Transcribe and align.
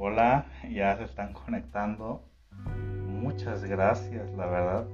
Hola, 0.00 0.46
ya 0.70 0.96
se 0.96 1.02
están 1.02 1.32
conectando. 1.32 2.22
Muchas 3.08 3.64
gracias, 3.64 4.32
la 4.36 4.46
verdad. 4.46 4.86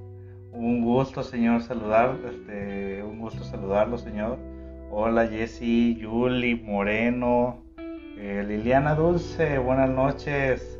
Un 0.51 0.83
gusto, 0.83 1.21
señor, 1.21 1.61
saludar, 1.61 2.17
este, 2.27 3.03
un 3.03 3.19
gusto 3.19 3.43
saludarlo, 3.43 3.99
señor. 3.99 4.39
Hola, 4.89 5.27
Jessy, 5.27 5.95
Yuli, 5.97 6.55
Moreno, 6.55 7.63
eh, 8.17 8.43
Liliana 8.47 8.95
Dulce, 8.95 9.59
buenas 9.59 9.91
noches. 9.91 10.79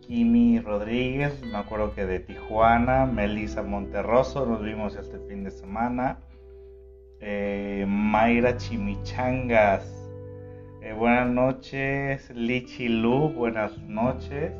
Kimi 0.00 0.60
Rodríguez, 0.60 1.42
me 1.42 1.58
acuerdo 1.58 1.94
que 1.94 2.06
de 2.06 2.20
Tijuana, 2.20 3.04
Melissa 3.04 3.62
Monterroso, 3.62 4.46
nos 4.46 4.62
vimos 4.62 4.96
este 4.96 5.18
fin 5.28 5.44
de 5.44 5.50
semana. 5.50 6.18
Eh, 7.20 7.84
Mayra 7.86 8.56
Chimichangas, 8.56 9.93
eh, 10.84 10.92
buenas 10.92 11.30
noches, 11.30 12.30
Lichi 12.34 12.88
Lu, 12.88 13.30
buenas 13.30 13.78
noches. 13.88 14.52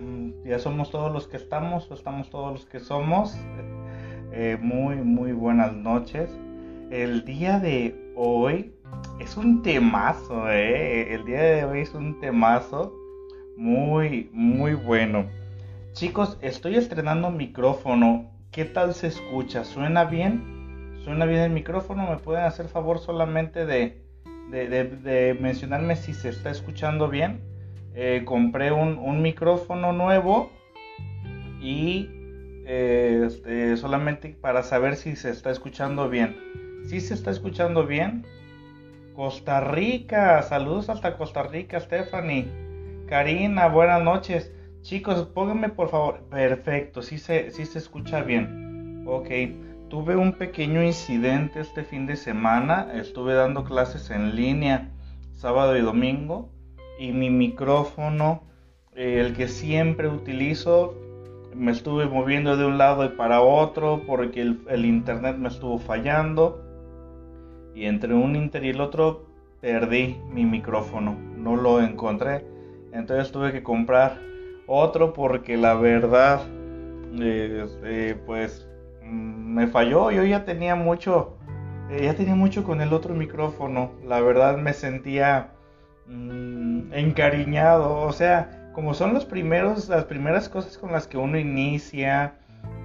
Mm, 0.00 0.30
ya 0.46 0.58
somos 0.58 0.90
todos 0.90 1.12
los 1.12 1.28
que 1.28 1.36
estamos, 1.36 1.90
o 1.90 1.94
estamos 1.94 2.30
todos 2.30 2.52
los 2.52 2.64
que 2.64 2.80
somos. 2.80 3.36
Eh, 4.32 4.56
muy, 4.58 4.96
muy 4.96 5.32
buenas 5.32 5.74
noches. 5.74 6.30
El 6.90 7.26
día 7.26 7.60
de 7.60 8.12
hoy 8.16 8.72
es 9.20 9.36
un 9.36 9.62
temazo, 9.62 10.50
¿eh? 10.50 11.12
El 11.12 11.26
día 11.26 11.42
de 11.42 11.64
hoy 11.66 11.80
es 11.80 11.94
un 11.94 12.18
temazo 12.18 12.94
muy, 13.58 14.30
muy 14.32 14.72
bueno. 14.72 15.26
Chicos, 15.92 16.38
estoy 16.40 16.76
estrenando 16.76 17.30
micrófono. 17.30 18.30
¿Qué 18.52 18.64
tal 18.64 18.94
se 18.94 19.08
escucha? 19.08 19.64
¿Suena 19.64 20.04
bien? 20.04 20.96
¿Suena 21.04 21.26
bien 21.26 21.40
el 21.40 21.50
micrófono? 21.50 22.08
¿Me 22.08 22.16
pueden 22.16 22.44
hacer 22.44 22.68
favor 22.68 22.98
solamente 23.00 23.66
de 23.66 24.05
de, 24.50 25.36
mencionarme 25.40 25.96
si 25.96 26.14
se 26.14 26.28
está 26.28 26.50
escuchando 26.50 27.08
bien. 27.08 27.40
Eh, 27.94 28.22
compré 28.24 28.72
un, 28.72 29.22
micrófono 29.22 29.92
nuevo 29.92 30.50
y 31.60 32.08
eh, 32.66 33.24
este, 33.26 33.76
solamente 33.76 34.36
para 34.40 34.62
saber 34.62 34.96
si 34.96 35.16
se 35.16 35.30
está 35.30 35.50
escuchando 35.50 36.08
bien. 36.08 36.36
Si 36.88 37.00
se 37.00 37.14
está 37.14 37.30
escuchando 37.30 37.86
bien. 37.86 38.26
Costa 39.14 39.60
Rica, 39.60 40.42
saludos 40.42 40.90
hasta 40.90 41.16
Costa 41.16 41.42
Rica, 41.42 41.80
Stephanie. 41.80 42.48
Karina, 43.08 43.68
buenas 43.68 44.02
noches. 44.02 44.52
Chicos, 44.82 45.26
pónganme 45.34 45.70
por 45.70 45.88
favor. 45.88 46.20
Perfecto, 46.28 47.00
si 47.00 47.18
se, 47.18 47.50
se 47.50 47.78
escucha 47.78 48.22
bien. 48.22 49.04
Ok. 49.06 49.30
Tuve 49.88 50.16
un 50.16 50.32
pequeño 50.32 50.82
incidente 50.82 51.60
este 51.60 51.84
fin 51.84 52.06
de 52.06 52.16
semana. 52.16 52.88
Estuve 52.94 53.34
dando 53.34 53.64
clases 53.64 54.10
en 54.10 54.34
línea 54.34 54.90
sábado 55.30 55.76
y 55.76 55.80
domingo 55.80 56.50
y 56.98 57.12
mi 57.12 57.30
micrófono, 57.30 58.42
eh, 58.94 59.20
el 59.20 59.34
que 59.34 59.46
siempre 59.46 60.08
utilizo, 60.08 60.94
me 61.54 61.70
estuve 61.70 62.06
moviendo 62.06 62.56
de 62.56 62.64
un 62.64 62.78
lado 62.78 63.04
y 63.04 63.10
para 63.10 63.40
otro 63.42 64.02
porque 64.06 64.42
el, 64.42 64.84
internet 64.84 65.36
me 65.36 65.48
estuvo 65.48 65.78
fallando 65.78 66.62
y 67.74 67.84
entre 67.84 68.14
un 68.14 68.34
inter 68.34 68.64
y 68.64 68.70
el 68.70 68.80
otro 68.80 69.26
perdí 69.60 70.16
mi 70.30 70.44
micrófono, 70.44 71.16
no 71.36 71.56
lo 71.56 71.80
encontré. 71.80 72.44
Entonces 72.92 73.30
tuve 73.30 73.52
que 73.52 73.62
comprar 73.62 74.18
otro 74.66 75.12
porque 75.12 75.56
la 75.56 75.74
verdad, 75.74 76.40
eh, 77.20 77.66
eh, 77.84 78.16
pues 78.26 78.66
me 79.10 79.66
falló. 79.66 80.10
Yo 80.10 80.24
ya 80.24 80.44
tenía 80.44 80.74
mucho, 80.74 81.36
eh, 81.90 82.04
ya 82.04 82.14
tenía 82.14 82.34
mucho 82.34 82.64
con 82.64 82.80
el 82.80 82.92
otro 82.92 83.14
micrófono. 83.14 83.92
La 84.04 84.20
verdad 84.20 84.56
me 84.58 84.72
sentía 84.72 85.50
mm, 86.06 86.92
encariñado. 86.92 88.02
O 88.02 88.12
sea, 88.12 88.70
como 88.74 88.94
son 88.94 89.14
los 89.14 89.24
primeros, 89.24 89.88
las 89.88 90.04
primeras 90.04 90.48
cosas 90.48 90.78
con 90.78 90.92
las 90.92 91.06
que 91.06 91.18
uno 91.18 91.38
inicia, 91.38 92.34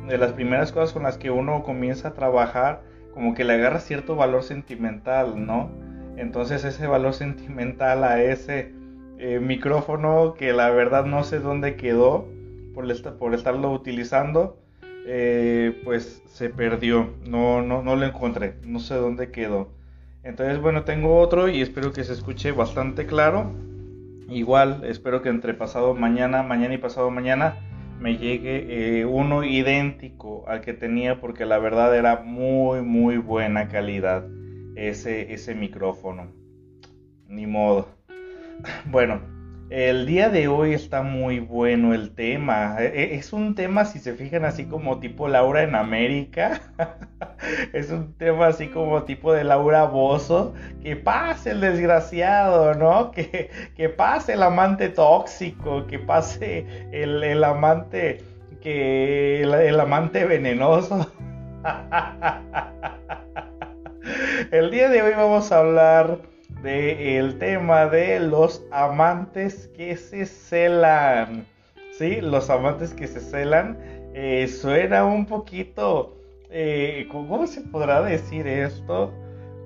de 0.07 0.17
las 0.17 0.33
primeras 0.33 0.71
cosas 0.71 0.93
con 0.93 1.03
las 1.03 1.17
que 1.17 1.31
uno 1.31 1.63
comienza 1.63 2.09
a 2.09 2.13
trabajar, 2.13 2.81
como 3.13 3.33
que 3.33 3.43
le 3.43 3.53
agarra 3.53 3.79
cierto 3.79 4.15
valor 4.15 4.43
sentimental, 4.43 5.45
¿no? 5.45 5.69
Entonces 6.17 6.63
ese 6.63 6.87
valor 6.87 7.13
sentimental 7.13 8.03
a 8.03 8.21
ese 8.21 8.73
eh, 9.17 9.39
micrófono 9.39 10.33
que 10.33 10.53
la 10.53 10.69
verdad 10.69 11.05
no 11.05 11.23
sé 11.23 11.39
dónde 11.39 11.75
quedó 11.75 12.27
por 12.73 13.33
estarlo 13.33 13.71
utilizando, 13.71 14.60
eh, 15.05 15.81
pues 15.83 16.23
se 16.27 16.49
perdió, 16.49 17.13
no, 17.25 17.61
no, 17.61 17.81
no 17.83 17.95
lo 17.95 18.05
encontré, 18.05 18.55
no 18.65 18.79
sé 18.79 18.95
dónde 18.95 19.31
quedó. 19.31 19.69
Entonces, 20.23 20.59
bueno, 20.59 20.83
tengo 20.83 21.19
otro 21.19 21.49
y 21.49 21.61
espero 21.61 21.93
que 21.93 22.03
se 22.03 22.13
escuche 22.13 22.51
bastante 22.51 23.05
claro. 23.05 23.51
Igual, 24.29 24.83
espero 24.85 25.21
que 25.21 25.29
entre 25.29 25.53
pasado 25.53 25.93
mañana, 25.93 26.43
mañana 26.43 26.75
y 26.75 26.77
pasado 26.77 27.09
mañana 27.09 27.57
me 27.99 28.17
llegue 28.17 28.99
eh, 28.99 29.05
uno 29.05 29.43
idéntico 29.43 30.43
al 30.47 30.61
que 30.61 30.73
tenía 30.73 31.19
porque 31.19 31.45
la 31.45 31.59
verdad 31.59 31.95
era 31.95 32.21
muy, 32.21 32.81
muy 32.81 33.17
buena 33.17 33.67
calidad 33.67 34.25
ese, 34.75 35.33
ese 35.33 35.55
micrófono. 35.55 36.31
Ni 37.27 37.47
modo. 37.47 37.87
Bueno, 38.91 39.21
el 39.71 40.05
día 40.05 40.27
de 40.27 40.49
hoy 40.49 40.73
está 40.73 41.01
muy 41.01 41.39
bueno 41.39 41.93
el 41.93 42.13
tema. 42.13 42.75
E, 42.79 42.87
e, 42.87 43.15
es 43.15 43.31
un 43.31 43.55
tema, 43.55 43.85
si 43.85 43.99
se 43.99 44.13
fijan, 44.13 44.43
así 44.43 44.65
como 44.65 44.99
tipo 44.99 45.29
Laura 45.29 45.63
en 45.63 45.75
América. 45.75 46.61
es 47.73 47.89
un 47.89 48.13
tema 48.17 48.47
así 48.47 48.67
como 48.67 49.03
tipo 49.03 49.31
de 49.31 49.45
Laura 49.45 49.85
Bozo. 49.85 50.53
Que 50.83 50.97
pase 50.97 51.51
el 51.51 51.61
desgraciado, 51.61 52.73
¿no? 52.73 53.11
Que, 53.11 53.49
que 53.73 53.87
pase 53.87 54.33
el 54.33 54.43
amante 54.43 54.89
tóxico. 54.89 55.87
Que 55.87 55.99
pase 55.99 56.65
el, 56.91 57.41
amante. 57.41 58.21
Que 58.59 59.43
el 59.43 59.79
amante 59.79 60.25
venenoso. 60.25 61.09
el 64.51 64.69
día 64.69 64.89
de 64.89 65.01
hoy 65.01 65.13
vamos 65.15 65.49
a 65.53 65.59
hablar 65.59 66.30
del 66.61 67.37
tema 67.39 67.87
de 67.87 68.19
los 68.19 68.63
amantes 68.71 69.69
que 69.75 69.95
se 69.97 70.25
celan. 70.25 71.45
¿Sí? 71.97 72.21
Los 72.21 72.49
amantes 72.49 72.93
que 72.93 73.07
se 73.07 73.19
celan. 73.19 73.77
Eh, 74.13 74.47
suena 74.47 75.05
un 75.05 75.25
poquito... 75.25 76.17
Eh, 76.49 77.07
¿Cómo 77.09 77.47
se 77.47 77.61
podrá 77.61 78.01
decir 78.01 78.47
esto? 78.47 79.11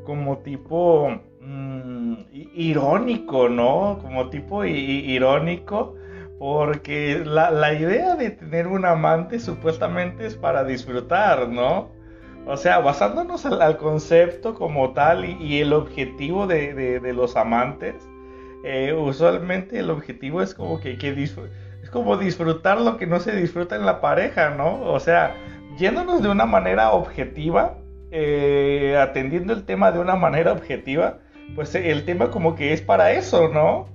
Como 0.05 0.37
tipo... 0.39 1.19
Mm, 1.41 2.15
irónico, 2.31 3.49
¿no? 3.49 3.99
Como 4.01 4.29
tipo 4.29 4.63
irónico. 4.65 5.95
Porque 6.39 7.23
la, 7.25 7.51
la 7.51 7.73
idea 7.73 8.15
de 8.15 8.31
tener 8.31 8.67
un 8.67 8.85
amante 8.85 9.39
supuestamente 9.39 10.25
es 10.25 10.35
para 10.35 10.63
disfrutar, 10.63 11.47
¿no? 11.49 11.89
O 12.47 12.57
sea, 12.57 12.79
basándonos 12.79 13.45
al, 13.45 13.77
concepto 13.77 14.53
como 14.53 14.93
tal 14.93 15.25
y, 15.25 15.61
el 15.61 15.73
objetivo 15.73 16.45
de, 16.45 17.01
los 17.13 17.35
amantes, 17.35 17.95
eh, 18.63 18.93
usualmente 18.93 19.79
el 19.79 19.89
objetivo 19.89 20.41
es 20.41 20.53
como 20.53 20.79
que, 20.79 20.91
es 20.91 21.89
como 21.89 22.17
disfrutar 22.17 22.79
lo 22.79 22.97
que 22.97 23.07
no 23.07 23.19
se 23.19 23.35
disfruta 23.35 23.75
en 23.75 23.85
la 23.85 23.99
pareja, 23.99 24.51
¿no? 24.51 24.81
O 24.83 24.99
sea, 24.99 25.35
yéndonos 25.77 26.21
de 26.21 26.29
una 26.29 26.45
manera 26.45 26.91
objetiva, 26.91 27.77
eh, 28.11 28.95
atendiendo 28.99 29.53
el 29.53 29.65
tema 29.65 29.91
de 29.91 29.99
una 29.99 30.15
manera 30.15 30.51
objetiva, 30.51 31.17
pues 31.55 31.73
el 31.73 32.05
tema 32.05 32.29
como 32.29 32.55
que 32.55 32.73
es 32.73 32.81
para 32.81 33.11
eso, 33.13 33.49
¿no? 33.49 33.93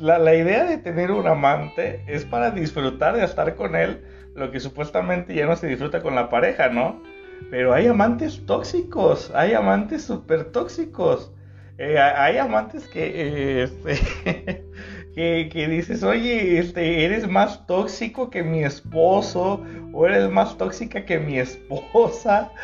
la, 0.00 0.18
la 0.18 0.34
idea 0.34 0.64
de 0.64 0.78
tener 0.78 1.12
un 1.12 1.28
amante 1.28 2.02
es 2.08 2.24
para 2.24 2.50
disfrutar 2.50 3.14
de 3.14 3.24
estar 3.24 3.54
con 3.54 3.76
él 3.76 4.02
lo 4.34 4.50
que 4.50 4.60
supuestamente 4.60 5.34
ya 5.34 5.46
no 5.46 5.54
se 5.54 5.68
disfruta 5.68 6.02
con 6.02 6.14
la 6.14 6.28
pareja, 6.28 6.68
¿no? 6.68 7.00
Pero 7.50 7.72
hay 7.72 7.86
amantes 7.86 8.44
tóxicos, 8.46 9.30
hay 9.34 9.52
amantes 9.52 10.04
súper 10.04 10.44
tóxicos. 10.52 11.32
Eh, 11.78 11.98
hay 11.98 12.38
amantes 12.38 12.86
que, 12.86 13.10
eh, 13.14 13.62
este, 13.64 14.64
que, 15.52 15.68
dices, 15.68 16.02
oye, 16.02 16.58
este, 16.58 17.04
eres 17.04 17.28
más 17.28 17.66
tóxico 17.66 18.30
que 18.30 18.42
mi 18.42 18.62
esposo 18.62 19.62
o 19.92 20.06
eres 20.06 20.30
más 20.30 20.56
tóxica 20.58 21.04
que 21.04 21.18
mi 21.18 21.38
esposa. 21.38 22.50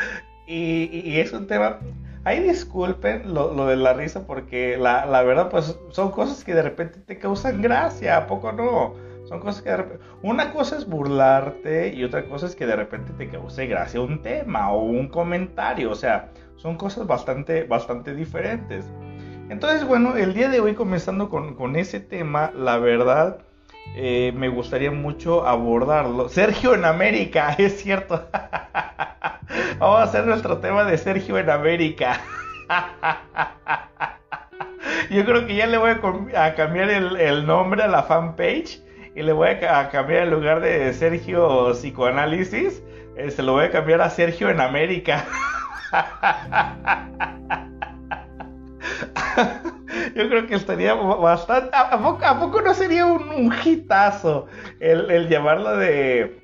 Y, 0.50 1.20
es 1.20 1.34
un 1.34 1.46
tema, 1.46 1.78
ahí 2.25 2.40
disculpen 2.42 3.34
lo, 3.34 3.52
lo, 3.52 3.66
de 3.66 3.76
la 3.76 3.92
risa 3.92 4.26
porque 4.26 4.78
la, 4.78 5.04
la 5.04 5.22
verdad 5.22 5.50
pues 5.50 5.78
son 5.90 6.10
cosas 6.10 6.42
que 6.42 6.54
de 6.54 6.62
repente 6.62 7.00
te 7.00 7.19
causan 7.19 7.60
gracia, 7.60 8.16
¿a 8.16 8.26
poco 8.26 8.52
no? 8.52 8.94
Son 9.28 9.40
cosas 9.40 9.62
que 9.62 9.70
de 9.70 9.76
repente... 9.76 10.04
Una 10.22 10.52
cosa 10.52 10.76
es 10.76 10.88
burlarte 10.88 11.92
y 11.92 12.02
otra 12.02 12.25
cosa 12.25 12.46
es 12.46 12.56
que 12.56 12.66
de 12.66 12.76
repente 12.76 13.12
te 13.12 13.28
cause 13.28 13.66
gracia 13.66 14.00
un 14.00 14.22
tema 14.22 14.72
o 14.72 14.82
un 14.82 15.08
comentario. 15.08 15.90
O 15.90 15.94
sea, 15.94 16.30
son 16.56 16.76
cosas 16.76 17.06
bastante, 17.06 17.64
bastante 17.64 18.14
diferentes. 18.14 18.90
Entonces, 19.50 19.86
bueno, 19.86 20.16
el 20.16 20.32
día 20.32 20.48
de 20.48 20.60
hoy 20.60 20.75
comenzando 20.75 21.28
con, 21.28 21.76
ese 21.76 22.00
tema, 22.00 22.50
la 22.56 22.78
verdad, 22.78 23.38
eh, 23.96 24.32
me 24.34 24.48
gustaría 24.48 24.90
mucho 24.90 25.46
abordarlo. 25.46 26.30
Sergio 26.30 26.75
en 26.75 26.86
América, 26.86 27.54
es 27.58 27.82
cierto. 27.82 28.28
Vamos 29.78 30.00
a 30.00 30.04
hacer 30.04 30.26
nuestro 30.26 30.58
tema 30.58 30.84
de 30.84 30.96
Sergio 30.96 31.38
en 31.38 31.50
América. 31.50 32.20
Yo 35.10 35.25
creo 35.25 35.46
que 35.46 35.54
ya 35.56 35.66
le 35.66 35.78
voy 35.78 35.90
a, 36.34 36.54
cambiar 36.54 36.90
el, 36.90 37.46
nombre 37.46 37.82
a 37.82 37.88
la 37.88 38.02
fanpage 38.02 38.82
y 39.18 39.22
le 39.22 39.32
voy 39.32 39.48
a, 39.48 39.88
cambiar 39.90 40.22
en 40.22 40.30
lugar 40.30 40.60
de 40.60 40.92
Sergio 40.92 41.72
Psicoanálisis, 41.72 42.84
eh, 43.16 43.32
se 43.32 43.42
lo 43.42 43.54
voy 43.54 43.64
a 43.64 43.72
cambiar 43.72 44.00
a 44.00 44.10
Sergio 44.10 44.48
en 44.48 44.60
América. 44.60 45.24
Yo 50.14 50.28
creo 50.28 50.46
que 50.46 50.54
estaría 50.54 50.94
bastante. 50.94 51.70
¿A, 51.72 51.98
poco, 51.98 52.62
no 52.62 52.74
sería 52.74 53.06
un, 53.06 53.28
un 53.28 53.52
hitazo 53.64 54.46
el, 54.78 55.28
llamarlo 55.28 55.76
de. 55.76 56.40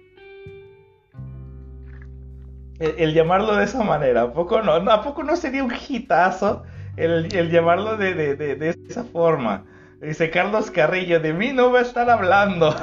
El, 2.80 3.14
llamarlo 3.14 3.54
de 3.54 3.66
esa 3.66 3.84
manera? 3.84 4.22
¿A 4.22 4.32
poco 4.32 4.62
no? 4.62 4.72
¿A 4.72 5.02
poco 5.04 5.22
no 5.22 5.36
sería 5.36 5.62
un 5.62 5.72
hitazo 5.72 6.64
el, 6.96 7.28
llamarlo 7.52 7.96
de, 7.96 8.76
esa 8.88 9.04
forma? 9.04 9.64
Dice 10.00 10.30
Carlos 10.30 10.70
Carrillo: 10.70 11.20
De 11.20 11.32
mí 11.32 11.52
no 11.52 11.72
va 11.72 11.80
a 11.80 11.82
estar 11.82 12.08
hablando. 12.10 12.74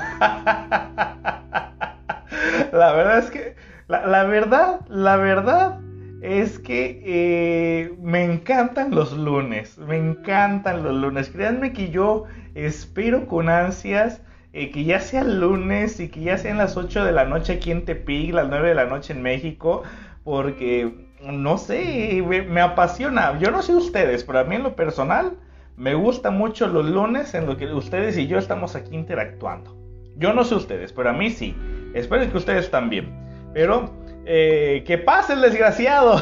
la 2.72 2.94
verdad 2.94 3.20
es 3.20 3.32
que. 3.32 3.56
la 3.88 4.24
verdad, 4.24 4.82
la 4.88 5.18
verdad 5.18 5.80
es 6.22 6.60
que 6.60 7.02
eh, 7.04 7.94
me 8.00 8.24
encantan 8.24 8.94
los 8.94 9.12
lunes, 9.14 9.78
me 9.80 9.98
encantan 9.98 10.84
los 10.84 10.94
lunes. 10.94 11.30
Créanme 11.30 11.74
que 11.74 11.90
yo 11.90 12.26
espero 12.54 13.28
con 13.28 13.50
ansias 13.50 14.22
eh, 14.54 14.70
que 14.72 14.84
ya 14.84 15.00
sea 15.00 15.24
lunes 15.24 16.00
y 16.00 16.10
que 16.10 16.22
ya 16.22 16.38
sean 16.38 16.58
las 16.60 16.78
8 16.78 17.06
de 17.06 17.12
la 17.12 17.26
noche 17.26 17.54
aquí 17.54 17.72
en 17.72 17.86
Tepic, 17.86 18.34
las 18.34 18.50
9 18.50 18.70
de 18.70 18.76
la 18.76 18.86
noche 18.86 19.14
en 19.14 19.24
México, 19.24 19.84
porque 20.24 21.10
no 21.24 21.58
sé, 21.58 22.24
me, 22.24 22.62
apasiona. 22.62 23.40
Yo 23.40 23.50
no 23.50 23.64
sé 23.64 23.74
ustedes, 23.74 24.24
pero 24.24 24.40
a 24.40 24.44
mí 24.44 24.56
en 24.56 24.64
lo 24.64 24.76
personal 24.76 25.38
me 25.82 25.96
gusta 25.96 26.30
mucho 26.30 26.68
los 26.68 26.86
lunes 26.86 27.34
en 27.34 27.48
lo 27.48 27.58
que 27.58 27.66
ustedes 27.74 28.16
y 28.16 28.28
yo 28.28 28.38
estamos 28.38 28.76
aquí 28.76 28.94
interactuando. 28.94 29.76
Yo 30.16 30.32
no 30.32 30.44
sé 30.44 30.54
ustedes, 30.54 30.94
pero 30.94 31.10
a 31.10 31.14
mí 31.14 31.32
sí. 31.32 31.58
Espero 31.96 32.32
que 32.32 32.38
ustedes 32.38 32.70
también. 32.70 33.12
Pero 33.52 33.90
eh, 34.26 34.84
que 34.86 35.00
pase 35.00 35.34
el 35.34 35.42
desgraciado. 35.42 36.22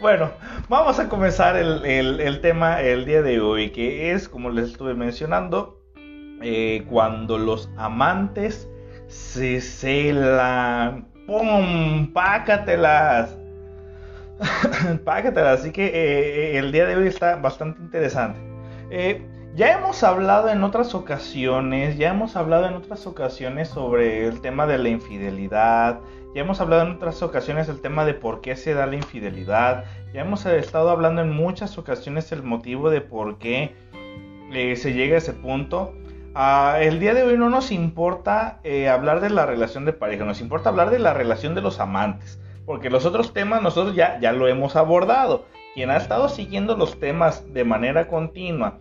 bueno, 0.00 0.30
vamos 0.70 0.98
a 0.98 1.06
comenzar 1.10 1.56
el, 1.58 2.40
tema 2.40 2.80
el 2.80 3.04
día 3.04 3.20
de 3.20 3.38
hoy, 3.38 3.68
que 3.68 4.12
es, 4.12 4.30
como 4.30 4.48
les 4.48 4.70
estuve 4.70 4.94
mencionando, 4.94 5.78
eh, 6.40 6.86
cuando 6.88 7.36
los 7.36 7.68
amantes 7.76 8.66
se 9.08 9.60
celan. 9.60 11.12
¡Pum! 11.26 12.12
¡Pácatelas! 12.12 13.36
Pácatelas. 15.04 15.60
Así 15.60 15.72
que 15.72 15.86
eh, 15.86 16.58
el 16.58 16.72
día 16.72 16.86
de 16.86 16.96
hoy 16.96 17.06
está 17.08 17.36
bastante 17.36 17.80
interesante. 17.80 18.38
Ya 19.56 19.72
hemos 19.72 20.02
hablado 20.02 20.48
en 20.48 20.64
otras 20.64 20.96
ocasiones, 20.96 21.96
ya 21.96 22.10
hemos 22.10 22.34
hablado 22.34 22.66
en 22.66 22.74
otras 22.74 23.06
ocasiones 23.06 23.68
sobre 23.68 24.26
el 24.26 24.40
tema 24.40 24.66
de 24.66 24.78
la 24.78 24.88
infidelidad, 24.88 26.00
ya 26.34 26.40
hemos 26.40 26.60
hablado 26.60 26.82
en 26.82 26.96
otras 26.96 27.22
ocasiones 27.22 27.68
el 27.68 27.80
tema 27.80 28.04
de 28.04 28.14
por 28.14 28.40
qué 28.40 28.56
se 28.56 28.74
da 28.74 28.86
la 28.86 28.96
infidelidad, 28.96 29.84
ya 30.12 30.22
hemos 30.22 30.44
estado 30.44 30.90
hablando 30.90 31.22
en 31.22 31.30
muchas 31.30 31.78
ocasiones 31.78 32.32
el 32.32 32.42
motivo 32.42 32.90
de 32.90 33.00
por 33.00 33.38
qué 33.38 33.76
eh, 34.52 34.74
se 34.74 34.92
llega 34.92 35.14
a 35.14 35.18
ese 35.18 35.32
punto. 35.32 35.94
Ah, 36.36 36.78
el 36.80 36.98
día 36.98 37.14
de 37.14 37.22
hoy 37.22 37.38
no 37.38 37.48
nos 37.48 37.70
importa 37.70 38.58
eh, 38.64 38.88
hablar 38.88 39.20
de 39.20 39.30
la 39.30 39.46
relación 39.46 39.84
de 39.84 39.92
pareja, 39.92 40.24
nos 40.24 40.40
importa 40.40 40.68
hablar 40.68 40.90
de 40.90 40.98
la 40.98 41.14
relación 41.14 41.54
de 41.54 41.60
los 41.60 41.78
amantes, 41.78 42.40
porque 42.66 42.90
los 42.90 43.06
otros 43.06 43.32
temas 43.32 43.62
nosotros 43.62 43.94
ya, 43.94 44.18
ya 44.18 44.32
lo 44.32 44.48
hemos 44.48 44.74
abordado. 44.74 45.44
Quien 45.74 45.90
ha 45.90 45.96
estado 45.96 46.28
siguiendo 46.28 46.76
los 46.76 46.98
temas 46.98 47.54
de 47.54 47.62
manera 47.62 48.08
continua, 48.08 48.80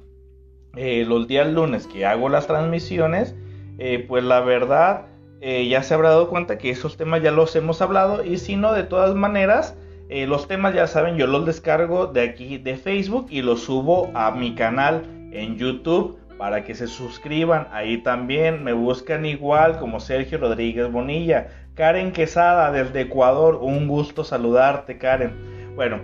eh, 0.76 1.06
los 1.08 1.28
días 1.28 1.48
lunes 1.48 1.86
que 1.86 2.08
hago 2.08 2.28
las 2.28 2.48
transmisiones, 2.48 3.36
eh, 3.78 4.04
pues 4.08 4.24
la 4.24 4.40
verdad 4.40 5.06
ya 5.42 5.84
se 5.84 5.94
habrá 5.94 6.08
dado 6.08 6.30
cuenta 6.30 6.58
que 6.58 6.70
esos 6.70 6.96
temas 6.96 7.22
ya 7.22 7.30
los 7.30 7.54
hemos 7.58 7.82
hablado 7.82 8.24
y 8.24 8.38
si 8.38 8.56
no, 8.56 8.72
de 8.72 8.84
todas 8.84 9.14
maneras, 9.14 9.78
los 10.10 10.48
temas 10.48 10.74
ya 10.74 10.88
saben, 10.88 11.18
yo 11.18 11.28
los 11.28 11.46
descargo 11.46 12.08
de 12.08 12.22
aquí 12.22 12.58
de 12.58 12.78
Facebook 12.78 13.28
y 13.30 13.42
los 13.42 13.62
subo 13.62 14.10
a 14.14 14.32
mi 14.32 14.56
canal 14.56 15.04
en 15.34 15.58
YouTube 15.58 16.18
para 16.44 16.66
que 16.66 16.76
se 16.76 16.88
suscriban. 16.88 17.70
Ahí 17.72 18.00
también 18.00 18.66
me 18.66 18.74
buscan 18.74 19.26
igual 19.26 19.80
como 19.80 20.02
Sergio 20.02 20.40
Rodríguez 20.40 20.92
Bonilla. 20.92 21.48
Karen 21.74 22.12
Quesada 22.12 22.70
desde 22.70 23.00
Ecuador, 23.00 23.60
un 23.62 23.88
gusto 23.88 24.26
saludarte 24.26 24.98
Karen. 24.98 25.72
Bueno, 25.78 26.02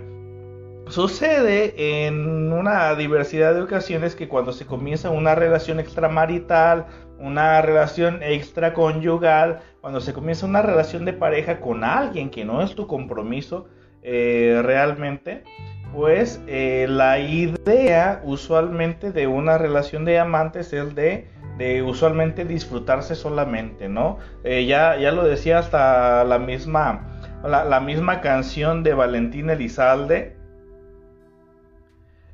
Sucede 0.88 2.06
en 2.06 2.50
una 2.54 2.94
diversidad 2.94 3.52
de 3.52 3.60
ocasiones 3.60 4.16
que 4.16 4.28
cuando 4.28 4.52
se 4.52 4.64
comienza 4.64 5.10
una 5.10 5.34
relación 5.34 5.78
extramarital, 5.78 6.86
una 7.18 7.60
relación 7.60 8.22
extraconyugal, 8.22 9.60
cuando 9.82 10.00
se 10.00 10.14
comienza 10.14 10.46
una 10.46 10.62
relación 10.62 11.04
de 11.04 11.12
pareja 11.12 11.60
con 11.60 11.84
alguien 11.84 12.30
que 12.30 12.46
no 12.46 12.62
es 12.62 12.74
tu 12.74 12.86
compromiso 12.86 13.68
eh, 14.02 14.62
realmente, 14.64 15.44
pues 15.92 16.40
eh, 16.46 16.86
la 16.88 17.18
idea 17.18 18.20
usualmente 18.24 19.12
de 19.12 19.26
una 19.26 19.58
relación 19.58 20.04
de 20.04 20.18
amantes 20.18 20.72
es 20.72 20.94
de, 20.94 21.26
de 21.58 21.82
usualmente 21.82 22.44
disfrutarse 22.44 23.14
solamente, 23.14 23.88
¿no? 23.88 24.18
Eh, 24.44 24.66
ya, 24.66 24.96
ya 24.98 25.10
lo 25.12 25.24
decía 25.24 25.58
hasta 25.58 26.24
la 26.24 26.38
misma, 26.38 27.18
la, 27.44 27.80
misma 27.80 28.20
canción 28.20 28.82
de 28.82 28.94
Valentín 28.94 29.50
Elizalde, 29.50 30.36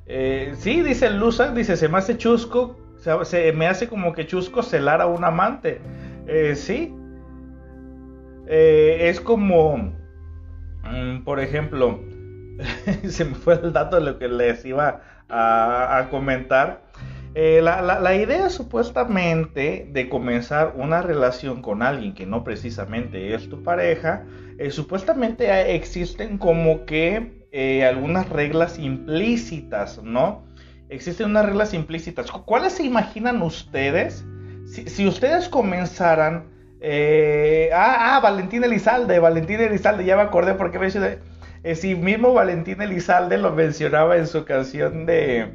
eh, 0.05 0.53
sí, 0.57 0.81
dice 0.83 1.09
Lusa, 1.09 1.51
dice, 1.51 1.75
se 1.75 1.89
me 1.89 1.97
hace 1.97 2.17
chusco, 2.17 2.77
se, 3.25 3.51
me 3.53 3.67
hace 3.67 3.89
como 3.89 4.13
que 4.13 4.25
chusco 4.25 4.63
celar 4.63 5.01
a 5.01 5.07
un 5.07 5.23
amante. 5.25 5.81
Sí. 6.55 6.93
Es 8.47 9.19
como, 9.19 9.93
mm, 10.83 11.23
por 11.25 11.41
ejemplo, 11.41 11.99
se 13.09 13.25
me 13.25 13.35
fue 13.35 13.55
el 13.55 13.73
dato 13.73 13.97
de 13.97 14.03
lo 14.03 14.19
que 14.19 14.27
les 14.27 14.65
iba 14.65 15.01
a, 15.29 16.07
comentar. 16.09 16.81
La, 17.35 17.81
la, 17.81 18.15
idea 18.15 18.49
supuestamente 18.49 19.87
de 19.91 20.09
comenzar 20.09 20.73
una 20.75 21.03
relación 21.03 21.61
con 21.61 21.83
alguien 21.83 22.15
que 22.15 22.25
no 22.25 22.43
precisamente 22.43 23.35
es 23.35 23.47
tu 23.47 23.61
pareja, 23.61 24.25
supuestamente 24.71 25.75
existen 25.75 26.39
como 26.39 26.85
que 26.85 27.37
eh, 27.51 27.85
algunas 27.85 28.27
reglas 28.29 28.77
implícitas, 28.77 30.01
¿no? 30.03 30.45
Existen 30.89 31.31
unas 31.31 31.45
reglas 31.45 31.73
implícitas. 31.73 32.29
¿Cuáles 32.31 32.73
se 32.73 32.83
imaginan 32.83 33.41
ustedes 33.41 34.25
si, 34.67 35.07
ustedes 35.07 35.49
comenzaran... 35.49 36.55
Eh, 36.79 37.71
ah, 37.73 38.15
ah, 38.15 38.19
Valentín 38.19 38.63
Elizalde, 38.63 39.17
Valentín 39.17 39.59
Elizalde, 39.59 40.05
ya 40.05 40.15
me 40.15 40.23
acordé 40.23 40.53
porque 40.53 40.77
me 40.77 40.85
dice... 40.85 41.19
Eh, 41.63 41.75
si 41.75 41.95
mismo 41.95 42.33
Valentín 42.33 42.81
Elizalde 42.81 43.37
lo 43.37 43.51
mencionaba 43.51 44.17
en 44.17 44.27
su 44.27 44.45
canción 44.45 45.05
de... 45.05 45.47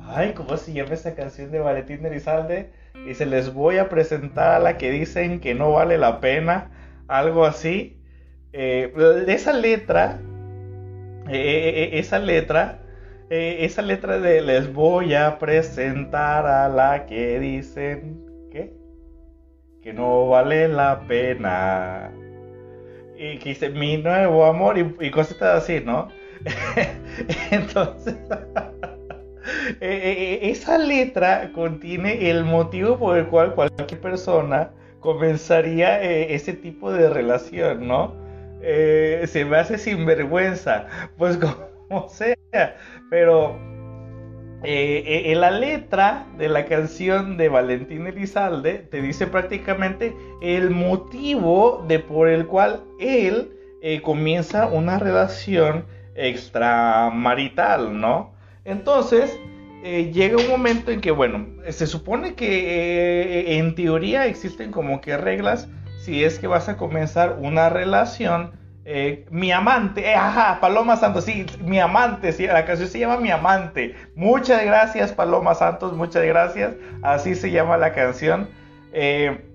Ay, 0.00 0.32
¿cómo 0.34 0.56
se 0.56 0.72
llama 0.72 0.94
esa 0.94 1.14
canción 1.14 1.50
de 1.50 1.58
Valentín 1.58 2.04
Elizalde? 2.04 2.70
Y 3.06 3.14
se 3.14 3.26
les 3.26 3.52
voy 3.52 3.78
a 3.78 3.88
presentar 3.88 4.52
a 4.52 4.58
la 4.58 4.78
que 4.78 4.90
dicen 4.90 5.40
que 5.40 5.54
no 5.54 5.72
vale 5.72 5.98
la 5.98 6.20
pena, 6.20 6.70
algo 7.08 7.44
así. 7.44 7.98
Eh, 8.52 8.92
esa 9.28 9.52
letra 9.52 10.20
eh, 11.28 11.90
esa 11.98 12.18
letra, 12.18 12.80
esa 13.30 13.80
letra 13.82 14.18
de 14.18 14.42
les 14.42 14.72
voy 14.72 15.14
a 15.14 15.38
presentar 15.38 16.46
a 16.46 16.68
la 16.68 17.06
que 17.06 17.38
dicen 17.40 18.26
que, 18.50 18.74
que 19.82 19.92
no 19.92 20.28
vale 20.28 20.68
la 20.68 21.00
pena. 21.06 22.12
Y 23.22 23.38
que 23.38 23.50
dice 23.50 23.70
mi 23.70 23.98
nuevo 23.98 24.44
amor 24.44 24.76
y, 24.76 25.10
cositas 25.12 25.62
así, 25.62 25.80
¿no? 25.84 26.08
Entonces, 27.52 28.16
esa 29.80 30.76
letra 30.76 31.52
contiene 31.54 32.30
el 32.30 32.42
motivo 32.42 32.98
por 32.98 33.16
el 33.16 33.28
cual 33.28 33.54
cualquier 33.54 34.00
persona 34.00 34.72
comenzaría 34.98 36.02
ese 36.02 36.52
tipo 36.54 36.90
de 36.90 37.10
relación, 37.10 37.86
¿no? 37.86 38.12
Eh, 38.60 39.22
se 39.28 39.44
me 39.44 39.56
hace 39.56 39.78
sinvergüenza, 39.78 40.86
pues 41.16 41.38
como 41.88 42.08
sea, 42.08 42.76
pero 43.08 43.56
eh, 44.64 45.02
eh, 45.06 45.32
en 45.32 45.40
la 45.40 45.50
letra 45.50 46.26
de 46.38 46.48
la 46.48 46.66
canción 46.66 47.36
de 47.36 47.48
Valentín 47.48 48.06
Elizalde 48.06 48.74
te 48.74 49.02
dice 49.02 49.26
prácticamente 49.26 50.14
el 50.40 50.70
motivo 50.70 51.84
de 51.88 51.98
por 51.98 52.28
el 52.28 52.46
cual 52.46 52.84
él 52.98 53.58
comienza 54.04 54.68
una 54.68 55.00
relación 55.00 55.86
extramarital, 56.14 58.00
¿no? 58.00 58.32
Entonces, 58.64 59.36
llega 59.82 60.36
un 60.36 60.48
momento 60.48 60.92
en 60.92 61.00
que, 61.00 61.10
bueno, 61.10 61.48
se 61.68 61.88
supone 61.88 62.34
que 62.34 63.58
en 63.58 63.74
teoría 63.74 64.26
existen 64.26 64.70
como 64.70 65.00
que 65.00 65.16
reglas 65.16 65.68
si 65.98 66.22
es 66.22 66.38
que 66.38 66.46
vas 66.46 66.68
a 66.68 66.76
comenzar 66.76 67.38
una 67.40 67.70
relación 67.70 68.52
eh, 68.84 69.26
mi 69.30 69.52
amante, 69.52 70.10
eh, 70.10 70.14
ajá, 70.14 70.58
Paloma 70.60 70.96
Santos, 70.96 71.24
sí, 71.24 71.46
mi 71.60 71.78
amante, 71.78 72.34
la 72.48 72.64
canción 72.64 72.88
se 72.88 72.98
llama 72.98 73.18
Mi 73.18 73.30
amante. 73.30 73.94
Muchas 74.16 74.64
gracias, 74.64 75.12
Paloma 75.12 75.54
Santos, 75.54 75.92
muchas 75.92 76.24
gracias. 76.24 76.74
Así 77.02 77.34
se 77.36 77.50
llama 77.52 77.76
la 77.76 77.92
canción. 77.92 78.48
Eh, 78.92 79.48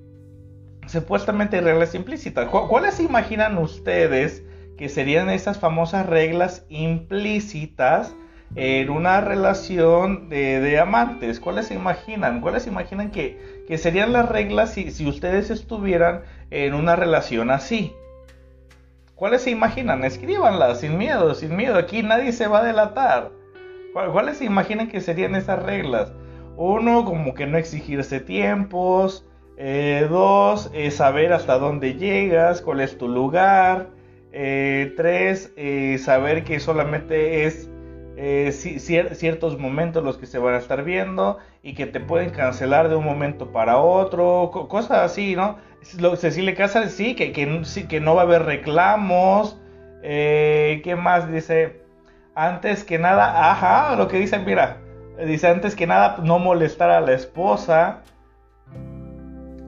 supuestamente 0.88 1.60
reglas 1.60 1.94
implícitas. 1.94 2.48
¿Cuáles 2.48 2.96
se 2.96 3.04
imaginan 3.04 3.58
ustedes 3.58 4.44
que 4.78 4.88
serían 4.88 5.30
esas 5.30 5.60
famosas 5.60 6.06
reglas 6.06 6.66
implícitas 6.70 8.16
en 8.56 8.90
una 8.90 9.20
relación 9.20 10.30
de, 10.30 10.80
amantes? 10.80 11.42
¿Cuáles 11.42 11.68
se 11.68 11.74
imaginan? 11.74 12.40
¿Cuáles 12.40 12.64
se 12.64 12.70
imaginan 12.70 13.12
que, 13.12 13.68
serían 13.78 14.14
las 14.14 14.30
reglas 14.30 14.72
si 14.74 15.06
ustedes 15.06 15.50
estuvieran 15.50 16.22
en 16.50 16.74
una 16.74 16.96
relación 16.96 17.52
así? 17.52 17.94
¿Cuáles 19.18 19.42
se 19.42 19.50
imaginan? 19.50 20.04
Escríbanlas 20.04 20.82
sin 20.82 20.96
miedo, 20.96 21.34
sin 21.34 21.56
miedo. 21.56 21.76
Aquí 21.76 22.04
nadie 22.04 22.32
se 22.32 22.48
va 22.48 22.60
a 22.60 22.64
delatar. 22.64 23.32
¿Cuáles 23.92 24.38
se 24.38 24.46
imaginan 24.46 24.90
que 24.90 25.02
serían 25.02 25.34
esas 25.34 25.64
reglas? 25.64 26.14
Uno, 26.56 27.04
como 27.04 27.34
que 27.34 27.48
no 27.48 27.58
exigirse 27.58 28.20
tiempos. 28.20 29.28
Eh, 29.58 30.06
dos, 30.08 30.70
eh, 30.72 30.92
saber 30.92 31.34
hasta 31.34 31.58
dónde 31.58 31.96
llegas, 31.96 32.62
cuál 32.62 32.80
es 32.80 33.00
tu 33.00 33.08
lugar. 33.08 33.88
Eh, 34.34 34.94
tres, 34.96 35.52
saber 36.00 36.44
que 36.44 36.60
solamente 36.60 37.46
es 37.46 37.72
ciertos 38.52 39.58
momentos 39.58 40.04
los 40.04 40.20
que 40.20 40.28
se 40.28 40.38
van 40.38 40.54
a 40.54 40.58
estar 40.58 40.84
viendo 40.84 41.40
y 41.64 41.74
que 41.74 41.88
te 41.88 42.00
pueden 42.00 42.30
cancelar 42.30 42.88
de 42.88 42.96
un 42.96 43.06
momento 43.06 43.52
para 43.52 43.78
otro, 43.78 44.52
cosas 44.70 45.00
así, 45.00 45.36
¿no? 45.36 45.58
Cecilia 45.82 46.56
Casas, 46.56 46.92
sí, 46.92 47.16
que, 47.16 47.32
que, 47.32 47.62
que 47.88 48.00
no 48.00 48.16
va 48.16 48.22
a 48.22 48.26
haber 48.26 48.44
reclamos. 48.44 49.60
Eh, 50.04 50.82
¿Qué 50.84 50.96
más 50.96 51.32
dice? 51.32 51.82
Antes 52.36 52.84
que 52.84 53.00
nada, 53.00 53.52
ajá, 53.52 53.96
lo 53.96 54.08
que 54.08 54.18
dice, 54.18 54.38
mira, 54.40 54.78
dice 55.26 55.48
antes 55.48 55.76
que 55.76 55.88
nada 55.88 56.18
no 56.24 56.38
molestar 56.38 56.92
a 56.92 57.02
la 57.02 57.14
esposa, 57.14 58.04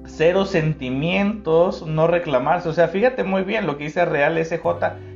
cero 0.05 0.45
sentimientos, 0.45 1.85
no 1.87 2.07
reclamarse. 2.07 2.69
O 2.69 2.73
sea, 2.73 2.87
fíjate 2.87 3.23
muy 3.23 3.43
bien 3.43 3.65
lo 3.65 3.77
que 3.77 3.85
dice 3.85 4.05
Real 4.05 4.37
SJ, 4.43 4.65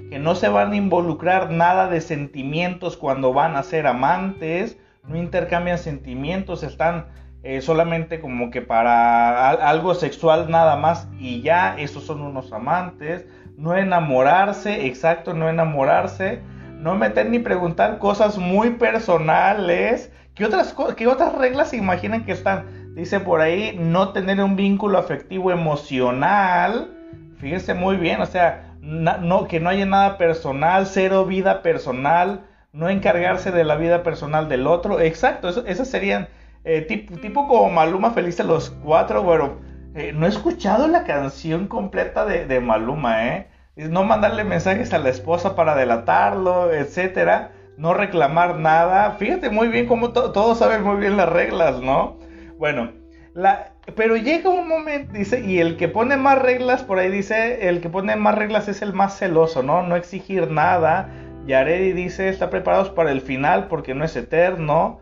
que 0.09 0.19
no 0.19 0.35
se 0.35 0.49
van 0.49 0.71
a 0.71 0.75
involucrar 0.75 1.51
nada 1.51 1.89
de 1.89 2.01
sentimientos 2.01 2.97
cuando 2.97 3.33
van 3.33 3.55
a 3.55 3.63
ser 3.63 3.85
amantes, 3.85 4.77
no 5.07 5.17
intercambian 5.17 5.77
sentimientos, 5.77 6.63
están 6.63 7.07
eh, 7.43 7.61
solamente 7.61 8.21
como 8.21 8.49
que 8.49 8.61
para 8.61 9.49
algo 9.49 9.95
sexual 9.95 10.49
nada 10.49 10.77
más 10.77 11.07
y 11.19 11.41
ya, 11.41 11.75
esos 11.77 12.05
son 12.05 12.21
unos 12.21 12.53
amantes, 12.53 13.25
no 13.57 13.75
enamorarse, 13.75 14.85
exacto, 14.87 15.33
no 15.33 15.49
enamorarse, 15.49 16.41
no 16.79 16.95
meter 16.95 17.29
ni 17.29 17.39
preguntar 17.39 17.99
cosas 17.99 18.37
muy 18.37 18.71
personales. 18.71 20.11
¿Qué 20.35 20.45
otras, 20.45 20.73
qué 20.95 21.07
otras 21.07 21.33
reglas 21.35 21.69
se 21.69 21.77
imaginan 21.77 22.25
que 22.25 22.31
están? 22.31 22.95
Dice 22.95 23.19
por 23.19 23.41
ahí, 23.41 23.77
no 23.79 24.09
tener 24.09 24.41
un 24.41 24.55
vínculo 24.55 24.97
afectivo 24.97 25.51
emocional. 25.51 26.91
Fíjense 27.37 27.73
muy 27.73 27.97
bien, 27.97 28.21
o 28.21 28.25
sea, 28.25 28.73
no, 28.81 29.47
que 29.47 29.59
no 29.59 29.69
haya 29.69 29.85
nada 29.85 30.17
personal, 30.17 30.85
cero 30.85 31.25
vida 31.25 31.61
personal, 31.61 32.45
no 32.71 32.89
encargarse 32.89 33.51
de 33.51 33.63
la 33.63 33.75
vida 33.75 34.01
personal 34.01 34.47
del 34.47 34.65
otro. 34.65 34.99
Exacto, 34.99 35.49
eso, 35.49 35.65
esas 35.67 35.89
serían 35.89 36.27
eh, 36.65 36.81
tipo, 36.81 37.47
como 37.47 37.69
Maluma 37.69 38.11
Feliz 38.11 38.39
a 38.39 38.43
los 38.43 38.69
cuatro, 38.69 39.25
pero 39.27 39.59
eh, 39.95 40.13
no 40.13 40.25
he 40.25 40.29
escuchado 40.29 40.87
la 40.87 41.03
canción 41.03 41.67
completa 41.67 42.25
de, 42.25 42.59
Maluma, 42.59 43.27
¿eh? 43.27 43.47
No 43.75 44.03
mandarle 44.03 44.43
mensajes 44.43 44.93
a 44.93 44.99
la 44.99 45.09
esposa 45.09 45.55
para 45.55 45.75
delatarlo, 45.75 46.71
etcétera. 46.71 47.51
No 47.77 47.93
reclamar 47.93 48.57
nada. 48.59 49.11
Fíjate 49.13 49.49
muy 49.49 49.67
bien 49.67 49.87
cómo 49.87 50.11
todos 50.11 50.59
saben 50.59 50.83
muy 50.83 50.97
bien 50.97 51.17
las 51.17 51.29
reglas, 51.29 51.81
¿no? 51.81 52.19
Bueno, 52.59 52.91
la, 53.33 53.73
pero 53.95 54.15
llega 54.15 54.49
un 54.49 54.67
momento, 54.67 55.13
dice, 55.13 55.41
y 55.41 55.59
el 55.59 55.75
que 55.75 55.89
pone 55.89 56.15
más 56.17 56.39
reglas, 56.39 56.83
por 56.83 56.99
ahí 56.99 57.09
dice, 57.09 57.67
el 57.67 57.81
que 57.81 57.89
pone 57.89 58.15
más 58.15 58.35
reglas 58.35 58.67
es 58.67 58.81
el 58.81 58.93
más 58.93 59.17
celoso, 59.17 59.63
¿no? 59.63 59.81
No 59.83 59.95
exigir 59.95 60.49
nada. 60.51 61.09
Yaredi 61.45 61.91
dice, 61.91 62.29
está 62.29 62.49
preparados 62.49 62.89
para 62.91 63.11
el 63.11 63.21
final 63.21 63.67
porque 63.67 63.95
no 63.95 64.05
es 64.05 64.15
eterno 64.15 65.01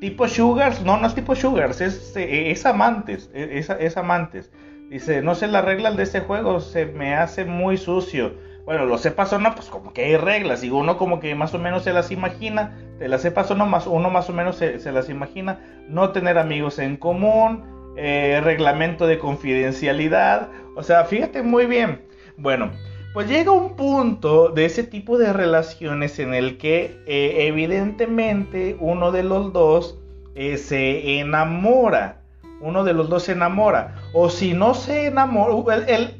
tipo 0.00 0.28
Sugars, 0.28 0.82
no, 0.82 0.98
no 0.98 1.06
es 1.06 1.14
tipo 1.14 1.34
Sugars, 1.34 1.80
es, 1.80 2.14
es 2.16 2.66
amantes, 2.66 3.30
es, 3.32 3.70
es, 3.70 3.96
amantes. 3.96 4.50
Dice, 4.90 5.22
no 5.22 5.34
sé 5.34 5.46
las 5.46 5.64
reglas 5.64 5.96
de 5.96 6.02
ese 6.02 6.20
juego, 6.20 6.60
se 6.60 6.86
me 6.86 7.14
hace 7.14 7.44
muy 7.44 7.78
sucio. 7.78 8.34
Bueno, 8.66 8.84
lo 8.84 8.98
sepas 8.98 9.32
o 9.32 9.38
no, 9.38 9.54
pues 9.54 9.68
como 9.68 9.92
que 9.92 10.04
hay 10.04 10.16
reglas, 10.16 10.62
y 10.62 10.70
uno 10.70 10.98
como 10.98 11.18
que 11.18 11.34
más 11.34 11.54
o 11.54 11.58
menos 11.58 11.82
se 11.82 11.92
las 11.92 12.12
imagina, 12.12 12.76
te 12.98 13.08
las 13.08 13.22
sepas 13.22 13.50
o 13.50 13.54
no, 13.54 13.66
más, 13.66 13.86
uno 13.86 14.10
más 14.10 14.28
o 14.28 14.32
menos 14.32 14.56
se, 14.56 14.92
las 14.92 15.08
imagina, 15.08 15.58
no 15.88 16.10
tener 16.10 16.38
amigos 16.38 16.78
en 16.78 16.96
común, 16.96 17.94
eh, 17.96 18.40
reglamento 18.44 19.06
de 19.06 19.18
confidencialidad, 19.18 20.48
o 20.76 20.82
sea, 20.82 21.04
fíjate 21.04 21.42
muy 21.42 21.66
bien. 21.66 22.02
Bueno, 22.36 22.70
pues 23.12 23.28
llega 23.28 23.52
un 23.52 23.76
punto 23.76 24.48
de 24.48 24.64
ese 24.64 24.84
tipo 24.84 25.18
de 25.18 25.32
relaciones 25.32 26.18
en 26.18 26.34
el 26.34 26.56
que 26.56 27.02
eh, 27.06 27.46
evidentemente 27.46 28.76
uno 28.80 29.12
de 29.12 29.22
los 29.22 29.52
dos 29.52 29.98
eh, 30.34 30.56
se 30.56 31.18
enamora. 31.18 32.22
Uno 32.60 32.84
de 32.84 32.94
los 32.94 33.08
dos 33.08 33.24
se 33.24 33.32
enamora. 33.32 33.96
O 34.14 34.30
si 34.30 34.54
no 34.54 34.74
se 34.74 35.06
enamora, 35.06 35.76
el, 35.88 36.14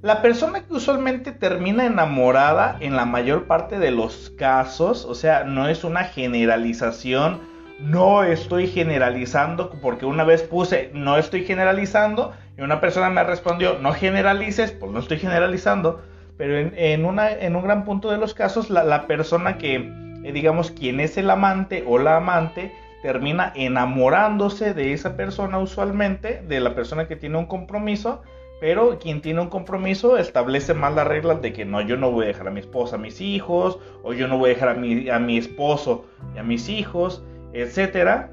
la 0.00 0.20
persona 0.20 0.64
que 0.64 0.74
usualmente 0.74 1.30
termina 1.30 1.86
enamorada 1.86 2.76
en 2.80 2.96
la 2.96 3.04
mayor 3.04 3.44
parte 3.44 3.78
de 3.78 3.92
los 3.92 4.32
casos, 4.36 5.04
o 5.04 5.14
sea, 5.14 5.44
no 5.44 5.68
es 5.68 5.84
una 5.84 6.04
generalización, 6.04 7.40
no 7.78 8.24
estoy 8.24 8.66
generalizando, 8.66 9.70
porque 9.80 10.06
una 10.06 10.24
vez 10.24 10.42
puse 10.42 10.90
no 10.92 11.18
estoy 11.18 11.44
generalizando 11.44 12.32
y 12.58 12.62
una 12.62 12.80
persona 12.80 13.10
me 13.10 13.22
respondió 13.22 13.78
no 13.80 13.92
generalices, 13.92 14.72
pues 14.72 14.90
no 14.90 14.98
estoy 14.98 15.18
generalizando 15.18 16.00
pero 16.36 16.58
en, 16.58 17.04
una, 17.04 17.30
un 17.40 17.62
gran 17.62 17.84
punto 17.84 18.10
de 18.10 18.18
los 18.18 18.34
casos, 18.34 18.70
la, 18.70 19.06
persona 19.06 19.58
que, 19.58 19.92
eh, 20.24 20.32
digamos, 20.32 20.70
quien 20.70 21.00
es 21.00 21.16
el 21.16 21.30
amante 21.30 21.84
o 21.86 21.98
la 21.98 22.16
amante, 22.16 22.72
termina 23.02 23.52
enamorándose 23.54 24.74
de 24.74 24.92
esa 24.92 25.16
persona 25.16 25.58
usualmente, 25.58 26.42
de 26.46 26.60
la 26.60 26.74
persona 26.74 27.08
que 27.08 27.16
tiene 27.16 27.38
un 27.38 27.46
compromiso, 27.46 28.22
pero 28.60 28.98
quien 29.00 29.20
tiene 29.20 29.40
un 29.40 29.48
compromiso 29.48 30.16
establece 30.16 30.72
más 30.72 30.94
las 30.94 31.06
reglas 31.06 31.42
de 31.42 31.52
que 31.52 31.64
no, 31.64 31.80
yo 31.80 31.96
no 31.96 32.12
voy 32.12 32.24
a 32.24 32.28
dejar 32.28 32.46
a 32.46 32.52
mi 32.52 32.60
esposa 32.60 32.94
a 32.94 32.98
mis 32.98 33.20
hijos, 33.20 33.80
o 34.04 34.12
yo 34.12 34.28
no 34.28 34.38
voy 34.38 34.50
a 34.50 34.54
dejar 34.54 34.68
a 34.68 34.74
mi, 34.74 35.10
a 35.10 35.18
mi 35.18 35.36
esposo 35.36 36.04
y 36.34 36.38
a 36.38 36.44
mis 36.44 36.68
hijos, 36.68 37.24
etc. 37.52 38.28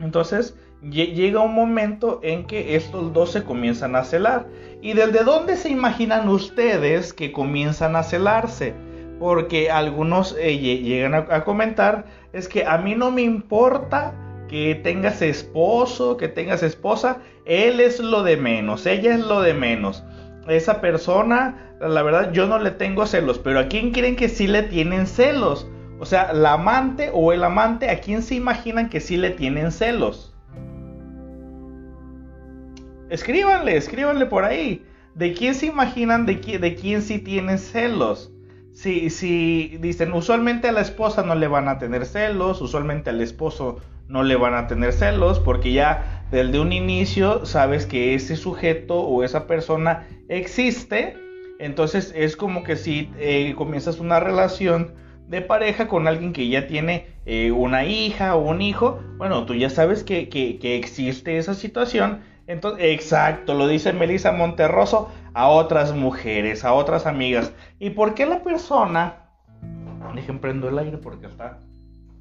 Entonces, 0.00 0.54
llega 0.82 1.40
un 1.40 1.54
momento 1.54 2.20
en 2.22 2.46
que 2.46 2.76
estos 2.76 3.12
dos 3.12 3.32
se 3.32 3.44
comienzan 3.44 3.96
a 3.96 4.04
celar. 4.04 4.46
¿Y 4.80 4.92
desde 4.92 5.24
dónde 5.24 5.56
se 5.56 5.70
imaginan 5.70 6.28
ustedes 6.28 7.12
que 7.12 7.32
comienzan 7.32 7.96
a 7.96 8.02
celarse? 8.02 8.74
Porque 9.18 9.70
algunos 9.70 10.36
eh, 10.38 10.56
llegan 10.58 11.14
a, 11.14 11.44
comentar, 11.44 12.06
es 12.32 12.46
que 12.46 12.64
a 12.64 12.78
mí 12.78 12.94
no 12.94 13.10
me 13.10 13.22
importa 13.22 14.14
que 14.48 14.76
tengas 14.76 15.20
esposo, 15.20 16.16
que 16.16 16.28
tengas 16.28 16.62
esposa, 16.62 17.18
él 17.44 17.80
es 17.80 17.98
lo 17.98 18.22
de 18.22 18.36
menos, 18.36 18.86
ella 18.86 19.14
es 19.14 19.20
lo 19.20 19.40
de 19.40 19.54
menos. 19.54 20.04
Esa 20.46 20.80
persona, 20.80 21.74
la 21.80 22.02
verdad, 22.02 22.32
yo 22.32 22.46
no 22.46 22.58
le 22.58 22.70
tengo 22.70 23.04
celos, 23.06 23.40
pero 23.40 23.58
¿a 23.58 23.66
quién 23.66 23.90
creen 23.90 24.14
que 24.14 24.28
sí 24.28 24.46
le 24.46 24.62
tienen 24.62 25.08
celos? 25.08 25.68
O 25.98 26.06
sea, 26.06 26.32
la 26.32 26.52
amante 26.52 27.10
o 27.12 27.32
el 27.32 27.42
amante, 27.42 27.90
¿a 27.90 28.00
quién 28.00 28.22
se 28.22 28.36
imaginan 28.36 28.88
que 28.88 29.00
sí 29.00 29.16
le 29.16 29.30
tienen 29.30 29.72
celos? 29.72 30.37
Escríbanle, 33.10 33.76
escríbanle 33.76 34.26
por 34.26 34.44
ahí. 34.44 34.84
¿De 35.14 35.32
quién 35.32 35.54
se 35.54 35.66
imaginan 35.66 36.26
de, 36.26 36.36
de 36.36 36.74
quién 36.74 37.02
sí 37.02 37.18
tienen 37.18 37.58
celos? 37.58 38.32
Si, 38.72 39.10
si 39.10 39.76
dicen, 39.80 40.12
usualmente 40.12 40.68
a 40.68 40.72
la 40.72 40.82
esposa 40.82 41.22
no 41.22 41.34
le 41.34 41.48
van 41.48 41.68
a 41.68 41.78
tener 41.78 42.06
celos, 42.06 42.60
usualmente 42.60 43.10
al 43.10 43.20
esposo 43.20 43.80
no 44.06 44.22
le 44.22 44.36
van 44.36 44.54
a 44.54 44.66
tener 44.68 44.92
celos, 44.92 45.40
porque 45.40 45.72
ya 45.72 46.24
desde 46.30 46.60
un 46.60 46.72
inicio 46.72 47.44
sabes 47.46 47.86
que 47.86 48.14
ese 48.14 48.36
sujeto 48.36 49.00
o 49.00 49.24
esa 49.24 49.46
persona 49.46 50.06
existe, 50.28 51.16
entonces 51.58 52.12
es 52.14 52.36
como 52.36 52.62
que 52.62 52.76
si 52.76 53.10
eh, 53.18 53.54
comienzas 53.56 53.98
una 53.98 54.20
relación 54.20 54.94
de 55.26 55.42
pareja 55.42 55.88
con 55.88 56.06
alguien 56.06 56.32
que 56.32 56.48
ya 56.48 56.66
tiene 56.68 57.06
eh, 57.26 57.50
una 57.50 57.84
hija 57.84 58.36
o 58.36 58.48
un 58.48 58.62
hijo, 58.62 59.00
bueno, 59.16 59.44
tú 59.44 59.54
ya 59.54 59.70
sabes 59.70 60.04
que, 60.04 60.28
que 60.28 60.76
existe 60.76 61.36
esa 61.36 61.54
situación 61.54 62.20
entonces, 62.48 62.86
exacto, 62.86 63.52
lo 63.52 63.68
dice 63.68 63.92
Melissa 63.92 64.32
Monterroso 64.32 65.12
a 65.34 65.48
otras 65.48 65.94
mujeres, 65.94 66.64
a 66.64 66.72
otras 66.72 67.04
amigas. 67.04 67.52
¿Y 67.78 67.90
por 67.90 68.14
qué 68.14 68.24
la 68.24 68.42
persona... 68.42 69.26
Dejen 70.14 70.38
prendo 70.38 70.66
el 70.70 70.78
aire 70.78 70.96
porque 70.96 71.26
está... 71.26 71.58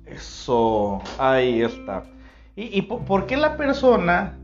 Eso, 0.05 1.01
ahí 1.17 1.61
está. 1.61 2.03
¿Y, 2.57 2.81
por 2.81 3.25
qué 3.25 3.37
la 3.37 3.55
persona... 3.55 4.37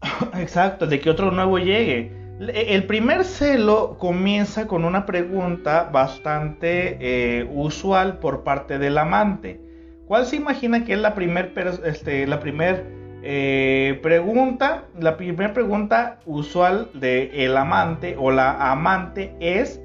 Exacto, 0.38 0.88
de 0.88 0.98
que 0.98 1.08
otro 1.08 1.30
nuevo 1.30 1.60
llegue. 1.60 2.10
El 2.40 2.84
primer 2.86 3.24
celo 3.24 3.96
comienza 3.96 4.66
con 4.66 4.84
una 4.84 5.06
pregunta 5.06 5.88
bastante 5.92 6.98
eh, 7.00 7.48
usual 7.48 8.18
por 8.18 8.42
parte 8.42 8.80
del 8.80 8.98
amante. 8.98 9.71
¿Cuál 10.12 10.26
se 10.26 10.36
imagina 10.36 10.84
que 10.84 10.92
es 10.92 10.98
la 10.98 11.14
primera 11.14 11.50
este, 11.86 12.26
la 12.26 12.38
primer, 12.38 12.84
eh, 13.22 13.98
pregunta? 14.02 14.84
La 15.00 15.16
primera 15.16 15.54
pregunta 15.54 16.20
usual 16.26 16.90
del 16.92 17.30
el 17.32 17.56
amante 17.56 18.14
o 18.18 18.30
la 18.30 18.70
amante 18.70 19.34
es 19.40 19.80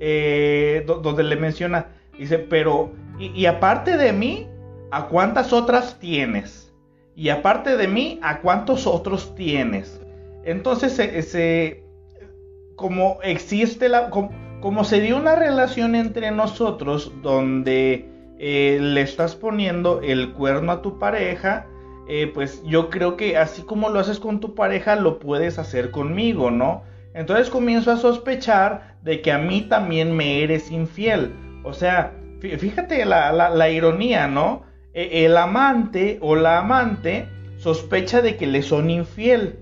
eh, 0.00 0.84
donde 0.86 1.22
le 1.22 1.34
menciona, 1.36 1.86
dice, 2.18 2.38
pero, 2.38 2.92
y, 3.18 3.46
aparte 3.46 3.96
de 3.96 4.12
mí, 4.12 4.46
¿a 4.90 5.06
cuántas 5.06 5.50
otras 5.50 5.98
tienes? 5.98 6.74
Y 7.16 7.30
aparte 7.30 7.78
de 7.78 7.88
mí, 7.88 8.20
¿a 8.22 8.40
cuántos 8.40 8.86
otros 8.86 9.34
tienes? 9.34 9.98
Entonces, 10.44 10.92
se, 10.92 11.84
como 12.76 13.18
existe 13.22 13.88
la, 13.88 14.10
como, 14.10 14.84
se 14.84 15.00
dio 15.00 15.16
una 15.16 15.36
relación 15.36 15.94
entre 15.94 16.32
nosotros 16.32 17.14
donde 17.22 18.09
eh, 18.42 18.78
le 18.80 19.02
estás 19.02 19.36
poniendo 19.36 20.00
el 20.00 20.32
cuerno 20.32 20.72
a 20.72 20.80
tu 20.80 20.98
pareja, 20.98 21.66
eh, 22.08 22.26
pues 22.32 22.62
yo 22.64 22.88
creo 22.88 23.18
que 23.18 23.36
así 23.36 23.60
como 23.60 23.90
lo 23.90 24.00
haces 24.00 24.18
con 24.18 24.40
tu 24.40 24.54
pareja, 24.54 24.96
lo 24.96 25.18
puedes 25.18 25.58
hacer 25.58 25.90
conmigo, 25.90 26.50
¿no? 26.50 26.82
Entonces 27.12 27.50
comienzo 27.50 27.92
a 27.92 27.98
sospechar 27.98 28.96
de 29.02 29.20
que 29.20 29.30
a 29.30 29.36
mí 29.36 29.60
también 29.68 30.16
me 30.16 30.42
eres 30.42 30.70
infiel. 30.70 31.34
O 31.64 31.74
sea, 31.74 32.14
fíjate 32.40 33.04
la, 33.04 33.70
ironía, 33.70 34.26
¿no? 34.26 34.62
E, 34.94 35.26
el 35.26 35.36
amante 35.36 36.16
o 36.22 36.34
la 36.34 36.60
amante 36.60 37.28
sospecha 37.58 38.22
de 38.22 38.38
que 38.38 38.46
le 38.46 38.62
son 38.62 38.88
infiel. 38.88 39.58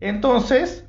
Entonces, 0.00 0.86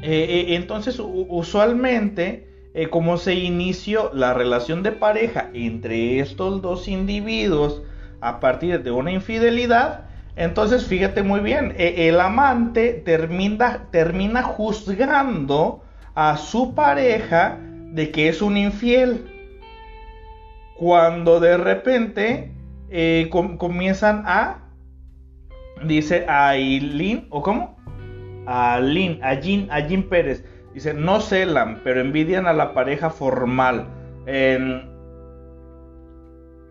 eh, 0.00 0.46
entonces 0.48 0.98
usualmente, 0.98 2.45
eh, 2.76 2.90
como 2.90 3.16
se 3.16 3.34
inició 3.34 4.10
la 4.12 4.34
relación 4.34 4.82
de 4.82 4.92
pareja 4.92 5.48
entre 5.54 6.20
estos 6.20 6.60
dos 6.60 6.88
individuos 6.88 7.82
a 8.20 8.38
partir 8.38 8.82
de 8.82 8.90
una 8.90 9.12
infidelidad, 9.12 10.04
entonces, 10.36 10.84
fíjate 10.84 11.22
muy 11.22 11.40
bien, 11.40 11.74
e, 11.78 12.08
el 12.08 12.20
amante 12.20 12.92
termina, 12.92 14.42
juzgando 14.42 15.82
a 16.14 16.36
su 16.36 16.74
pareja 16.74 17.58
de 17.92 18.10
que 18.10 18.28
es 18.28 18.42
un 18.42 18.58
infiel. 18.58 19.24
Cuando 20.76 21.40
de 21.40 21.56
repente 21.56 22.52
eh, 22.90 23.30
comienzan 23.30 24.24
a, 24.26 24.58
dice 25.82 26.26
a 26.28 26.50
Aileen, 26.50 27.26
¿o 27.30 27.42
cómo? 27.42 27.78
A 28.44 28.74
Aileen, 28.74 29.22
a 29.22 29.40
Pérez. 30.10 30.44
Dice, 30.76 30.92
no 30.92 31.20
celan, 31.20 31.80
pero 31.82 32.02
envidian 32.02 32.46
a 32.46 32.52
la 32.52 32.74
pareja 32.74 33.08
formal. 33.08 33.86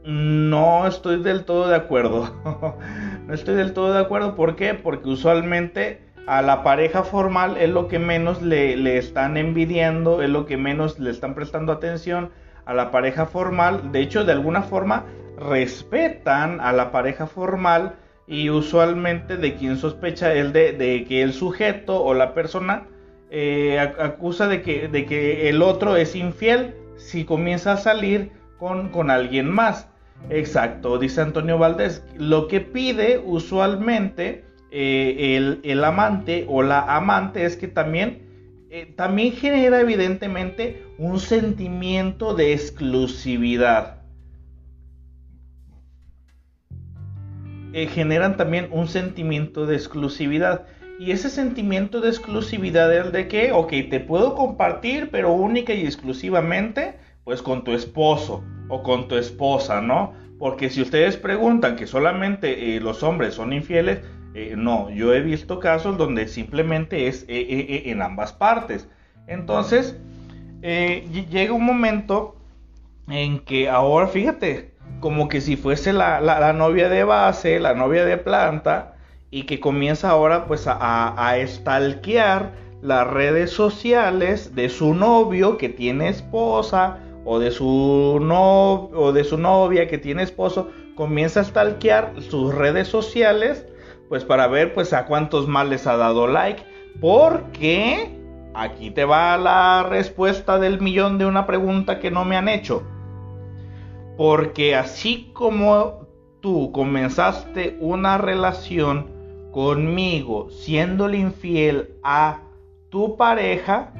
no 0.03 0.85
estoy 0.85 1.23
del 1.23 1.43
todo 1.43 1.67
de 1.69 1.75
acuerdo. 1.75 2.31
No 3.25 3.33
estoy 3.33 3.55
del 3.55 3.73
todo 3.73 3.93
de 3.93 4.01
acuerdo. 4.01 4.35
¿Por 4.35 4.55
qué? 4.55 4.75
Porque 4.75 5.09
usualmente 5.09 6.03
a 6.27 6.43
la 6.43 6.61
pareja 6.61 7.01
formal 7.01 7.57
es 7.57 7.71
lo 7.71 7.87
que 7.87 7.97
menos 7.97 8.43
le, 8.43 8.99
están 8.99 9.37
envidiando, 9.37 10.21
es 10.21 10.29
lo 10.29 10.45
que 10.45 10.55
menos 10.55 10.99
le 10.99 11.09
están 11.09 11.33
prestando 11.33 11.71
atención 11.71 12.29
a 12.65 12.75
la 12.75 12.91
pareja 12.91 13.25
formal. 13.25 13.91
De 13.91 14.01
hecho, 14.01 14.23
de 14.23 14.33
alguna 14.33 14.61
forma 14.61 15.05
respetan 15.39 16.61
a 16.61 16.73
la 16.73 16.91
pareja 16.91 17.25
formal 17.25 17.95
y 18.27 18.51
usualmente 18.51 19.37
de 19.37 19.55
quien 19.55 19.77
sospecha 19.77 20.31
es 20.35 20.53
de, 20.53 21.05
que 21.09 21.23
el 21.23 21.33
sujeto 21.33 22.03
o 22.03 22.13
la 22.13 22.35
persona 22.35 22.85
eh, 23.29 23.79
acusa 23.79 24.47
de 24.47 24.61
que, 24.61 24.87
de 24.87 25.05
que, 25.05 25.49
el 25.49 25.61
otro 25.61 25.95
es 25.95 26.15
infiel 26.15 26.75
si 26.97 27.25
comienza 27.25 27.73
a 27.73 27.77
salir 27.77 28.31
con, 28.57 28.89
con 28.89 29.09
alguien 29.09 29.49
más. 29.49 29.87
Exacto, 30.29 30.97
dice 30.97 31.21
Antonio 31.21 31.57
Valdés. 31.57 32.03
Lo 32.17 32.47
que 32.47 32.61
pide 32.61 33.21
usualmente 33.23 34.45
eh, 34.71 35.61
el, 35.63 35.83
amante 35.83 36.45
o 36.49 36.61
la 36.61 36.95
amante 36.95 37.45
es 37.45 37.55
que 37.55 37.67
también, 37.67 38.67
eh, 38.69 38.93
también 38.95 39.33
genera 39.33 39.79
evidentemente 39.79 40.83
un 40.97 41.19
sentimiento 41.19 42.33
de 42.33 42.53
exclusividad. 42.53 44.01
Generan 47.73 48.37
también 48.37 48.69
un 48.71 48.87
sentimiento 48.87 49.65
de 49.65 49.75
exclusividad. 49.75 50.65
Y 50.97 51.11
ese 51.11 51.29
sentimiento 51.29 51.99
de 51.99 52.09
exclusividad 52.09 52.93
es 52.95 53.11
de 53.11 53.27
que, 53.27 53.51
ok, 53.51 53.69
te 53.89 53.99
puedo 53.99 54.35
compartir, 54.35 55.09
pero 55.11 55.33
única 55.33 55.73
y 55.73 55.85
exclusivamente, 55.85 56.97
pues 57.23 57.41
con 57.41 57.63
tu 57.63 57.73
esposo 57.73 58.43
o 58.69 58.81
con 58.81 59.07
tu 59.07 59.15
esposa, 59.15 59.81
¿no? 59.81 60.13
Porque 60.39 60.69
si 60.69 60.81
ustedes 60.81 61.17
preguntan 61.17 61.75
que 61.75 61.87
solamente 61.87 62.75
eh, 62.75 62.79
los 62.79 63.03
hombres 63.03 63.33
son 63.33 63.51
infieles, 63.51 64.01
eh, 64.33 64.55
no, 64.57 64.89
yo 64.89 65.13
he 65.13 65.21
visto 65.21 65.59
casos 65.59 65.97
donde 65.97 66.27
simplemente 66.27 67.07
es 67.07 67.25
eh, 67.27 67.83
en 67.85 68.01
ambas 68.01 68.33
partes. 68.33 68.87
Entonces, 69.27 69.97
llega 70.61 71.53
un 71.53 71.65
momento 71.65 72.35
en 73.07 73.39
que 73.39 73.69
ahora, 73.69 74.07
fíjate, 74.07 74.73
como 74.99 75.27
que 75.27 75.41
si 75.41 75.55
fuese 75.55 75.93
la, 75.93 76.21
la, 76.21 76.53
novia 76.53 76.89
de 76.89 77.03
base, 77.03 77.59
la 77.59 77.73
novia 77.73 78.05
de 78.05 78.17
planta, 78.17 78.94
y 79.35 79.43
que 79.43 79.59
comienza 79.59 80.11
ahora 80.11 80.45
pues 80.45 80.65
a, 80.65 81.13
a 81.21 81.37
estalquear 81.39 82.53
las 82.81 83.05
redes 83.05 83.51
sociales 83.51 84.55
de 84.55 84.69
su 84.69 84.93
novio 84.93 85.57
que 85.57 85.67
tiene 85.67 86.07
esposa, 86.07 86.99
o 87.25 87.37
de 87.39 87.51
su 87.51 88.19
no 88.21 88.85
o 88.93 89.11
de 89.11 89.25
su 89.25 89.37
novia 89.37 89.89
que 89.89 89.97
tiene 89.97 90.23
esposo 90.23 90.69
comienza 90.95 91.41
a 91.41 91.43
stalkear 91.43 92.13
sus 92.21 92.55
redes 92.55 92.87
sociales 92.87 93.67
pues 94.07 94.23
para 94.23 94.47
ver 94.47 94.73
pues 94.73 94.93
a 94.93 95.05
cuántos 95.05 95.49
más 95.49 95.67
les 95.67 95.85
ha 95.85 95.97
dado 95.97 96.27
like. 96.27 96.63
Porque 97.01 98.17
aquí 98.53 98.89
te 98.89 99.03
va 99.03 99.37
la 99.37 99.85
respuesta 99.89 100.59
del 100.59 100.79
millón 100.79 101.17
de 101.17 101.25
una 101.25 101.45
pregunta 101.45 101.99
que 101.99 102.09
no 102.09 102.23
me 102.23 102.37
han 102.37 102.47
hecho. 102.47 102.83
Porque 104.15 104.77
así 104.77 105.29
como 105.33 106.07
tú 106.39 106.71
comenzaste 106.71 107.75
una 107.81 108.17
relación 108.17 109.14
conmigo 109.55 110.49
siéndole 110.49 111.17
infiel 111.17 111.91
a 112.03 112.41
tu 112.89 113.15
pareja 113.15 113.93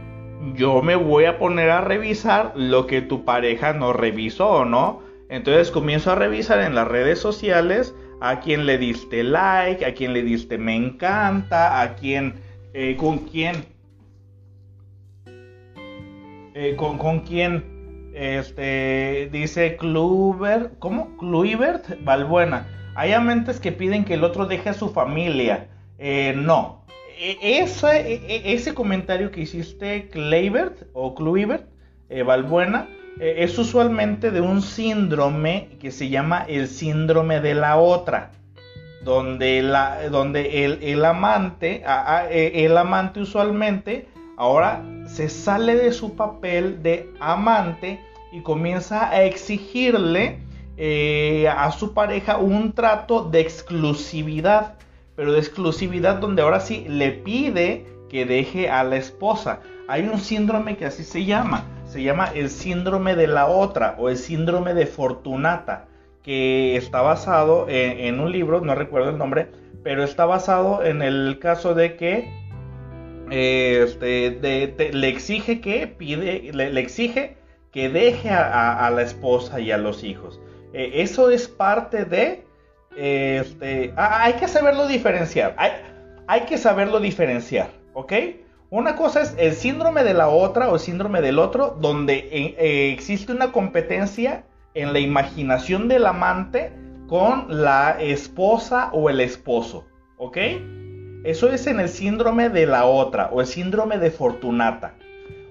yo 0.54 0.82
me 0.82 0.98
voy 0.98 1.24
a 1.24 1.40
poner 1.40 1.70
a 1.70 1.80
revisar 1.80 2.52
lo 2.58 2.88
que 2.88 3.02
tu 3.02 3.24
pareja 3.24 3.72
no 3.72 3.94
revisó, 3.94 4.66
¿no? 4.66 5.00
Entonces 5.30 5.72
comienzo 5.72 6.12
a 6.12 6.16
revisar 6.16 6.60
en 6.60 6.76
las 6.76 6.90
redes 6.90 7.20
sociales 7.20 7.96
a 8.20 8.42
quien 8.42 8.66
le 8.66 8.78
diste 8.78 9.24
like, 9.24 9.86
a 9.86 9.94
quien 9.94 10.12
le 10.12 10.24
diste 10.24 10.58
me 10.58 10.76
encanta, 10.76 11.82
a 11.82 11.96
quien, 11.96 12.34
eh, 12.74 12.98
con 12.98 13.20
quién, 13.20 13.64
eh, 16.54 16.76
con, 16.76 16.98
con 16.98 17.22
quién, 17.22 18.12
este, 18.14 19.30
dice 19.32 19.78
Kluber, 19.78 20.72
¿cómo? 20.80 21.16
Kluivert 21.16 22.04
Valbuena. 22.04 22.68
Hay 22.96 23.12
amantes 23.12 23.60
que 23.60 23.74
piden 23.74 24.06
que 24.06 24.14
el 24.14 24.24
otro 24.24 24.46
deje 24.46 24.70
a 24.70 24.74
su 24.74 24.90
familia. 24.90 25.68
Eh, 26.00 26.34
no, 26.36 26.86
e, 27.20 27.60
ese, 27.60 28.14
e, 28.14 28.54
ese 28.54 28.74
comentario 28.74 29.32
que 29.32 29.42
hiciste, 29.42 30.10
Kleibert 30.10 30.84
o 30.94 31.14
Kluivert, 31.14 31.68
eh, 32.10 32.24
Valbuena, 32.24 32.88
eh, 33.20 33.36
es 33.40 33.58
usualmente 33.58 34.32
de 34.32 34.40
un 34.40 34.62
síndrome 34.62 35.70
que 35.80 35.92
se 35.92 36.10
llama 36.10 36.46
el 36.48 36.68
síndrome 36.68 37.42
de 37.42 37.54
la 37.54 37.78
otra, 37.78 38.32
donde, 39.04 39.60
el, 39.60 39.76
amante, 41.06 41.84
e, 42.32 42.66
el 42.66 42.78
amante 42.78 43.20
usualmente 43.20 44.08
ahora 44.38 44.84
se 45.06 45.30
sale 45.30 45.76
de 45.76 45.92
su 45.92 46.16
papel 46.16 46.82
de 46.82 47.10
amante 47.20 48.00
y 48.32 48.42
comienza 48.42 49.10
a 49.10 49.24
exigirle 49.24 50.40
eh, 50.78 51.48
a 51.48 51.72
su 51.72 51.94
pareja 51.94 52.38
un 52.38 52.74
trato 52.74 53.24
de 53.24 53.40
exclusividad 53.40 54.76
pero 55.16 55.32
de 55.32 55.40
exclusividad 55.40 56.16
donde 56.16 56.42
ahora 56.42 56.60
sí 56.60 56.86
le 56.88 57.12
pide 57.12 57.86
que 58.10 58.26
deje 58.26 58.70
a 58.70 58.84
la 58.84 58.98
esposa. 58.98 59.62
Hay 59.88 60.08
un 60.08 60.20
síndrome 60.20 60.78
que 60.78 60.86
así 60.86 61.04
se 61.04 61.26
llama, 61.26 61.66
se 61.86 62.04
llama 62.04 62.32
el 62.34 62.50
síndrome 62.50 63.16
de 63.16 63.28
la 63.28 63.48
otra 63.48 63.96
o 63.98 64.10
el 64.10 64.18
síndrome 64.18 64.74
de 64.74 64.86
Fortunata, 64.86 65.86
que 66.24 66.76
está 66.76 67.02
basado 67.02 67.68
en, 67.70 68.20
un 68.20 68.32
libro, 68.32 68.62
no 68.62 68.74
recuerdo 68.74 69.12
el 69.12 69.18
nombre, 69.18 69.48
pero 69.84 70.04
está 70.04 70.26
basado 70.26 70.84
en 70.84 71.02
el 71.02 71.38
caso 71.40 71.76
de 71.76 71.96
que 71.96 72.32
este, 73.30 74.92
le 74.92 75.08
exige 75.08 75.62
que 75.62 75.88
pide, 75.88 76.52
le, 76.52 76.80
exige 76.80 77.38
que 77.72 77.90
deje 77.90 78.32
a, 78.32 78.90
la 78.90 79.02
esposa 79.04 79.60
y 79.60 79.72
a 79.72 79.78
los 79.78 80.04
hijos. 80.04 80.40
Eh, 80.76 81.02
eso 81.02 81.30
es 81.30 81.48
parte 81.48 82.04
de 82.04 82.44
este, 82.98 83.94
hay 83.96 84.34
que 84.34 84.48
saberlo 84.50 84.88
diferenciar. 84.88 85.56
Hay, 85.58 85.72
hay, 86.28 86.42
que 86.42 86.58
saberlo 86.58 87.00
diferenciar, 87.00 87.70
¿ok? 87.94 88.14
Una 88.70 88.98
cosa 88.98 89.22
es 89.22 89.36
el 89.38 89.54
síndrome 89.54 90.04
de 90.04 90.14
la 90.14 90.28
otra 90.28 90.70
o 90.70 90.76
el 90.76 90.82
síndrome 90.82 91.22
del 91.22 91.40
otro, 91.40 91.78
donde 91.80 92.28
eh, 92.30 92.56
eh, 92.58 92.92
existe 92.92 93.32
una 93.32 93.54
competencia 93.54 94.44
en 94.74 94.92
la 94.92 95.00
imaginación 95.00 95.88
del 95.88 96.06
amante 96.06 96.74
con 97.08 97.46
la 97.64 97.96
esposa 98.02 98.90
o 98.92 99.10
el 99.10 99.22
esposo, 99.22 99.86
¿ok? 100.18 100.38
Eso 101.24 101.50
es 101.54 101.68
en 101.68 101.80
el 101.80 101.88
síndrome 101.88 102.50
de 102.50 102.66
la 102.66 102.86
otra 102.86 103.30
o 103.32 103.40
el 103.40 103.48
síndrome 103.48 103.98
de 103.98 104.12
Fortunata. 104.12 104.96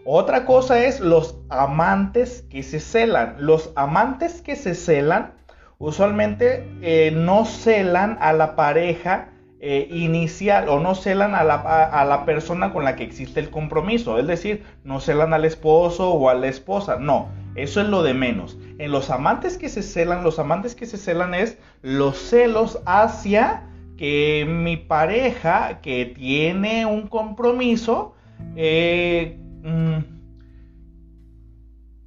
Otra 0.04 0.44
cosa 0.44 0.84
es 0.84 1.00
los 1.00 1.38
amantes 1.48 2.42
que 2.50 2.62
se 2.62 2.78
celan. 2.78 3.36
Los 3.38 3.72
amantes 3.74 4.42
que 4.42 4.54
se 4.54 4.74
celan 4.74 5.32
usualmente 5.78 6.68
eh, 6.82 7.10
no 7.10 7.46
celan 7.46 8.18
a 8.20 8.32
la 8.32 8.54
pareja 8.54 9.30
eh, 9.60 9.88
inicial 9.90 10.68
o 10.68 10.78
no 10.78 10.94
celan 10.94 11.34
a 11.34 11.42
la, 11.42 11.54
a 11.54 12.04
la, 12.04 12.26
persona 12.26 12.70
con 12.70 12.84
la 12.84 12.96
que 12.96 13.04
existe 13.04 13.40
el 13.40 13.48
compromiso. 13.48 14.18
Es 14.18 14.26
decir, 14.26 14.62
no 14.84 15.00
celan 15.00 15.32
al 15.32 15.46
esposo 15.46 16.10
o 16.12 16.28
a 16.28 16.34
la 16.34 16.48
esposa. 16.48 16.96
No, 16.96 17.30
eso 17.54 17.80
es 17.80 17.88
lo 17.88 18.02
de 18.02 18.12
menos. 18.12 18.58
En 18.78 18.92
los 18.92 19.08
amantes 19.08 19.56
que 19.56 19.70
se 19.70 19.82
celan, 19.82 20.22
los 20.22 20.38
amantes 20.38 20.74
que 20.74 20.84
se 20.84 20.98
celan 20.98 21.32
es 21.32 21.56
los 21.80 22.18
celos 22.18 22.82
hacia 22.84 23.62
que 23.96 24.44
mi 24.46 24.76
pareja 24.76 25.80
que 25.80 26.06
tiene 26.06 26.84
un 26.84 27.06
compromiso 27.06 28.14
eh, 28.56 29.38
Mm, 29.64 30.04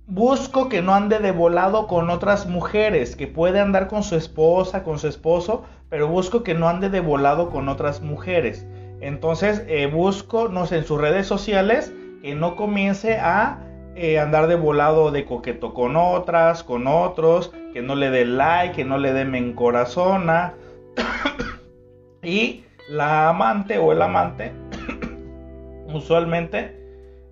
busco 0.06 0.70
que 0.70 0.84
no 0.84 0.94
ande 0.94 1.18
de 1.18 1.32
volado 1.32 1.88
con 1.88 2.12
otras 2.12 2.46
mujeres, 2.46 3.16
que 3.16 3.26
puede 3.26 3.60
andar 3.60 3.88
con 3.88 4.04
su 4.04 4.16
esposa, 4.16 4.84
con 4.84 5.00
su 5.00 5.08
esposo, 5.08 5.64
pero 5.90 6.08
busco 6.08 6.44
que 6.44 6.54
no 6.54 6.70
ande 6.70 6.92
de 6.92 7.00
volado 7.00 7.50
con 7.50 7.68
otras 7.68 8.02
mujeres. 8.02 8.68
Entonces 9.02 9.64
eh, 9.68 9.88
busco, 9.88 10.50
no 10.50 10.68
sé, 10.68 10.78
en 10.78 10.86
sus 10.86 11.02
redes 11.02 11.26
sociales, 11.26 11.92
que 12.22 12.36
no 12.36 12.56
comience 12.56 13.18
a 13.18 13.60
eh, 13.96 14.20
andar 14.20 14.46
de 14.46 14.56
volado 14.56 15.10
de 15.10 15.26
coqueto 15.26 15.74
con 15.74 15.96
otras, 15.96 16.64
con 16.64 16.86
otros, 16.86 17.52
que 17.74 17.82
no 17.82 17.96
le 17.96 18.12
dé 18.12 18.26
like, 18.26 18.76
que 18.76 18.86
no 18.86 19.00
le 19.00 19.14
dé 19.14 19.26
me 19.26 19.40
encorazona. 19.40 20.54
y 22.22 22.66
la 22.88 23.30
amante 23.30 23.80
o 23.80 23.92
el 23.92 24.02
amante 24.04 24.52
usualmente 25.92 26.77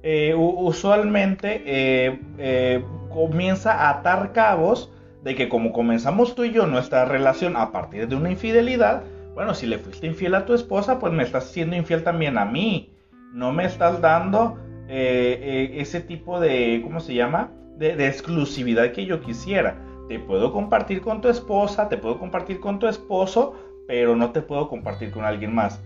eh, 0.07 0.35
usualmente 0.35 1.63
eh, 1.65 2.19
eh, 2.37 2.85
comienza 3.09 3.73
a 3.73 3.89
atar 3.89 4.33
cabos 4.33 4.93
de 5.23 5.33
que 5.33 5.49
como 5.49 5.73
comenzamos 5.73 6.35
tú 6.35 6.43
y 6.43 6.51
yo 6.51 6.67
nuestra 6.67 7.05
relación 7.05 7.57
a 7.57 7.71
partir 7.71 8.07
de 8.07 8.15
una 8.15 8.29
infidelidad, 8.29 9.01
bueno, 9.33 9.55
si 9.55 9.65
le 9.65 9.79
fuiste 9.79 10.05
infiel 10.05 10.35
a 10.35 10.45
tu 10.45 10.53
esposa, 10.53 10.99
pues 10.99 11.11
me 11.11 11.23
estás 11.23 11.45
siendo 11.45 11.75
infiel 11.75 12.03
también 12.03 12.37
a 12.37 12.45
mí. 12.45 12.93
No 13.33 13.51
me 13.51 13.65
estás 13.65 13.99
dando 13.99 14.59
ese 14.87 16.01
tipo 16.01 16.39
de, 16.39 16.81
¿cómo 16.83 16.99
se 16.99 17.15
llama? 17.15 17.49
De, 17.75 17.95
de 17.95 18.05
exclusividad 18.05 18.91
que 18.91 19.07
yo 19.07 19.21
quisiera. 19.21 19.75
Te 20.07 20.19
puedo 20.19 20.53
compartir 20.53 21.01
con 21.01 21.19
tu 21.19 21.29
esposa, 21.29 21.89
te 21.89 21.97
puedo 21.97 22.19
compartir 22.19 22.59
con 22.59 22.77
tu 22.77 22.87
esposo, 22.87 23.55
pero 23.87 24.15
no 24.15 24.29
te 24.29 24.43
puedo 24.43 24.69
compartir 24.69 25.09
con 25.09 25.25
alguien 25.25 25.55
más. 25.55 25.81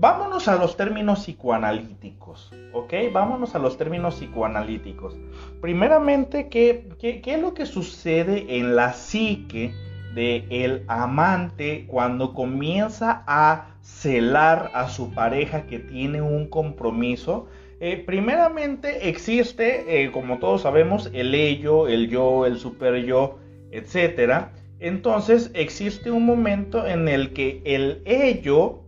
Vámonos 0.00 0.48
a 0.48 0.56
los 0.56 0.78
términos 0.78 1.26
psicoanalíticos, 1.26 2.50
¿ok? 2.72 2.94
Vámonos 3.12 3.54
a 3.54 3.58
los 3.58 3.76
términos 3.76 4.14
psicoanalíticos. 4.14 5.14
Primeramente, 5.60 6.48
¿qué, 6.48 6.88
qué, 6.98 7.20
es 7.22 7.38
lo 7.38 7.52
que 7.52 7.66
sucede 7.66 8.56
en 8.56 8.76
la 8.76 8.94
psique 8.94 9.74
del 10.14 10.46
el 10.48 10.84
amante 10.88 11.84
cuando 11.86 12.32
comienza 12.32 13.24
a 13.26 13.74
celar 13.82 14.70
a 14.72 14.88
su 14.88 15.12
pareja 15.12 15.66
que 15.66 15.78
tiene 15.80 16.22
un 16.22 16.48
compromiso? 16.48 17.48
Eh, 17.80 18.02
primeramente 18.06 19.10
existe, 19.10 20.02
eh, 20.02 20.10
como 20.12 20.38
todos 20.38 20.62
sabemos, 20.62 21.10
el 21.12 21.34
ello, 21.34 21.88
el 21.88 22.08
yo, 22.08 22.46
el 22.46 22.58
super 22.58 23.04
yo, 23.04 23.38
etc. 23.70 24.46
Entonces 24.78 25.50
existe 25.52 26.10
un 26.10 26.24
momento 26.24 26.86
en 26.86 27.06
el 27.06 27.34
que 27.34 27.60
el 27.66 28.00
ello 28.06 28.79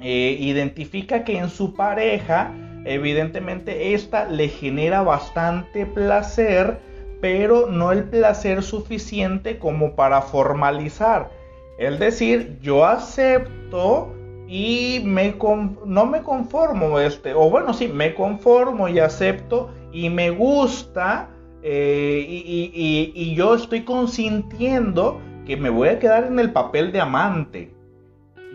eh, 0.00 0.36
identifica 0.40 1.24
que 1.24 1.38
en 1.38 1.48
su 1.48 1.74
pareja, 1.74 2.52
evidentemente, 2.84 3.94
esta 3.94 4.26
le 4.26 4.48
genera 4.48 5.02
bastante 5.02 5.86
placer, 5.86 6.78
pero 7.20 7.66
no 7.68 7.92
el 7.92 8.04
placer 8.04 8.62
suficiente 8.62 9.58
como 9.58 9.94
para 9.94 10.20
formalizar. 10.22 11.30
Es 11.78 11.98
decir, 11.98 12.58
yo 12.60 12.84
acepto 12.84 14.12
y 14.46 15.00
me 15.04 15.34
no 15.86 16.06
me 16.06 16.22
conformo, 16.22 16.98
este, 17.00 17.32
o 17.32 17.48
bueno, 17.48 17.72
sí, 17.72 17.88
me 17.88 18.14
conformo 18.14 18.88
y 18.88 18.98
acepto 18.98 19.70
y 19.92 20.10
me 20.10 20.30
gusta 20.30 21.30
eh, 21.62 22.26
y 22.28 23.34
yo 23.34 23.54
estoy 23.54 23.84
consintiendo 23.84 25.20
que 25.46 25.56
me 25.56 25.70
voy 25.70 25.88
a 25.88 25.98
quedar 25.98 26.24
en 26.24 26.38
el 26.38 26.52
papel 26.52 26.92
de 26.92 27.00
amante 27.00 27.74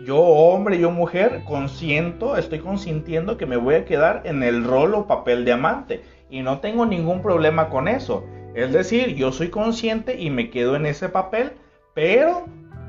yo 0.04 0.18
hombre, 0.18 0.78
yo 0.78 0.90
mujer, 0.90 1.42
consiento, 1.44 2.36
estoy 2.36 2.60
consintiendo 2.60 3.36
que 3.36 3.46
me 3.46 3.56
voy 3.56 3.74
a 3.74 3.84
quedar 3.84 4.22
en 4.24 4.42
el 4.42 4.64
rol 4.64 4.94
o 4.94 5.06
papel 5.06 5.44
de 5.44 5.52
amante. 5.52 6.02
Y 6.30 6.42
no 6.42 6.60
tengo 6.60 6.86
ningún 6.86 7.22
problema 7.22 7.68
con 7.68 7.88
eso. 7.88 8.24
Es 8.54 8.72
decir, 8.72 9.14
yo 9.14 9.32
soy 9.32 9.48
consciente 9.48 10.20
y 10.20 10.30
me 10.30 10.50
quedo 10.50 10.76
en 10.76 10.86
ese 10.86 11.08
papel, 11.08 11.52
pero 11.94 12.46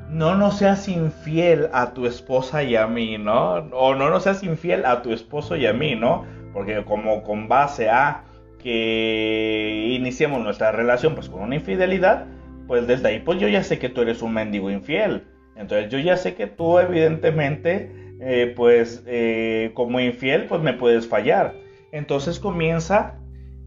no 0.08 0.34
nos 0.34 0.58
seas 0.58 0.88
infiel 0.88 1.68
a 1.72 1.94
tu 1.94 2.06
esposa 2.06 2.62
y 2.62 2.76
a 2.76 2.86
mí, 2.86 3.18
¿no? 3.18 3.54
O 3.72 3.94
no 3.94 4.10
nos 4.10 4.24
seas 4.24 4.42
infiel 4.42 4.84
a 4.84 5.02
tu 5.02 5.12
esposo 5.12 5.56
y 5.56 5.66
a 5.66 5.72
mí, 5.72 5.94
¿no? 5.94 6.24
Porque 6.52 6.84
como 6.84 7.22
con 7.22 7.48
base 7.48 7.88
a 7.88 8.24
que 8.58 9.88
iniciemos 9.90 10.40
nuestra 10.40 10.70
relación 10.70 11.14
pues 11.14 11.28
con 11.28 11.42
una 11.42 11.56
infidelidad, 11.56 12.26
pues 12.66 12.86
desde 12.86 13.08
ahí 13.08 13.20
pues 13.20 13.40
yo 13.40 13.48
ya 13.48 13.62
sé 13.64 13.78
que 13.78 13.88
tú 13.88 14.02
eres 14.02 14.22
un 14.22 14.34
mendigo 14.34 14.70
infiel. 14.70 15.24
Entonces 15.56 15.90
yo 15.90 15.98
ya 15.98 16.16
sé 16.16 16.34
que 16.34 16.46
tú 16.46 16.78
evidentemente, 16.78 17.90
eh, 18.20 18.52
pues 18.56 19.02
eh, 19.06 19.72
como 19.74 20.00
infiel, 20.00 20.46
pues 20.46 20.62
me 20.62 20.72
puedes 20.72 21.06
fallar. 21.06 21.54
Entonces 21.92 22.38
comienza 22.38 23.18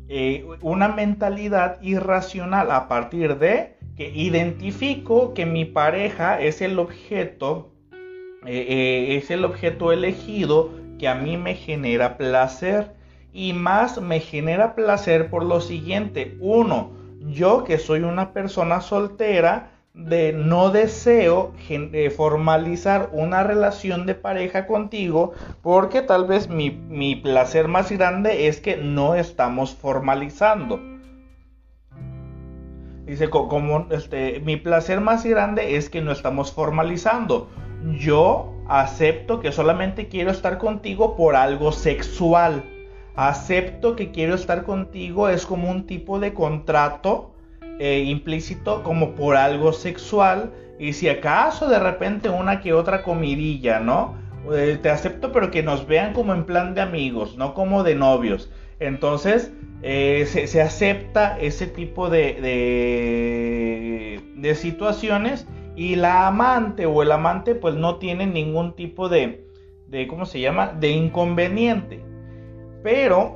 eh, 0.07 0.45
una 0.61 0.89
mentalidad 0.89 1.81
irracional 1.81 2.71
a 2.71 2.87
partir 2.87 3.37
de 3.37 3.75
que 3.95 4.09
identifico 4.09 5.33
que 5.33 5.45
mi 5.45 5.65
pareja 5.65 6.41
es 6.41 6.61
el 6.61 6.79
objeto, 6.79 7.71
es 8.45 9.31
el 9.31 9.45
objeto 9.45 9.91
elegido 9.91 10.71
que 10.99 11.07
a 11.07 11.15
mí 11.15 11.37
me 11.37 11.55
genera 11.55 12.17
placer. 12.17 12.93
Y 13.31 13.53
más 13.53 14.01
me 14.01 14.21
genera 14.21 14.75
placer 14.75 15.29
por 15.29 15.43
lo 15.43 15.59
siguiente. 15.59 16.37
Uno, 16.39 16.91
yo 17.19 17.63
que 17.63 17.77
soy 17.77 18.01
una 18.01 18.31
persona 18.31 18.79
soltera, 18.79 19.74
de 19.95 20.33
no 20.33 20.71
deseo 20.71 21.53
formalizar 22.15 23.09
una 23.13 23.43
relación 23.43 24.05
de 24.05 24.13
pareja 24.13 24.67
contigo 24.67 25.33
porque 25.61 26.01
tal 26.01 26.25
vez 26.25 26.49
mi, 26.49 27.15
placer 27.15 27.69
más 27.69 27.91
grande 27.91 28.47
es 28.47 28.59
que 28.59 28.75
no 28.75 29.15
estamos 29.15 29.73
formalizando. 29.73 30.81
Dice, 33.05 33.29
como 33.29 33.87
este, 33.91 34.41
mi 34.41 34.57
placer 34.57 34.99
más 34.99 35.23
grande 35.23 35.77
es 35.77 35.89
que 35.89 36.01
no 36.01 36.11
estamos 36.11 36.51
formalizando. 36.51 37.49
Yo 37.97 38.51
acepto 38.67 39.39
que 39.39 39.51
solamente 39.51 40.07
quiero 40.07 40.31
estar 40.31 40.57
contigo 40.57 41.15
por 41.15 41.35
algo 41.35 41.71
sexual. 41.71 42.63
Acepto 43.15 43.95
que 43.95 44.11
quiero 44.11 44.35
estar 44.35 44.63
contigo 44.63 45.29
es 45.29 45.45
como 45.45 45.69
un 45.69 45.85
tipo 45.85 46.19
de 46.19 46.33
contrato 46.33 47.34
eh, 47.79 48.03
implícito 48.05 48.83
como 48.83 49.15
por 49.15 49.35
algo 49.35 49.73
sexual 49.73 50.53
y 50.79 50.93
si 50.93 51.09
acaso 51.09 51.67
de 51.67 51.79
repente 51.79 52.29
una 52.29 52.61
que 52.61 52.71
otra 52.73 53.03
comidilla, 53.03 53.79
¿no? 53.79 54.15
Eh, 54.53 54.77
te 54.81 54.89
acepto 54.89 55.31
pero 55.31 55.51
que 55.51 55.63
nos 55.63 55.87
vean 55.87 56.13
como 56.13 56.33
en 56.33 56.45
plan 56.45 56.73
de 56.73 56.81
amigos, 56.81 57.37
no 57.37 57.53
como 57.53 57.83
de 57.83 57.95
novios. 57.95 58.49
Entonces 58.79 59.51
eh, 59.81 60.25
se, 60.25 60.61
acepta 60.61 61.37
ese 61.39 61.67
tipo 61.67 62.09
de, 62.09 62.33
de, 64.35 64.55
situaciones 64.55 65.47
y 65.75 65.95
la 65.95 66.27
amante 66.27 66.85
o 66.85 67.01
el 67.01 67.11
amante 67.11 67.55
pues 67.55 67.75
no 67.75 67.97
tiene 67.97 68.25
ningún 68.25 68.73
tipo 68.73 69.09
de, 69.09 69.45
de 69.87 70.07
¿cómo 70.07 70.25
se 70.25 70.39
llama? 70.39 70.67
De 70.67 70.91
inconveniente. 70.91 71.99
Pero 72.83 73.33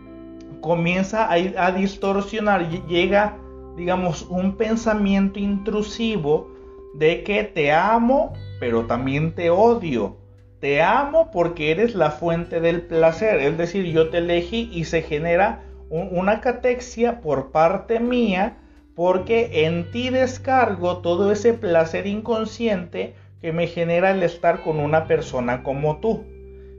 comienza 0.60 1.26
a, 1.26 1.32
a 1.34 1.72
distorsionar, 1.72 2.68
llega 2.86 3.41
digamos, 3.76 4.26
un 4.28 4.56
pensamiento 4.56 5.38
intrusivo 5.38 6.50
de 6.94 7.22
que 7.22 7.44
te 7.44 7.72
amo, 7.72 8.32
pero 8.60 8.86
también 8.86 9.34
te 9.34 9.50
odio. 9.50 10.16
Te 10.60 10.82
amo 10.82 11.30
porque 11.32 11.72
eres 11.72 11.94
la 11.94 12.10
fuente 12.10 12.60
del 12.60 12.82
placer, 12.82 13.40
es 13.40 13.58
decir, 13.58 13.86
yo 13.86 14.10
te 14.10 14.18
elegí 14.18 14.70
y 14.72 14.84
se 14.84 15.02
genera 15.02 15.64
una 15.90 16.40
catexia 16.40 17.20
por 17.20 17.50
parte 17.50 18.00
mía 18.00 18.56
porque 18.94 19.66
en 19.66 19.90
ti 19.90 20.10
descargo 20.10 20.98
todo 20.98 21.32
ese 21.32 21.52
placer 21.54 22.06
inconsciente 22.06 23.14
que 23.40 23.52
me 23.52 23.66
genera 23.66 24.12
el 24.12 24.22
estar 24.22 24.62
con 24.62 24.78
una 24.78 25.06
persona 25.06 25.62
como 25.62 25.98
tú. 25.98 26.24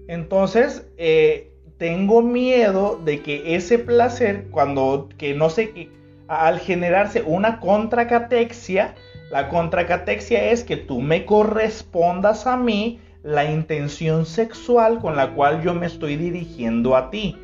Entonces, 0.07 0.87
eh, 0.97 1.51
tengo 1.77 2.21
miedo 2.21 2.99
de 3.03 3.21
que 3.21 3.55
ese 3.55 3.79
placer, 3.79 4.47
cuando 4.51 5.09
que 5.17 5.33
no 5.33 5.49
sé, 5.49 5.89
al 6.27 6.59
generarse 6.59 7.21
una 7.21 7.59
contracatexia, 7.59 8.95
la 9.31 9.49
contracatexia 9.49 10.51
es 10.51 10.63
que 10.63 10.77
tú 10.77 11.01
me 11.01 11.25
correspondas 11.25 12.45
a 12.47 12.57
mí 12.57 12.99
la 13.23 13.49
intención 13.49 14.25
sexual 14.25 14.99
con 14.99 15.15
la 15.15 15.33
cual 15.33 15.63
yo 15.63 15.73
me 15.73 15.87
estoy 15.87 16.17
dirigiendo 16.17 16.95
a 16.95 17.09
ti. 17.09 17.37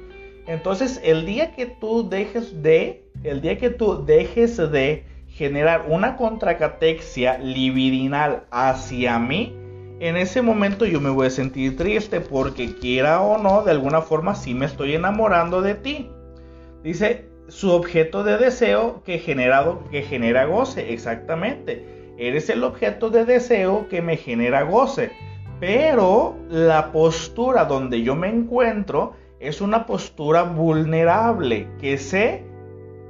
Entonces, 0.46 1.00
el 1.04 1.26
día 1.26 1.56
que 1.56 1.66
tú 1.66 2.10
dejes 2.10 2.62
de, 2.62 3.06
el 3.24 3.42
día 3.42 3.58
que 3.58 3.70
tú 3.70 4.06
dejes 4.06 4.58
de 4.58 5.06
generar 5.28 5.86
una 5.88 6.18
contracatexia 6.18 7.38
libidinal 7.38 8.44
hacia 8.52 9.20
mí, 9.20 9.56
en 10.00 10.18
ese 10.18 10.42
momento 10.42 10.86
yo 10.86 11.02
me 11.02 11.10
voy 11.10 11.28
a 11.28 11.30
sentir 11.30 11.76
triste 11.76 12.22
porque 12.22 12.76
quiera 12.76 13.22
o 13.22 13.38
no, 13.38 13.64
de 13.64 13.72
alguna 13.72 14.02
forma 14.02 14.34
sí 14.34 14.54
me 14.54 14.66
estoy 14.66 14.96
enamorando 14.96 15.62
de 15.62 15.76
ti. 15.76 16.10
Dice 16.84 17.29
su 17.50 17.72
objeto 17.72 18.24
de 18.24 18.38
deseo 18.38 19.04
que 19.04 19.20
generado 19.20 19.84
que 19.92 20.04
genera 20.04 20.46
goce, 20.46 20.94
exactamente. 20.94 21.86
Eres 22.18 22.50
el 22.50 22.64
objeto 22.64 23.10
de 23.10 23.26
deseo 23.26 23.88
que 23.90 24.02
me 24.02 24.18
genera 24.18 24.64
goce. 24.64 25.12
Pero 25.60 26.38
la 26.50 26.92
postura 26.92 27.66
donde 27.66 28.02
yo 28.02 28.16
me 28.16 28.30
encuentro 28.30 29.14
es 29.40 29.62
una 29.62 29.86
postura 29.86 30.44
vulnerable, 30.44 31.68
que 31.80 31.98
sé 31.98 32.44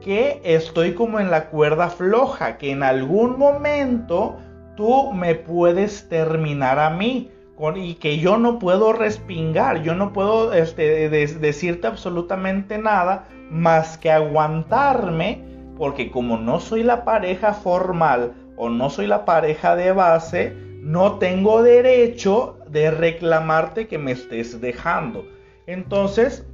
que 0.01 0.41
estoy 0.43 0.93
como 0.93 1.19
en 1.19 1.29
la 1.29 1.49
cuerda 1.49 1.89
floja, 1.89 2.57
que 2.57 2.71
en 2.71 2.83
algún 2.83 3.37
momento 3.37 4.37
tú 4.75 5.11
me 5.11 5.35
puedes 5.35 6.07
terminar 6.07 6.79
a 6.79 6.89
mí 6.89 7.31
y 7.75 7.95
que 7.95 8.19
yo 8.19 8.37
no 8.37 8.57
puedo 8.57 8.93
respingar, 8.93 9.83
yo 9.83 9.93
no 9.93 10.13
puedo 10.13 10.53
este, 10.53 11.09
decirte 11.09 11.87
absolutamente 11.87 12.77
nada 12.77 13.27
más 13.51 13.97
que 13.97 14.11
aguantarme, 14.11 15.43
porque 15.77 16.09
como 16.09 16.37
no 16.37 16.61
soy 16.61 16.83
la 16.83 17.03
pareja 17.03 17.53
formal 17.53 18.33
o 18.55 18.69
no 18.69 18.89
soy 18.89 19.07
la 19.07 19.25
pareja 19.25 19.75
de 19.75 19.91
base, 19.91 20.53
no 20.81 21.19
tengo 21.19 21.61
derecho 21.61 22.57
de 22.69 22.91
reclamarte 22.91 23.87
que 23.87 23.97
me 23.97 24.13
estés 24.13 24.61
dejando. 24.61 25.25
Entonces, 25.67 26.45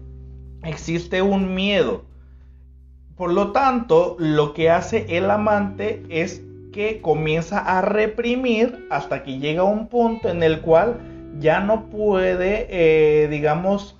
existe 0.63 1.21
un 1.21 1.53
miedo. 1.53 2.03
Por 3.15 3.31
lo 3.31 3.51
tanto, 3.51 4.15
lo 4.17 4.53
que 4.53 4.71
hace 4.71 5.05
el 5.17 5.29
amante 5.29 6.03
es 6.09 6.41
que 6.75 6.99
comienza 6.99 7.59
a 7.59 7.81
reprimir 7.81 8.85
hasta 8.89 9.23
que 9.23 9.39
llega 9.39 9.63
un 9.63 9.87
punto 9.87 10.27
en 10.27 10.43
el 10.43 10.59
cual 10.59 10.99
ya 11.39 11.61
no 11.61 11.89
puede, 11.89 12.67
eh, 12.69 13.29
digamos, 13.29 13.95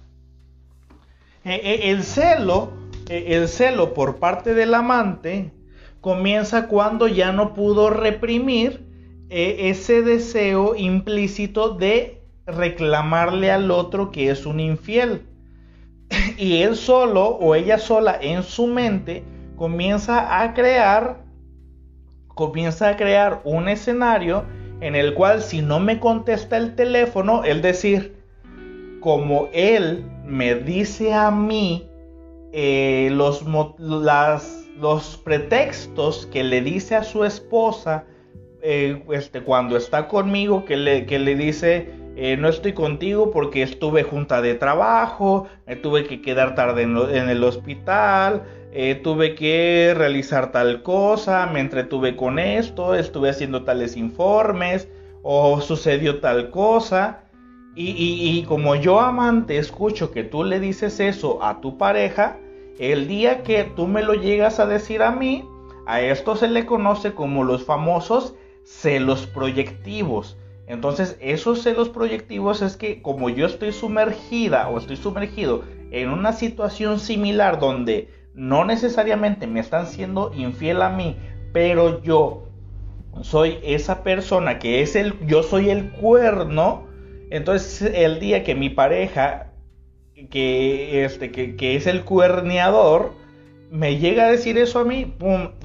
eh, 1.45 1.61
eh, 1.63 1.91
el 1.91 2.03
celo, 2.03 2.73
el 3.07 3.47
celo 3.47 3.93
por 3.93 4.17
parte 4.17 4.53
del 4.53 4.73
amante 4.73 5.53
comienza 6.01 6.67
cuando 6.67 7.07
ya 7.07 7.31
no 7.31 7.53
pudo 7.53 7.89
reprimir 7.89 8.83
ese 9.29 10.01
deseo 10.01 10.75
implícito 10.75 11.69
de 11.69 12.23
reclamarle 12.45 13.51
al 13.51 13.71
otro 13.71 14.11
que 14.11 14.29
es 14.31 14.45
un 14.45 14.59
infiel. 14.59 15.21
Y 16.37 16.61
él 16.61 16.75
solo 16.75 17.25
o 17.25 17.55
ella 17.55 17.77
sola 17.77 18.19
en 18.21 18.43
su 18.43 18.67
mente 18.67 19.23
comienza 19.55 20.41
a 20.41 20.53
crear 20.53 21.24
comienza 22.35 22.89
a 22.89 22.97
crear 22.97 23.41
un 23.43 23.67
escenario 23.67 24.45
en 24.81 24.95
el 24.95 25.13
cual 25.13 25.41
si 25.41 25.61
no 25.61 25.79
me 25.79 25.99
contesta 25.99 26.57
el 26.57 26.75
teléfono, 26.75 27.43
es 27.43 27.61
decir, 27.61 28.15
como 28.99 29.49
él 29.53 30.05
me 30.25 30.55
dice 30.55 31.13
a 31.13 31.31
mí 31.31 31.89
eh, 32.51 33.09
los, 33.11 33.43
los 34.79 35.17
pretextos 35.23 36.27
que 36.27 36.43
le 36.43 36.61
dice 36.61 36.95
a 36.95 37.03
su 37.03 37.23
esposa 37.23 38.05
eh, 38.61 39.03
este, 39.11 39.41
cuando 39.41 39.77
está 39.77 40.07
conmigo, 40.07 40.65
que 40.65 40.75
le, 40.75 41.05
que 41.05 41.19
le 41.19 41.35
dice, 41.35 41.87
eh, 42.15 42.37
no 42.37 42.47
estoy 42.47 42.71
contigo 42.71 43.29
porque 43.31 43.61
estuve 43.61 44.03
junta 44.03 44.41
de 44.41 44.55
trabajo, 44.55 45.47
me 45.67 45.75
tuve 45.75 46.05
que 46.05 46.21
quedar 46.21 46.55
tarde 46.55 46.83
en, 46.83 47.29
el 47.29 47.43
hospital, 47.43 48.43
eh, 48.71 48.95
tuve 48.95 49.35
que 49.35 49.93
realizar 49.97 50.53
tal 50.53 50.81
cosa, 50.81 51.45
me 51.47 51.59
entretuve 51.59 52.15
con 52.15 52.39
esto, 52.39 52.95
estuve 52.95 53.29
haciendo 53.29 53.63
tales 53.63 53.97
informes 53.97 54.87
o 55.23 55.59
sucedió 55.59 56.21
tal 56.21 56.51
cosa. 56.51 57.21
Y, 57.77 57.89
y, 57.89 58.43
como 58.43 58.75
yo 58.75 59.01
amante 59.01 59.57
escucho 59.57 60.11
que 60.11 60.23
tú 60.23 60.45
le 60.45 60.61
dices 60.61 61.01
eso 61.01 61.43
a 61.43 61.59
tu 61.59 61.77
pareja, 61.77 62.37
el 62.79 63.09
día 63.09 63.43
que 63.43 63.65
tú 63.65 63.87
me 63.87 64.01
lo 64.01 64.13
llegas 64.13 64.61
a 64.61 64.65
decir 64.65 65.03
a 65.03 65.11
mí, 65.11 65.43
a 65.85 65.99
esto 65.99 66.37
se 66.37 66.47
le 66.47 66.65
conoce 66.65 67.13
como 67.13 67.43
los 67.43 67.65
famosos 67.65 68.35
celos 68.63 69.27
proyectivos. 69.27 70.37
Entonces, 70.67 71.17
esos 71.21 71.61
celos 71.61 71.89
proyectivos 71.89 72.61
es 72.61 72.75
que 72.75 73.01
como 73.01 73.29
yo 73.29 73.45
estoy 73.45 73.71
sumergida 73.71 74.67
o 74.69 74.77
estoy 74.77 74.97
sumergido 74.97 75.63
en 75.91 76.09
una 76.09 76.33
situación 76.33 76.99
similar 76.99 77.59
donde 77.59 78.09
no 78.33 78.65
necesariamente 78.65 79.47
me 79.47 79.59
están 79.59 79.87
siendo 79.87 80.33
infiel 80.33 80.81
a 80.81 80.89
mí, 80.89 81.17
pero 81.53 82.01
yo 82.01 82.49
soy 83.21 83.59
esa 83.63 84.03
persona 84.03 84.59
que 84.59 84.81
es 84.81 84.95
el, 84.95 85.13
yo 85.25 85.43
soy 85.43 85.69
el 85.69 85.91
cuerno, 85.91 86.87
entonces 87.29 87.93
el 87.95 88.19
día 88.19 88.43
que 88.43 88.55
mi 88.55 88.69
pareja, 88.69 89.53
que, 90.29 91.05
este, 91.05 91.31
que, 91.31 91.55
que 91.55 91.75
es 91.75 91.87
el 91.87 92.03
cuerneador, 92.03 93.13
me 93.71 93.97
llega 93.97 94.25
a 94.25 94.31
decir 94.31 94.57
eso 94.57 94.79
a 94.79 94.85
mí, 94.85 95.13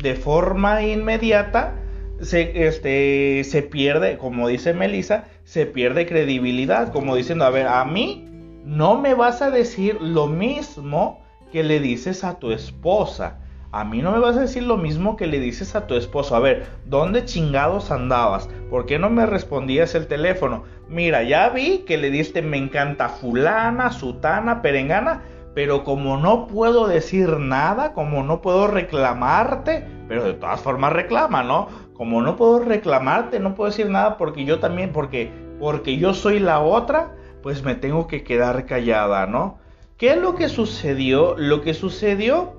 de 0.00 0.14
forma 0.14 0.82
inmediata, 0.82 1.79
se, 2.20 2.66
este, 2.66 3.42
se 3.44 3.62
pierde, 3.62 4.18
como 4.18 4.48
dice 4.48 4.74
Melissa, 4.74 5.24
se 5.44 5.66
pierde 5.66 6.06
credibilidad, 6.06 6.92
como 6.92 7.16
diciendo, 7.16 7.44
a 7.44 7.50
ver, 7.50 7.66
a 7.66 7.84
mí 7.84 8.26
no 8.64 9.00
me 9.00 9.14
vas 9.14 9.42
a 9.42 9.50
decir 9.50 10.00
lo 10.00 10.26
mismo 10.26 11.20
que 11.52 11.64
le 11.64 11.80
dices 11.80 12.24
a 12.24 12.38
tu 12.38 12.52
esposa. 12.52 13.38
A 13.72 13.84
mí 13.84 14.02
no 14.02 14.10
me 14.10 14.18
vas 14.18 14.36
a 14.36 14.40
decir 14.40 14.64
lo 14.64 14.76
mismo 14.76 15.16
que 15.16 15.28
le 15.28 15.38
dices 15.38 15.76
a 15.76 15.86
tu 15.86 15.94
esposo. 15.94 16.34
A 16.34 16.40
ver, 16.40 16.66
¿dónde 16.86 17.24
chingados 17.24 17.92
andabas? 17.92 18.48
¿Por 18.68 18.84
qué 18.84 18.98
no 18.98 19.10
me 19.10 19.26
respondías 19.26 19.94
el 19.94 20.08
teléfono? 20.08 20.64
Mira, 20.88 21.22
ya 21.22 21.48
vi 21.50 21.84
que 21.86 21.96
le 21.96 22.10
diste 22.10 22.42
me 22.42 22.56
encanta 22.56 23.08
fulana, 23.08 23.92
sutana, 23.92 24.60
perengana, 24.60 25.22
pero 25.54 25.84
como 25.84 26.16
no 26.16 26.46
puedo 26.46 26.86
decir 26.86 27.38
nada, 27.38 27.92
como 27.92 28.22
no 28.22 28.40
puedo 28.40 28.66
reclamarte, 28.66 29.86
pero 30.08 30.24
de 30.24 30.34
todas 30.34 30.60
formas 30.60 30.92
reclama, 30.92 31.42
¿no? 31.42 31.68
como 32.00 32.22
no 32.22 32.34
puedo 32.34 32.60
reclamarte, 32.60 33.40
no 33.40 33.54
puedo 33.54 33.68
decir 33.68 33.90
nada 33.90 34.16
porque 34.16 34.46
yo 34.46 34.58
también, 34.58 34.90
porque, 34.90 35.30
porque 35.58 35.98
yo 35.98 36.14
soy 36.14 36.38
la 36.38 36.60
otra, 36.60 37.14
pues 37.42 37.62
me 37.62 37.74
tengo 37.74 38.06
que 38.06 38.24
quedar 38.24 38.64
callada, 38.64 39.26
¿no? 39.26 39.58
¿Qué 39.98 40.12
es 40.12 40.16
lo 40.16 40.34
que 40.34 40.48
sucedió? 40.48 41.34
Lo 41.36 41.60
que 41.60 41.74
sucedió, 41.74 42.54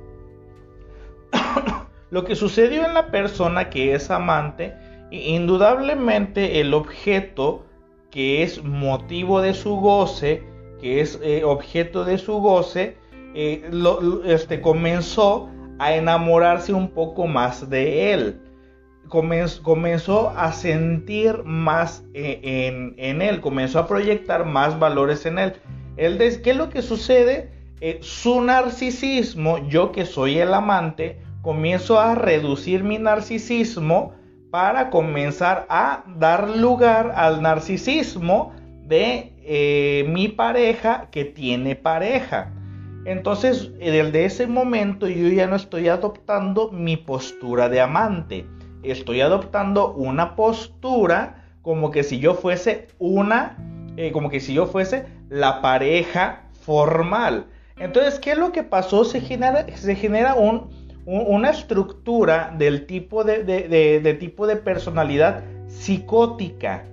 lo 2.11 2.23
que 2.23 2.35
sucedió 2.35 2.85
en 2.85 2.93
la 2.93 3.07
persona 3.07 3.71
que 3.71 3.95
es 3.95 4.11
amante, 4.11 4.75
indudablemente 5.09 6.61
el 6.61 6.75
objeto 6.75 7.65
que 8.11 8.43
es 8.43 8.63
motivo 8.63 9.41
de 9.41 9.55
su 9.55 9.77
goce, 9.77 10.43
que 10.81 11.01
es 11.01 11.19
eh, 11.23 11.43
objeto 11.43 12.03
de 12.03 12.17
su 12.17 12.33
goce, 12.39 12.97
eh, 13.35 13.69
este, 14.25 14.59
comenzó 14.59 15.49
a 15.79 15.93
enamorarse 15.95 16.73
un 16.73 16.89
poco 16.89 17.27
más 17.27 17.69
de 17.69 18.13
él 18.13 18.41
comenzó, 19.11 20.29
a 20.29 20.53
sentir 20.53 21.43
más 21.43 22.03
eh, 22.13 22.93
en, 22.97 23.21
él, 23.21 23.41
comenzó 23.41 23.79
a 23.79 23.87
proyectar 23.87 24.45
más 24.45 24.79
valores 24.79 25.25
en 25.25 25.37
él. 25.37 25.53
él 25.97 26.17
¿Qué 26.41 26.51
es 26.51 26.57
lo 26.57 26.69
que 26.69 26.81
sucede? 26.81 27.51
Eh, 27.81 27.99
su 28.01 28.41
narcisismo, 28.41 29.67
yo 29.67 29.91
que 29.91 30.05
soy 30.05 30.37
el 30.37 30.53
amante, 30.53 31.19
comienzo 31.41 31.99
a 31.99 32.15
reducir 32.15 32.83
mi 32.83 32.99
narcisismo 32.99 34.13
para 34.49 34.89
comenzar 34.89 35.65
a 35.69 36.03
dar 36.17 36.49
lugar 36.49 37.11
al 37.15 37.41
narcisismo 37.41 38.53
de 38.83 39.30
eh, 39.43 40.05
mi 40.09 40.27
pareja 40.27 41.07
que 41.11 41.25
tiene 41.25 41.75
pareja. 41.75 42.51
Entonces, 43.05 43.71
desde 43.79 44.25
ese 44.25 44.47
momento 44.47 45.07
yo 45.07 45.27
ya 45.29 45.47
no 45.47 45.55
estoy 45.55 45.87
adoptando 45.87 46.69
mi 46.71 46.97
postura 46.97 47.67
de 47.67 47.81
amante 47.81 48.45
estoy 48.83 49.21
adoptando 49.21 49.93
una 49.93 50.35
postura 50.35 51.43
como 51.61 51.91
que 51.91 52.03
si 52.03 52.19
yo 52.19 52.33
fuese 52.33 52.87
una, 52.99 53.57
eh, 53.97 54.11
como 54.11 54.29
que 54.29 54.39
si 54.39 54.53
yo 54.53 54.65
fuese 54.65 55.05
la 55.29 55.61
pareja 55.61 56.43
formal. 56.61 57.45
Entonces, 57.77 58.19
¿qué 58.19 58.31
es 58.31 58.37
lo 58.37 58.51
que 58.51 58.63
pasó? 58.63 59.05
Se 59.05 59.21
genera, 59.21 59.65
se 59.75 59.95
genera 59.95 60.35
un, 60.35 60.69
una 61.05 61.49
estructura 61.49 62.53
del 62.57 62.85
tipo 62.85 63.23
de, 63.23 63.43
de 63.43 64.13
tipo 64.15 64.47
de 64.47 64.55
personalidad 64.55 65.43
psicótica. 65.67 66.85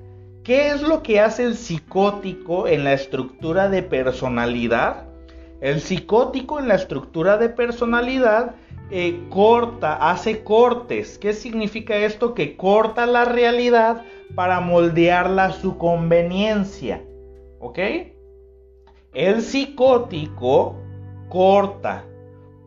¿Qué 0.48 0.68
es 0.68 0.80
lo 0.80 1.02
que 1.02 1.20
hace 1.20 1.44
el 1.44 1.56
psicótico 1.56 2.66
en 2.66 2.82
la 2.82 2.94
estructura 2.94 3.68
de 3.68 3.82
personalidad? 3.82 5.04
El 5.60 5.78
psicótico 5.78 6.58
en 6.58 6.68
la 6.68 6.76
estructura 6.76 7.36
de 7.36 7.50
personalidad 7.50 8.54
eh, 8.90 9.26
corta, 9.28 10.10
hace 10.10 10.42
cortes. 10.42 11.18
¿Qué 11.18 11.34
significa 11.34 11.98
esto? 11.98 12.32
Que 12.32 12.56
corta 12.56 13.04
la 13.04 13.26
realidad 13.26 14.06
para 14.34 14.60
moldearla 14.60 15.44
a 15.44 15.52
su 15.52 15.76
conveniencia. 15.76 17.04
¿Ok? 17.60 17.78
El 19.12 19.42
psicótico 19.42 20.76
corta. 21.28 22.06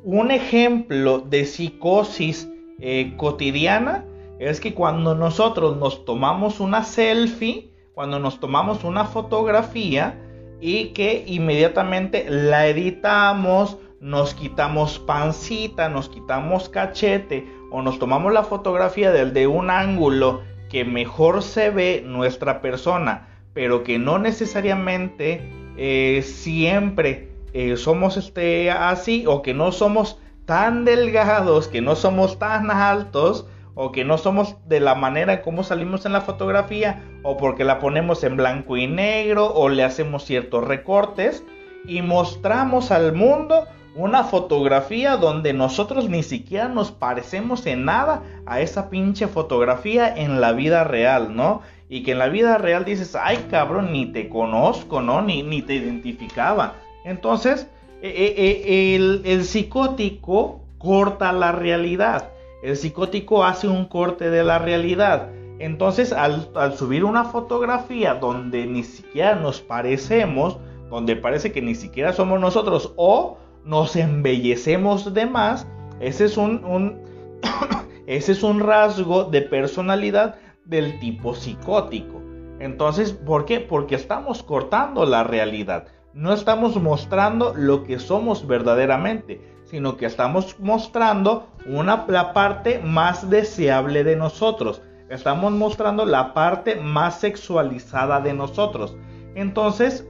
Un 0.03 0.29
ejemplo 0.29 1.17
de 1.17 1.45
psicosis 1.45 2.47
eh, 2.79 3.15
cotidiana 3.17 4.05
es 4.37 4.59
que 4.59 4.75
cuando 4.75 5.15
nosotros 5.15 5.77
nos 5.77 6.05
tomamos 6.05 6.59
una 6.59 6.83
selfie, 6.83 7.70
cuando 8.01 8.17
nos 8.17 8.39
tomamos 8.39 8.83
una 8.83 9.05
fotografía 9.05 10.19
y 10.59 10.85
que 10.85 11.23
inmediatamente 11.27 12.25
la 12.27 12.65
editamos, 12.65 13.77
nos 13.99 14.33
quitamos 14.33 14.97
pancita, 14.97 15.87
nos 15.87 16.09
quitamos 16.09 16.67
cachete 16.67 17.47
o 17.69 17.83
nos 17.83 17.99
tomamos 17.99 18.33
la 18.33 18.41
fotografía 18.41 19.11
del 19.11 19.33
de 19.33 19.45
un 19.45 19.69
ángulo 19.69 20.41
que 20.67 20.83
mejor 20.83 21.43
se 21.43 21.69
ve 21.69 22.03
nuestra 22.03 22.59
persona, 22.59 23.27
pero 23.53 23.83
que 23.83 23.99
no 23.99 24.17
necesariamente 24.17 25.47
eh, 25.77 26.23
siempre 26.23 27.29
eh, 27.53 27.77
somos 27.77 28.17
este, 28.17 28.71
así 28.71 29.25
o 29.27 29.43
que 29.43 29.53
no 29.53 29.71
somos 29.71 30.17
tan 30.45 30.85
delgados, 30.85 31.67
que 31.67 31.81
no 31.81 31.95
somos 31.95 32.39
tan 32.39 32.71
altos 32.71 33.45
o 33.75 33.91
que 33.91 34.03
no 34.03 34.17
somos 34.17 34.57
de 34.67 34.79
la 34.79 34.95
manera 34.95 35.41
como 35.41 35.63
salimos 35.63 36.05
en 36.05 36.13
la 36.13 36.21
fotografía 36.21 37.03
o 37.23 37.37
porque 37.37 37.63
la 37.63 37.79
ponemos 37.79 38.23
en 38.23 38.37
blanco 38.37 38.77
y 38.77 38.87
negro 38.87 39.53
o 39.53 39.69
le 39.69 39.83
hacemos 39.83 40.25
ciertos 40.25 40.65
recortes 40.67 41.43
y 41.85 42.01
mostramos 42.01 42.91
al 42.91 43.13
mundo 43.13 43.65
una 43.95 44.23
fotografía 44.23 45.17
donde 45.17 45.53
nosotros 45.53 46.09
ni 46.09 46.23
siquiera 46.23 46.69
nos 46.69 46.91
parecemos 46.91 47.65
en 47.65 47.85
nada 47.85 48.23
a 48.45 48.61
esa 48.61 48.89
pinche 48.89 49.27
fotografía 49.27 50.13
en 50.15 50.39
la 50.39 50.53
vida 50.53 50.83
real, 50.83 51.35
¿no? 51.35 51.61
Y 51.89 52.03
que 52.03 52.13
en 52.13 52.19
la 52.19 52.29
vida 52.29 52.57
real 52.57 52.85
dices, 52.85 53.15
ay 53.15 53.47
cabrón, 53.49 53.91
ni 53.91 54.05
te 54.05 54.29
conozco, 54.29 55.01
¿no? 55.01 55.21
Ni, 55.21 55.43
ni 55.43 55.61
te 55.61 55.73
identificaba. 55.75 56.75
Entonces, 57.03 57.67
e, 58.01 58.07
e, 58.07 58.35
e, 58.37 58.95
el, 58.95 59.21
el 59.25 59.43
psicótico 59.43 60.61
corta 60.77 61.33
la 61.33 61.51
realidad. 61.51 62.29
El 62.61 62.77
psicótico 62.77 63.43
hace 63.43 63.67
un 63.67 63.85
corte 63.85 64.29
de 64.29 64.43
la 64.43 64.59
realidad. 64.59 65.29
Entonces, 65.59 66.11
al, 66.13 66.49
subir 66.75 67.03
una 67.03 67.25
fotografía 67.25 68.15
donde 68.15 68.65
ni 68.65 68.83
siquiera 68.83 69.35
nos 69.35 69.61
parecemos, 69.61 70.57
donde 70.89 71.15
parece 71.15 71.51
que 71.51 71.61
ni 71.61 71.75
siquiera 71.75 72.13
somos 72.13 72.39
nosotros, 72.39 72.93
o 72.97 73.37
nos 73.63 73.95
embellecemos 73.95 75.13
de 75.13 75.25
más, 75.25 75.67
ese 75.99 76.25
es 76.25 76.37
un, 76.37 76.99
ese 78.07 78.31
es 78.31 78.43
un 78.43 78.59
rasgo 78.59 79.25
de 79.25 79.41
personalidad 79.41 80.35
del 80.65 80.99
tipo 80.99 81.35
psicótico. 81.35 82.21
Entonces, 82.59 83.11
¿por 83.13 83.45
qué? 83.45 83.59
Porque 83.59 83.95
estamos 83.95 84.43
cortando 84.43 85.05
la 85.05 85.23
realidad. 85.23 85.87
No 86.13 86.33
estamos 86.33 86.79
mostrando 86.79 87.53
lo 87.55 87.83
que 87.83 87.97
somos 87.97 88.45
verdaderamente, 88.45 89.41
sino 89.71 89.95
que 89.95 90.05
estamos 90.05 90.59
mostrando 90.59 91.47
una, 91.65 92.05
la 92.09 92.33
parte 92.33 92.79
más 92.79 93.29
deseable 93.29 94.03
de 94.03 94.17
nosotros. 94.17 94.81
Estamos 95.09 95.53
mostrando 95.53 96.05
la 96.05 96.33
parte 96.33 96.75
más 96.75 97.21
sexualizada 97.21 98.19
de 98.19 98.33
nosotros. 98.33 98.97
Entonces, 99.33 100.05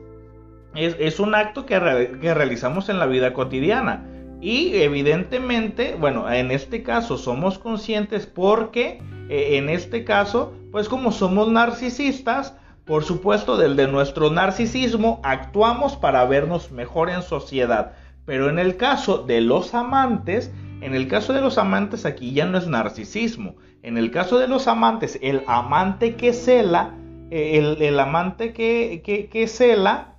es, 0.73 1.19
un 1.19 1.35
acto 1.35 1.67
que, 1.67 1.79
realizamos 1.79 2.89
en 2.89 2.97
la 2.97 3.05
vida 3.05 3.33
cotidiana. 3.33 4.03
Y 4.41 4.81
evidentemente, 4.81 5.95
bueno, 5.99 6.31
en 6.31 6.49
este 6.49 6.81
caso 6.81 7.19
somos 7.19 7.59
conscientes 7.59 8.25
porque 8.25 8.99
eh, 9.29 9.57
en 9.57 9.69
este 9.69 10.03
caso, 10.03 10.53
pues 10.71 10.89
como 10.89 11.11
somos 11.11 11.51
narcisistas, 11.51 12.55
por 12.85 13.03
supuesto, 13.03 13.57
del 13.57 13.75
de 13.75 13.87
nuestro 13.87 14.31
narcisismo 14.31 15.21
actuamos 15.23 15.95
para 15.95 16.25
vernos 16.25 16.71
mejor 16.71 17.11
en 17.11 17.21
sociedad. 17.21 17.93
Pero 18.31 18.49
en 18.49 18.59
el 18.59 18.77
caso 18.77 19.17
de 19.17 19.41
los 19.41 19.73
amantes, 19.73 20.53
en 20.79 20.95
el 20.95 21.09
caso 21.09 21.33
de 21.33 21.41
los 21.41 21.57
amantes 21.57 22.05
aquí 22.05 22.31
ya 22.31 22.45
no 22.45 22.57
es 22.57 22.65
narcisismo. 22.65 23.57
En 23.83 23.97
el 23.97 24.09
caso 24.09 24.39
de 24.39 24.47
los 24.47 24.69
amantes, 24.69 25.19
el 25.21 25.43
amante 25.47 26.15
que 26.15 26.31
cela, 26.31 26.95
eh, 27.29 27.75
el, 27.77 27.99
amante 27.99 28.53
que, 28.53 29.01
que, 29.03 29.47
cela, 29.49 30.15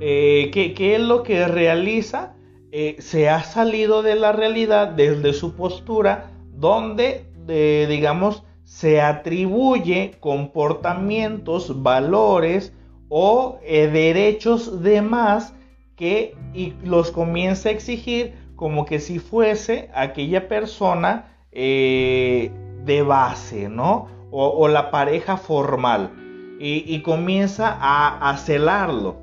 eh, 0.00 0.50
¿qué, 0.54 0.94
es 0.94 1.02
lo 1.02 1.22
que 1.22 1.46
realiza? 1.46 2.34
Eh, 2.72 2.96
se 2.98 3.28
ha 3.28 3.42
salido 3.42 4.02
de 4.02 4.14
la 4.14 4.32
realidad 4.32 4.88
desde 4.88 5.34
su 5.34 5.56
postura 5.56 6.30
donde, 6.54 7.26
digamos, 7.46 8.42
se 8.62 9.02
atribuye 9.02 10.16
comportamientos, 10.18 11.82
valores 11.82 12.72
o 13.10 13.58
derechos 13.62 14.82
de 14.82 15.02
más 15.02 15.52
que 15.96 16.36
y 16.52 16.74
los 16.84 17.10
comienza 17.10 17.68
a 17.68 17.72
exigir 17.72 18.34
como 18.56 18.84
que 18.84 19.00
si 19.00 19.18
fuese 19.18 19.90
aquella 19.94 20.48
persona 20.48 21.26
de 21.52 23.04
base, 23.06 23.68
¿no? 23.68 24.08
O, 24.30 24.66
la 24.68 24.90
pareja 24.90 25.36
formal. 25.36 26.10
Y, 26.58 27.00
comienza 27.02 27.76
a, 27.80 28.30
a 28.30 28.36
celarlo. 28.36 29.16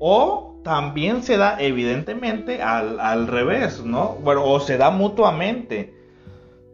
O 0.00 0.46
también 0.66 1.22
se 1.22 1.36
da 1.36 1.60
evidentemente 1.60 2.60
al, 2.60 3.28
revés, 3.28 3.84
¿no? 3.84 4.16
Bueno, 4.24 4.44
o 4.44 4.58
se 4.58 4.76
da 4.76 4.90
mutuamente. 4.90 5.94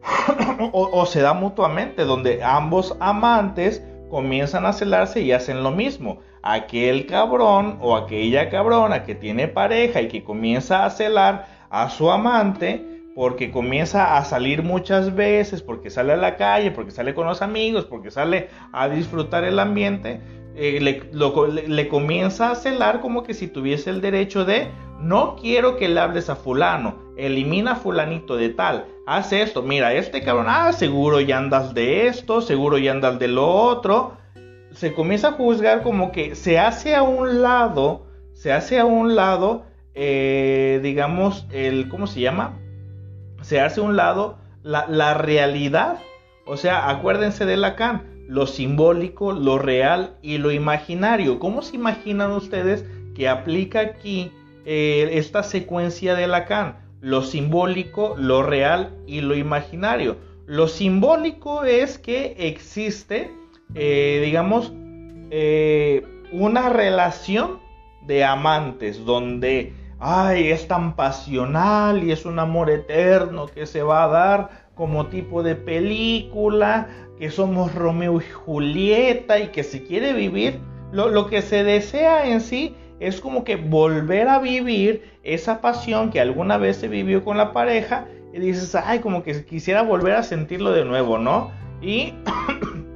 o, 0.72 1.04
se 1.04 1.20
da 1.20 1.34
mutuamente, 1.34 2.06
donde 2.06 2.42
ambos 2.42 2.96
amantes 3.00 3.84
comienzan 4.08 4.64
a 4.64 4.72
celarse 4.72 5.20
y 5.20 5.32
hacen 5.32 5.62
lo 5.62 5.72
mismo. 5.72 6.20
Aquel 6.42 7.06
cabrón 7.06 7.78
o 7.80 7.96
aquella 7.96 8.50
cabrona 8.50 9.04
que 9.04 9.14
tiene 9.14 9.48
pareja 9.48 10.02
y 10.02 10.08
que 10.08 10.24
comienza 10.24 10.84
a 10.84 10.90
celar 10.90 11.46
a 11.70 11.88
su 11.88 12.10
amante 12.10 12.92
porque 13.14 13.50
comienza 13.50 14.16
a 14.16 14.24
salir 14.24 14.62
muchas 14.62 15.14
veces, 15.14 15.62
porque 15.62 15.90
sale 15.90 16.14
a 16.14 16.16
la 16.16 16.36
calle, 16.36 16.70
porque 16.70 16.90
sale 16.90 17.14
con 17.14 17.26
los 17.26 17.42
amigos, 17.42 17.84
porque 17.84 18.10
sale 18.10 18.48
a 18.72 18.88
disfrutar 18.88 19.44
el 19.44 19.58
ambiente, 19.58 20.20
eh, 20.54 20.80
le, 20.80 21.88
comienza 21.88 22.50
a 22.50 22.54
celar 22.54 23.00
como 23.00 23.22
que 23.22 23.34
si 23.34 23.48
tuviese 23.48 23.90
el 23.90 24.00
derecho 24.00 24.44
de 24.44 24.68
no 25.00 25.36
quiero 25.36 25.76
que 25.76 25.88
le 25.88 26.00
hables 26.00 26.30
a 26.30 26.36
fulano, 26.36 26.94
elimina 27.16 27.72
a 27.72 27.76
fulanito 27.76 28.36
de 28.36 28.50
tal, 28.50 28.86
haz 29.06 29.32
esto, 29.32 29.62
mira, 29.62 29.92
este 29.94 30.22
cabrón, 30.22 30.46
ah, 30.48 30.72
seguro 30.72 31.20
ya 31.20 31.38
andas 31.38 31.74
de 31.74 32.06
esto, 32.06 32.40
seguro 32.40 32.78
ya 32.78 32.92
andas 32.92 33.18
de 33.18 33.28
lo 33.28 33.48
otro. 33.48 34.21
Se 34.74 34.94
comienza 34.94 35.28
a 35.28 35.32
juzgar 35.32 35.82
como 35.82 36.12
que 36.12 36.34
se 36.34 36.58
hace 36.58 36.94
a 36.94 37.02
un 37.02 37.42
lado, 37.42 38.06
se 38.32 38.52
hace 38.52 38.78
a 38.78 38.84
un 38.84 39.14
lado, 39.14 39.64
eh, 39.94 40.80
digamos, 40.82 41.46
el, 41.52 41.88
¿cómo 41.88 42.06
se 42.06 42.20
llama? 42.20 42.58
Se 43.42 43.60
hace 43.60 43.80
a 43.80 43.84
un 43.84 43.96
lado 43.96 44.38
la, 44.62 44.86
la 44.88 45.14
realidad. 45.14 45.98
O 46.46 46.56
sea, 46.56 46.88
acuérdense 46.88 47.44
de 47.44 47.56
Lacan 47.56 48.12
lo 48.32 48.46
simbólico, 48.46 49.32
lo 49.32 49.58
real 49.58 50.16
y 50.22 50.38
lo 50.38 50.52
imaginario. 50.52 51.38
¿Cómo 51.38 51.60
se 51.60 51.76
imaginan 51.76 52.32
ustedes 52.32 52.84
que 53.14 53.28
aplica 53.28 53.80
aquí 53.80 54.32
eh, 54.64 55.10
esta 55.12 55.42
secuencia 55.42 56.14
de 56.14 56.26
Lacan? 56.26 56.78
Lo 57.00 57.22
simbólico, 57.22 58.14
lo 58.16 58.42
real 58.42 58.96
y 59.06 59.20
lo 59.20 59.36
imaginario. 59.36 60.16
Lo 60.46 60.68
simbólico 60.68 61.64
es 61.64 61.98
que 61.98 62.34
existe, 62.38 63.30
eh, 63.74 64.20
digamos, 64.24 64.72
eh, 65.30 66.04
una 66.32 66.68
relación 66.68 67.60
de 68.06 68.24
amantes 68.24 69.04
donde, 69.04 69.72
ay, 69.98 70.50
es 70.50 70.68
tan 70.68 70.96
pasional 70.96 72.02
y 72.02 72.12
es 72.12 72.24
un 72.26 72.38
amor 72.38 72.70
eterno 72.70 73.46
que 73.46 73.66
se 73.66 73.82
va 73.82 74.04
a 74.04 74.08
dar 74.08 74.62
como 74.74 75.06
tipo 75.06 75.42
de 75.42 75.54
película 75.54 76.88
que 77.18 77.30
somos 77.30 77.74
Romeo 77.74 78.20
y 78.20 78.24
Julieta 78.24 79.38
y 79.38 79.48
que 79.48 79.62
se 79.62 79.84
quiere 79.84 80.12
vivir, 80.12 80.58
lo, 80.92 81.26
que 81.28 81.40
se 81.40 81.64
desea 81.64 82.28
en 82.28 82.40
sí 82.40 82.74
es 83.00 83.20
como 83.20 83.44
que 83.44 83.56
volver 83.56 84.28
a 84.28 84.38
vivir 84.38 85.10
esa 85.22 85.60
pasión 85.60 86.10
que 86.10 86.20
alguna 86.20 86.58
vez 86.58 86.76
se 86.76 86.88
vivió 86.88 87.24
con 87.24 87.36
la 87.38 87.52
pareja 87.52 88.06
y 88.32 88.40
dices, 88.40 88.74
ay, 88.74 88.98
como 88.98 89.22
que 89.22 89.44
quisiera 89.44 89.82
volver 89.82 90.14
a 90.14 90.22
sentirlo 90.22 90.72
de 90.72 90.84
nuevo, 90.84 91.18
¿no? 91.18 91.50
Y 91.80 92.14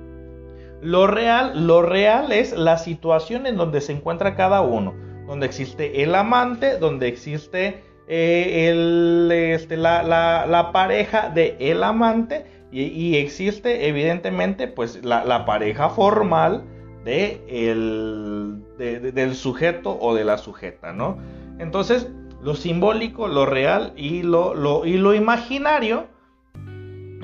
lo 0.87 1.09
real, 1.09 1.67
lo 1.67 1.83
real 1.83 2.31
es 2.31 2.57
la 2.57 2.79
situación 2.79 3.47
en 3.47 3.57
donde 3.57 3.81
se 3.81 3.93
encuentra 3.93 4.37
cada 4.37 4.61
uno, 4.61 4.95
donde 5.27 5.47
existe 5.47 6.05
el 6.05 6.15
amante, 6.15 6.79
donde 6.79 7.09
existe 7.09 7.83
eh, 8.07 9.53
este, 9.53 9.77
la, 9.77 10.71
pareja 10.73 11.29
de 11.31 11.57
el 11.59 11.83
amante 11.83 12.47
y, 12.71 13.17
existe 13.17 13.89
evidentemente 13.89 14.69
pues 14.69 15.05
la, 15.05 15.45
pareja 15.45 15.89
formal 15.89 16.63
de 17.05 17.43
el, 17.49 18.63
del 18.79 19.35
sujeto 19.35 19.99
o 20.01 20.15
de 20.15 20.25
la 20.25 20.39
sujeta, 20.39 20.93
¿no? 20.93 21.19
Entonces, 21.59 22.09
lo 22.43 22.55
simbólico, 22.55 23.27
lo 23.27 23.45
real 23.45 23.93
y 23.97 24.23
lo, 24.23 24.85
y 24.85 24.99
lo 24.99 25.15
imaginario, 25.15 26.07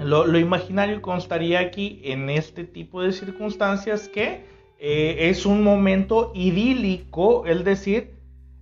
lo, 0.05 0.39
imaginario 0.39 1.03
constaría 1.03 1.61
aquí 1.61 2.01
en 2.05 2.31
este 2.31 2.65
tipo 2.65 3.03
de 3.03 3.13
circunstancias 3.13 4.09
que 4.09 4.45
eh, 4.79 5.31
es 5.31 5.47
un 5.47 5.63
momento 5.63 6.33
idílico, 6.35 7.47
es 7.47 7.65
decir, 7.65 8.15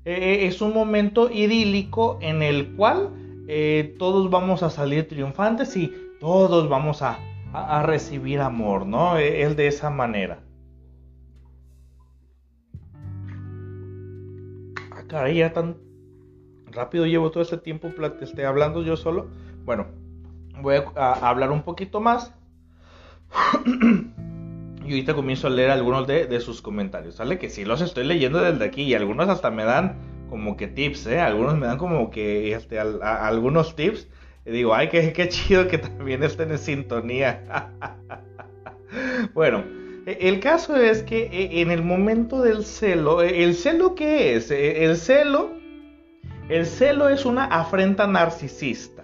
eh, 0.04 0.46
es 0.46 0.60
un 0.60 0.72
momento 0.72 1.30
idílico 1.30 2.18
en 2.20 2.42
el 2.42 2.74
cual 2.76 3.10
eh, 3.48 3.94
todos 3.98 4.30
vamos 4.30 4.62
a 4.62 4.70
salir 4.70 5.08
triunfantes 5.08 5.76
y 5.76 5.92
todos 6.20 6.68
vamos 6.68 7.02
a, 7.02 7.18
a, 7.52 7.82
recibir 7.82 8.40
amor, 8.40 8.86
¿no? 8.86 9.18
Es 9.18 9.56
de 9.56 9.66
esa 9.66 9.90
manera. 9.90 10.40
Ah, 14.92 15.04
caray, 15.08 15.38
ya 15.38 15.52
tan 15.52 15.76
rápido 16.70 17.06
llevo 17.06 17.30
todo 17.30 17.42
este 17.42 17.58
tiempo 17.58 17.90
este, 18.20 18.46
hablando 18.46 18.82
yo 18.82 18.96
solo. 18.96 19.28
Bueno, 19.64 19.86
voy 20.62 20.76
a, 20.96 21.28
hablar 21.28 21.50
un 21.50 21.62
poquito 21.62 22.00
más. 22.00 22.34
y 24.84 24.90
ahorita 24.90 25.14
comienzo 25.14 25.46
a 25.46 25.50
leer 25.50 25.70
algunos 25.70 26.06
de, 26.06 26.40
sus 26.40 26.62
comentarios, 26.62 27.16
¿sale? 27.16 27.38
Que 27.38 27.50
sí 27.50 27.64
los 27.64 27.80
estoy 27.80 28.04
leyendo 28.04 28.40
desde 28.40 28.64
aquí 28.64 28.82
y 28.82 28.94
algunos 28.94 29.28
hasta 29.28 29.50
me 29.50 29.64
dan 29.64 29.96
como 30.28 30.56
que 30.56 30.68
tips, 30.68 31.06
¿eh? 31.06 31.20
Algunos 31.20 31.56
me 31.58 31.66
dan 31.66 31.78
como 31.78 32.10
que 32.10 32.52
este, 32.52 32.78
algunos 32.78 33.76
tips 33.76 34.08
digo, 34.50 34.74
ay, 34.74 34.88
qué, 34.88 35.28
chido 35.28 35.68
que 35.68 35.78
también 35.78 36.22
estén 36.22 36.50
en 36.50 36.58
sintonía. 36.58 37.70
bueno, 39.34 39.64
e, 40.06 40.18
el 40.28 40.40
caso 40.40 40.76
es 40.76 41.02
que 41.02 41.24
e, 41.24 41.60
en 41.60 41.70
el 41.70 41.82
momento 41.82 42.42
del 42.42 42.64
celo, 42.64 43.22
e, 43.22 43.44
¿el 43.44 43.54
celo 43.54 43.94
qué 43.94 44.34
es? 44.34 44.50
El 44.50 44.96
celo, 44.96 45.50
el 46.48 46.66
celo 46.66 47.08
es 47.08 47.24
una 47.24 47.44
afrenta 47.44 48.06
narcisista. 48.06 48.99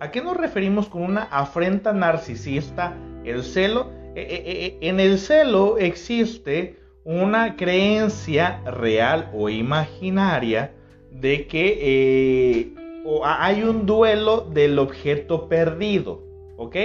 ¿A 0.00 0.10
qué 0.10 0.22
nos 0.22 0.36
referimos 0.36 0.88
con 0.88 1.02
una 1.02 1.22
afrenta 1.22 1.92
narcisista? 1.92 2.96
El 3.24 3.42
celo, 3.42 3.90
en 4.16 5.00
el 5.00 5.18
celo 5.18 5.78
existe 5.78 6.76
una 7.04 7.56
creencia 7.56 8.60
real 8.64 9.30
o 9.34 9.48
imaginaria 9.48 10.72
de 11.10 11.46
que 11.46 11.78
eh, 11.80 12.74
hay 13.24 13.62
un 13.62 13.86
duelo 13.86 14.40
del 14.52 14.78
objeto 14.78 15.48
perdido, 15.48 16.22
¿ok? 16.56 16.76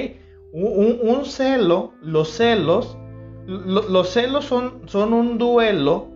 Un, 0.51 1.25
celo, 1.25 1.93
los 2.01 2.29
celos, 2.29 2.97
los 3.45 4.09
celos 4.09 4.45
son, 4.45 4.81
son 4.87 5.13
un 5.13 5.37
duelo, 5.37 6.07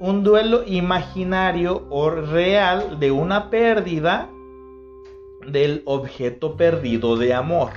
un 0.00 0.22
duelo 0.24 0.64
imaginario 0.66 1.86
o 1.90 2.10
real 2.10 2.98
de 2.98 3.10
una 3.10 3.50
pérdida 3.50 4.28
del 5.48 5.82
objeto 5.86 6.56
perdido 6.56 7.16
de 7.16 7.34
amor. 7.34 7.70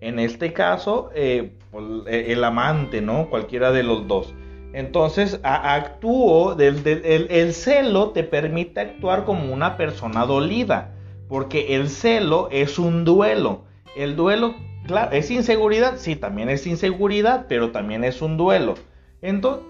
En 0.00 0.18
este 0.18 0.52
caso, 0.52 1.10
eh, 1.14 1.52
pues, 1.70 1.84
el 2.06 2.42
amante, 2.44 3.00
¿no? 3.00 3.28
Cualquiera 3.28 3.72
de 3.72 3.82
los 3.82 4.08
dos. 4.08 4.34
Entonces 4.72 5.40
actúo, 5.42 6.56
el, 6.58 7.54
celo 7.54 8.10
te 8.10 8.22
permite 8.22 8.80
actuar 8.80 9.24
como 9.24 9.52
una 9.52 9.76
persona 9.76 10.26
dolida, 10.26 10.94
porque 11.28 11.74
el 11.74 11.88
celo 11.88 12.48
es 12.52 12.78
un 12.78 13.04
duelo. 13.04 13.64
El 13.96 14.14
duelo, 14.14 14.54
claro, 14.86 15.10
es 15.10 15.30
inseguridad, 15.30 15.96
sí, 15.96 16.14
también 16.14 16.48
es 16.48 16.68
inseguridad, 16.68 17.46
pero 17.48 17.72
también 17.72 18.04
es 18.04 18.22
un 18.22 18.36
duelo. 18.36 18.74
Entonces, 19.22 19.64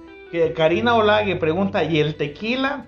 Karina 0.54 0.94
Olague 0.94 1.36
pregunta, 1.36 1.82
¿y 1.82 1.98
el 1.98 2.16
tequila? 2.16 2.84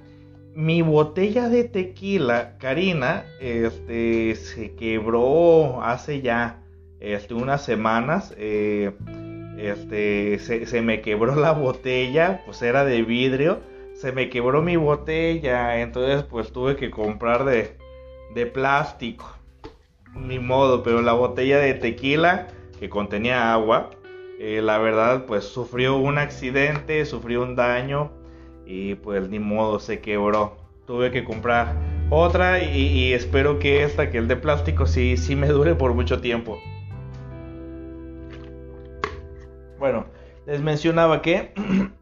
Mi 0.54 0.82
botella 0.82 1.48
de 1.48 1.64
tequila, 1.64 2.58
Karina, 2.58 3.24
este, 3.40 4.34
se 4.34 4.74
quebró 4.74 5.82
hace 5.82 6.20
ya 6.20 6.62
este, 7.00 7.32
unas 7.32 7.64
semanas. 7.64 8.34
Eh, 8.36 8.92
este, 9.56 10.38
se, 10.38 10.82
me 10.82 11.00
quebró 11.00 11.36
la 11.36 11.52
botella, 11.52 12.42
pues 12.44 12.60
era 12.62 12.84
de 12.84 13.02
vidrio, 13.02 13.60
se 13.94 14.12
me 14.12 14.28
quebró 14.28 14.60
mi 14.60 14.76
botella, 14.76 15.80
entonces 15.80 16.24
pues 16.24 16.52
tuve 16.52 16.76
que 16.76 16.90
comprar 16.90 17.44
de, 17.44 17.76
de 18.34 18.46
plástico, 18.46 19.30
ni 20.14 20.38
modo, 20.38 20.82
pero 20.82 21.00
la 21.00 21.12
botella 21.12 21.58
de 21.58 21.74
tequila 21.74 22.48
que 22.78 22.88
contenía 22.88 23.52
agua, 23.52 23.90
eh, 24.40 24.60
la 24.62 24.78
verdad 24.78 25.26
pues 25.26 25.44
sufrió 25.44 25.96
un 25.96 26.18
accidente, 26.18 27.04
sufrió 27.04 27.42
un 27.42 27.54
daño 27.54 28.10
y 28.72 28.94
pues 28.94 29.28
ni 29.28 29.38
modo 29.38 29.78
se 29.78 30.00
quebró, 30.00 30.56
tuve 30.86 31.10
que 31.10 31.24
comprar 31.24 31.76
otra 32.08 32.62
y, 32.62 33.12
espero 33.12 33.58
que 33.58 33.82
esta, 33.82 34.10
que 34.10 34.16
el 34.16 34.28
de 34.28 34.36
plástico 34.36 34.86
sí, 34.86 35.18
sí 35.18 35.36
me 35.36 35.48
dure 35.48 35.74
por 35.74 35.92
mucho 35.92 36.22
tiempo. 36.22 36.58
Bueno, 39.78 40.06
les 40.46 40.62
mencionaba 40.62 41.20
que 41.20 41.52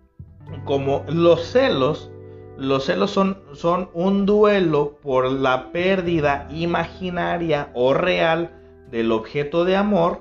como 0.65 1.05
los 1.09 1.45
celos, 1.45 2.13
los 2.57 2.85
celos 2.85 3.11
son, 3.11 3.43
son 3.53 3.91
un 3.93 4.25
duelo 4.25 4.97
por 5.03 5.29
la 5.29 5.73
pérdida 5.73 6.47
imaginaria 6.53 7.71
o 7.75 7.95
real 7.95 8.53
del 8.93 9.11
objeto 9.11 9.65
de 9.65 9.75
amor. 9.75 10.21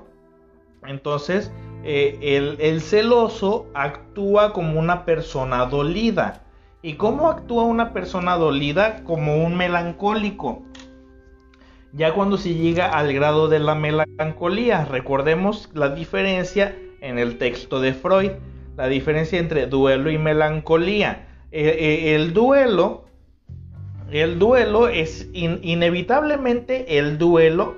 Entonces, 0.84 1.52
eh, 1.84 2.18
el, 2.22 2.56
el, 2.60 2.80
celoso 2.80 3.66
actúa 3.74 4.52
como 4.52 4.78
una 4.78 5.04
persona 5.04 5.66
dolida. 5.66 6.42
¿Y 6.82 6.94
cómo 6.94 7.28
actúa 7.28 7.64
una 7.64 7.92
persona 7.92 8.36
dolida? 8.36 9.02
Como 9.04 9.44
un 9.44 9.56
melancólico. 9.56 10.62
Ya 11.92 12.14
cuando 12.14 12.38
se 12.38 12.54
llega 12.54 12.86
al 12.86 13.12
grado 13.12 13.48
de 13.48 13.58
la 13.58 13.74
melancolía, 13.74 14.84
recordemos 14.84 15.70
la 15.74 15.88
diferencia 15.88 16.76
en 17.00 17.18
el 17.18 17.38
texto 17.38 17.80
de 17.80 17.94
Freud, 17.94 18.30
la 18.76 18.86
diferencia 18.86 19.38
entre 19.38 19.66
duelo 19.66 20.10
y 20.10 20.18
melancolía. 20.18 21.26
Eh, 21.50 21.76
eh, 21.78 22.14
el 22.14 22.32
duelo, 22.32 23.06
el 24.12 24.38
duelo 24.38 24.88
es 24.88 25.28
inevitablemente 25.32 26.98
el 26.98 27.18
duelo 27.18 27.74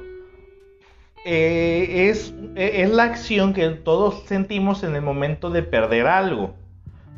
eh, 1.24 2.08
es, 2.10 2.34
es 2.56 2.90
la 2.90 3.04
acción 3.04 3.52
que 3.52 3.68
todos 3.70 4.24
sentimos 4.26 4.82
en 4.82 4.96
el 4.96 5.02
momento 5.02 5.50
de 5.50 5.62
perder 5.62 6.06
algo. 6.06 6.54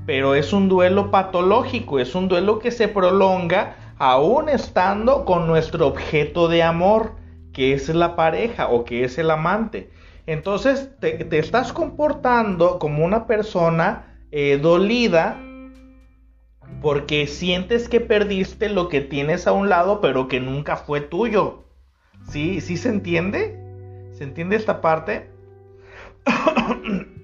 Pero 0.07 0.35
es 0.35 0.53
un 0.53 0.69
duelo 0.69 1.11
patológico, 1.11 1.99
es 1.99 2.15
un 2.15 2.29
duelo 2.29 2.59
que 2.59 2.71
se 2.71 2.89
prolonga 2.89 3.77
aún 3.99 4.49
estando 4.49 5.25
con 5.25 5.47
nuestro 5.47 5.87
objeto 5.87 6.49
de 6.49 6.63
amor, 6.63 7.13
que 7.53 7.73
es 7.73 7.89
la 7.89 8.17
pareja 8.17 8.69
o 8.69 8.85
que 8.85 9.05
es 9.05 9.17
el 9.19 9.31
amante. 9.31 9.91
Entonces 10.27 10.91
te, 11.01 11.39
estás 11.39 11.73
comportando 11.73 12.79
como 12.79 13.05
una 13.05 13.27
persona 13.27 14.19
eh, 14.31 14.59
dolida 14.61 15.41
porque 16.83 17.27
sientes 17.27 17.89
que 17.89 18.01
perdiste 18.01 18.69
lo 18.69 18.89
que 18.89 19.01
tienes 19.01 19.47
a 19.47 19.53
un 19.53 19.69
lado 19.69 20.01
pero 20.01 20.29
que 20.29 20.41
nunca 20.41 20.77
fue 20.77 21.01
tuyo. 21.01 21.65
¿Sí? 22.29 22.61
¿Sí 22.61 22.77
se 22.77 22.89
entiende? 22.89 23.64
¿Se 24.15 24.25
entiende 24.25 24.57
esta 24.57 24.81
parte? 24.81 25.29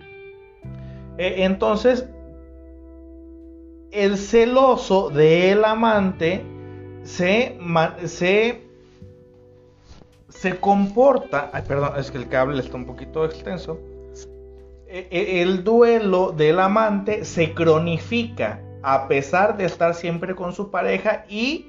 E, 1.18 1.44
entonces, 1.44 2.08
el 3.90 4.16
celoso 4.16 5.10
del 5.10 5.66
amante 5.66 6.42
se, 7.02 7.58
se 8.06 8.70
se 10.40 10.58
comporta, 10.58 11.50
ay, 11.52 11.62
perdón, 11.68 11.92
es 11.98 12.10
que 12.10 12.16
el 12.16 12.28
cable 12.28 12.60
está 12.60 12.76
un 12.76 12.86
poquito 12.86 13.26
extenso. 13.26 13.78
E, 14.86 15.06
e, 15.10 15.42
el 15.42 15.62
duelo 15.64 16.32
del 16.32 16.60
amante 16.60 17.26
se 17.26 17.52
cronifica 17.52 18.62
a 18.82 19.06
pesar 19.06 19.58
de 19.58 19.66
estar 19.66 19.94
siempre 19.94 20.34
con 20.34 20.54
su 20.54 20.70
pareja 20.70 21.26
y 21.28 21.66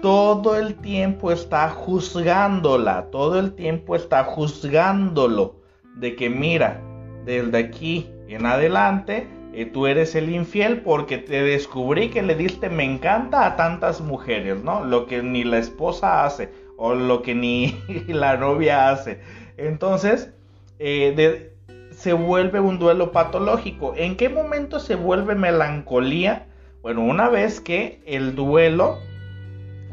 todo 0.00 0.56
el 0.56 0.74
tiempo 0.76 1.32
está 1.32 1.68
juzgándola, 1.70 3.06
todo 3.10 3.38
el 3.38 3.54
tiempo 3.54 3.96
está 3.96 4.24
juzgándolo 4.24 5.56
de 5.96 6.16
que 6.16 6.28
mira, 6.28 6.80
desde 7.24 7.56
aquí 7.56 8.10
en 8.28 8.46
adelante 8.46 9.28
eh, 9.52 9.66
tú 9.66 9.86
eres 9.86 10.14
el 10.14 10.30
infiel 10.34 10.80
porque 10.80 11.18
te 11.18 11.42
descubrí 11.42 12.10
que 12.10 12.22
le 12.22 12.34
diste 12.34 12.68
me 12.68 12.84
encanta 12.84 13.46
a 13.46 13.56
tantas 13.56 14.00
mujeres, 14.00 14.62
¿no? 14.62 14.84
Lo 14.84 15.06
que 15.06 15.22
ni 15.22 15.44
la 15.44 15.58
esposa 15.58 16.24
hace 16.24 16.50
o 16.76 16.94
lo 16.94 17.22
que 17.22 17.34
ni 17.34 17.80
la 18.08 18.36
novia 18.36 18.90
hace. 18.90 19.20
Entonces, 19.56 20.32
eh, 20.78 21.52
se 21.92 22.12
vuelve 22.12 22.60
un 22.60 22.78
duelo 22.78 23.12
patológico. 23.12 23.94
¿En 23.96 24.16
qué 24.16 24.28
momento 24.28 24.80
se 24.80 24.96
vuelve 24.96 25.34
melancolía? 25.34 26.46
Bueno, 26.82 27.02
una 27.02 27.28
vez 27.28 27.60
que 27.60 28.02
el 28.06 28.34
duelo, 28.34 28.98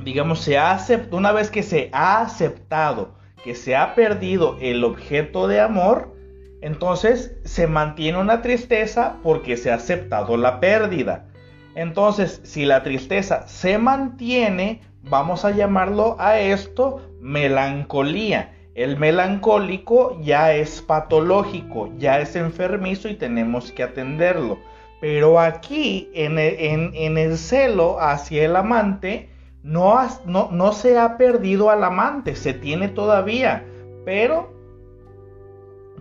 digamos, 0.04 0.41
se 0.41 0.58
ha 0.58 0.78
una 1.12 1.32
vez 1.32 1.49
que 1.49 1.64
se 1.64 1.89
ha 1.93 2.22
aceptado 2.22 3.22
que 3.43 3.56
se 3.56 3.76
ha 3.76 3.95
perdido 3.95 4.58
el 4.62 4.84
objeto 4.84 5.47
de 5.47 5.60
amor, 5.60 6.16
entonces 6.62 7.36
se 7.43 7.68
mantiene 7.68 8.20
una 8.20 8.41
tristeza 8.41 9.18
porque 9.24 9.58
se 9.58 9.72
ha 9.72 9.76
aceptado 9.76 10.38
la 10.38 10.60
pérdida. 10.60 11.28
Entonces, 11.74 12.41
si 12.43 12.66
la 12.66 12.84
tristeza 12.84 13.47
se 13.47 13.78
mantiene, 13.78 14.82
vamos 15.04 15.45
a 15.45 15.52
llamarlo 15.52 16.18
a 16.20 16.39
esto 16.39 17.02
melancolía. 17.20 18.54
El 18.76 18.97
melancólico 18.97 20.20
ya 20.22 20.54
es 20.54 20.82
patológico, 20.82 21.91
ya 21.97 22.20
es 22.20 22.36
enfermizo 22.36 23.10
y 23.10 23.16
tenemos 23.16 23.72
que 23.72 23.84
atenderlo. 23.84 24.60
Pero 25.02 25.39
aquí, 25.39 26.10
en 26.14 26.38
el, 26.38 27.38
celo 27.38 27.99
hacia 27.99 28.45
el 28.45 28.56
amante, 28.56 29.30
no, 29.64 30.01
no, 30.26 30.72
se 30.74 30.97
ha 30.97 31.18
perdido 31.18 31.70
al 31.70 31.84
amante, 31.84 32.36
se 32.36 32.53
tiene 32.53 32.88
todavía. 32.88 33.66
Pero, 34.05 34.53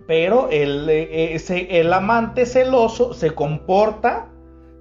pero 0.07 0.49
el, 0.49 0.89
eh, 0.89 1.37
el 1.69 1.93
amante 1.93 2.45
celoso 2.45 3.13
se 3.13 3.31
comporta 3.31 4.31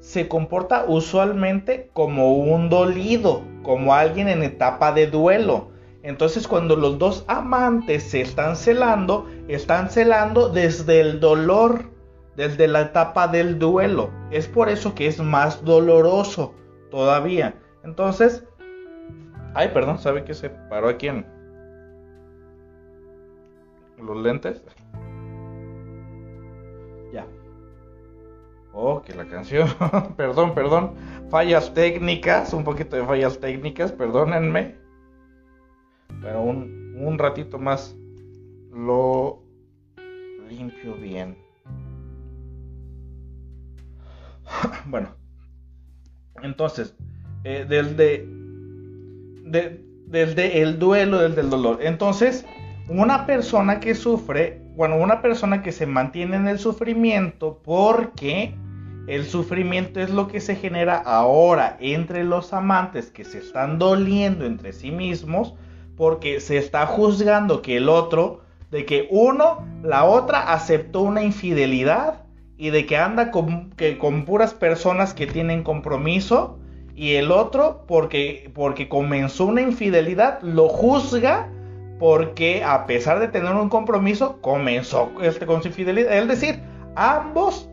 se 0.00 0.28
comporta 0.28 0.86
usualmente 0.88 1.90
como 1.92 2.32
un 2.32 2.70
dolido, 2.70 3.42
como 3.62 3.94
alguien 3.94 4.28
en 4.28 4.42
etapa 4.42 4.92
de 4.92 5.06
duelo. 5.06 5.68
Entonces 6.02 6.48
cuando 6.48 6.74
los 6.76 6.98
dos 6.98 7.24
amantes 7.28 8.04
se 8.04 8.22
están 8.22 8.56
celando, 8.56 9.26
están 9.48 9.90
celando 9.90 10.48
desde 10.48 11.00
el 11.00 11.20
dolor, 11.20 11.84
desde 12.36 12.66
la 12.66 12.80
etapa 12.80 13.28
del 13.28 13.58
duelo. 13.58 14.10
Es 14.30 14.48
por 14.48 14.70
eso 14.70 14.94
que 14.94 15.06
es 15.06 15.20
más 15.20 15.62
doloroso 15.64 16.54
todavía. 16.90 17.54
Entonces, 17.84 18.44
ay, 19.54 19.68
perdón, 19.68 19.98
¿sabe 19.98 20.24
que 20.24 20.34
se 20.34 20.50
paró 20.50 20.88
aquí 20.88 21.08
en 21.08 21.26
los 23.98 24.16
lentes? 24.16 24.62
Ya. 27.12 27.26
Oh, 28.72 29.02
que 29.02 29.14
la 29.14 29.26
canción. 29.26 29.68
perdón, 30.16 30.54
perdón. 30.54 30.94
Fallas 31.30 31.72
técnicas, 31.74 32.52
un 32.52 32.64
poquito 32.64 32.96
de 32.96 33.04
fallas 33.04 33.38
técnicas, 33.40 33.92
perdónenme. 33.92 34.76
Pero 36.22 36.42
un, 36.42 36.96
un 36.98 37.18
ratito 37.18 37.58
más 37.58 37.96
lo 38.72 39.42
limpio 40.48 40.94
bien. 40.96 41.36
bueno, 44.86 45.14
entonces, 46.42 46.96
eh, 47.44 47.64
desde, 47.68 48.26
desde 49.50 50.62
el 50.62 50.78
duelo, 50.78 51.18
desde 51.18 51.40
el 51.40 51.50
dolor. 51.50 51.78
Entonces, 51.82 52.44
una 52.88 53.26
persona 53.26 53.80
que 53.80 53.94
sufre, 53.94 54.62
bueno, 54.74 54.96
una 54.96 55.22
persona 55.22 55.62
que 55.62 55.72
se 55.72 55.86
mantiene 55.86 56.36
en 56.36 56.48
el 56.48 56.58
sufrimiento 56.58 57.60
porque 57.62 58.54
el 59.06 59.24
sufrimiento 59.24 60.00
es 60.00 60.10
lo 60.10 60.28
que 60.28 60.40
se 60.40 60.56
genera 60.56 60.96
ahora 60.96 61.76
entre 61.80 62.24
los 62.24 62.52
amantes 62.52 63.10
que 63.10 63.24
se 63.24 63.38
están 63.38 63.78
doliendo 63.78 64.44
entre 64.44 64.72
sí 64.72 64.90
mismos 64.90 65.54
porque 65.96 66.40
se 66.40 66.56
está 66.56 66.86
juzgando 66.86 67.60
que 67.60 67.76
el 67.76 67.88
otro, 67.88 68.40
de 68.70 68.86
que 68.86 69.06
uno, 69.10 69.66
la 69.82 70.04
otra 70.04 70.52
aceptó 70.52 71.02
una 71.02 71.22
infidelidad 71.22 72.24
y 72.56 72.70
de 72.70 72.86
que 72.86 72.96
anda 72.96 73.30
con, 73.30 73.70
que, 73.70 73.98
con 73.98 74.24
puras 74.24 74.54
personas 74.54 75.12
que 75.12 75.26
tienen 75.26 75.62
compromiso 75.62 76.58
y 76.94 77.14
el 77.14 77.32
otro 77.32 77.84
porque, 77.86 78.50
porque 78.54 78.88
comenzó 78.88 79.46
una 79.46 79.62
infidelidad 79.62 80.40
lo 80.42 80.68
juzga 80.68 81.48
porque 82.00 82.64
a 82.64 82.86
pesar 82.86 83.20
de 83.20 83.28
tener 83.28 83.54
un 83.54 83.68
compromiso 83.68 84.40
comenzó 84.40 85.12
este, 85.22 85.44
con 85.44 85.60
su 85.60 85.68
infidelidad. 85.68 86.16
Es 86.16 86.28
decir, 86.28 86.60
ambos 86.96 87.68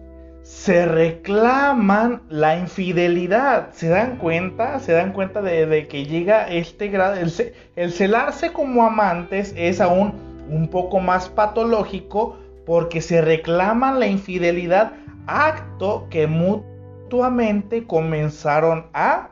se 0.48 0.86
reclaman 0.86 2.22
la 2.30 2.58
infidelidad. 2.58 3.70
¿Se 3.74 3.88
dan 3.88 4.18
cuenta? 4.18 4.80
¿Se 4.80 4.92
dan 4.92 5.14
cuenta 5.14 5.42
de, 5.42 5.88
que 5.88 6.06
llega 6.06 6.48
este 6.48 6.88
grado? 6.90 7.16
El, 7.76 7.92
celarse 7.92 8.52
como 8.52 8.86
amantes 8.86 9.54
es 9.58 9.82
aún 9.82 10.14
un 10.50 10.70
poco 10.70 11.00
más 11.00 11.30
patológico 11.30 12.38
porque 12.66 13.02
se 13.02 13.22
reclaman 13.22 14.00
la 14.00 14.08
infidelidad, 14.08 14.94
acto 15.26 16.08
que 16.10 16.28
comenzaron 17.86 18.88
a, 18.94 19.30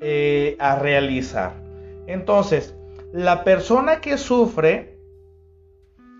eh, 0.00 0.56
a 0.58 0.76
realizar. 0.76 1.52
Entonces, 2.06 2.74
la 3.12 3.44
persona 3.44 4.00
que 4.00 4.18
sufre, 4.18 4.98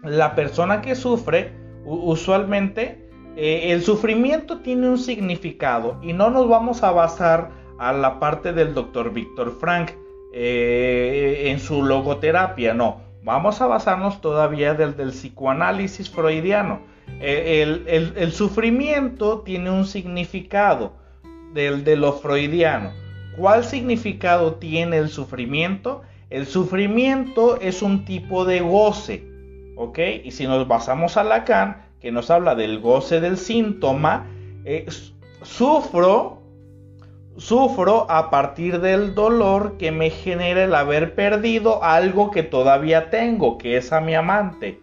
la 0.03 0.35
persona 0.35 0.81
que 0.81 0.95
sufre, 0.95 1.53
usualmente, 1.85 3.09
eh, 3.37 3.73
el 3.73 3.83
sufrimiento 3.83 4.61
tiene 4.61 4.89
un 4.89 4.99
significado 4.99 5.99
y 6.03 6.13
no 6.13 6.31
nos 6.31 6.49
vamos 6.49 6.83
a 6.83 6.91
basar 6.91 7.51
a 7.79 7.93
la 7.93 8.19
parte 8.19 8.53
del 8.53 8.75
doctor 8.75 9.13
Víctor 9.13 9.57
Frank 9.61 9.93
eh, 10.33 11.45
en 11.47 11.61
su 11.61 11.83
logoterapia, 11.83 12.75
no. 12.75 13.08
Vamos 13.29 13.61
a 13.61 13.67
basarnos 13.67 14.23
todavía 14.23 14.73
del, 14.73 14.97
del 14.97 15.11
psicoanálisis 15.11 16.09
freudiano. 16.09 16.81
Eh, 17.21 17.85
el, 18.17 18.33
sufrimiento 18.33 19.41
tiene 19.41 19.71
un 19.71 19.85
significado 19.85 20.95
del, 21.53 21.85
de 21.85 21.97
lo 21.97 22.15
freudiano. 22.15 22.91
¿Cuál 23.37 23.65
significado 23.65 24.55
tiene 24.55 24.97
el 24.97 25.11
sufrimiento? 25.11 26.01
El 26.31 26.47
sufrimiento 26.47 27.61
es 27.61 27.83
un 27.83 28.07
tipo 28.07 28.47
de 28.47 28.61
goce, 28.61 29.27
¿ok? 29.77 29.99
Y 30.25 30.31
si 30.31 30.47
nos 30.47 30.67
basamos 30.67 31.19
a 31.19 31.23
Lacan, 31.23 31.83
que 32.01 32.11
nos 32.11 32.31
habla 32.31 32.55
del 32.55 32.81
goce 32.81 33.21
del 33.21 33.37
síntoma, 33.37 34.27
eh, 34.65 34.87
sufro, 35.43 36.38
sufro 37.39 38.11
a 38.11 38.31
partir 38.31 38.81
del 38.81 39.15
dolor 39.15 39.79
que 39.79 39.91
me 39.91 40.11
genera 40.11 40.65
el 40.65 40.75
haber 40.75 41.15
perdido 41.15 41.83
algo 41.83 42.31
que 42.31 42.43
todavía 42.43 43.11
tengo, 43.11 43.57
que 43.57 43.77
es 43.77 43.93
a 43.93 44.01
mi 44.01 44.15
amante. 44.15 44.81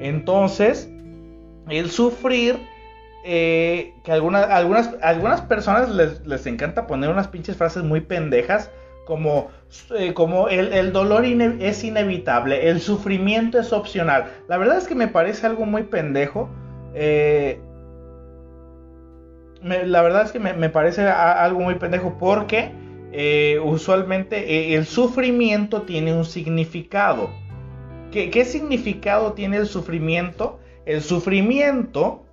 Entonces, 0.00 0.90
el 1.68 1.90
sufrir, 1.90 2.58
eh, 3.24 3.94
que 4.02 4.12
algunas, 4.12 4.48
algunas, 4.50 4.90
algunas 5.02 5.42
personas 5.42 5.90
les, 5.90 6.26
les 6.26 6.46
encanta 6.46 6.86
poner 6.86 7.10
unas 7.10 7.28
pinches 7.28 7.56
frases 7.56 7.84
muy 7.84 8.00
pendejas, 8.00 8.70
como, 9.10 9.48
eh, 9.98 10.14
como 10.14 10.48
el, 10.48 10.92
dolor 10.92 11.24
es 11.24 11.82
inevitable, 11.84 12.68
el 12.68 12.80
sufrimiento 12.80 13.58
es 13.58 13.72
opcional. 13.72 14.30
La 14.48 14.56
verdad 14.56 14.78
es 14.78 14.86
que 14.86 14.94
me 14.94 15.08
parece 15.08 15.46
algo 15.46 15.66
muy 15.66 15.82
pendejo. 15.82 16.48
Eh, 16.94 17.60
la 19.62 20.02
verdad 20.02 20.24
es 20.24 20.32
que 20.32 20.38
me, 20.38 20.68
parece 20.70 21.02
algo 21.02 21.60
muy 21.60 21.74
pendejo 21.74 22.16
porque 22.18 22.72
eh, 23.12 23.60
usualmente 23.62 24.74
el 24.74 24.86
sufrimiento 24.86 25.82
tiene 25.82 26.14
un 26.14 26.24
significado. 26.24 27.30
¿Qué, 28.10 28.30
¿Qué 28.30 28.44
significado 28.44 29.34
tiene 29.34 29.58
el 29.58 29.66
sufrimiento? 29.66 30.58
El 30.86 31.02
sufrimiento 31.02 32.24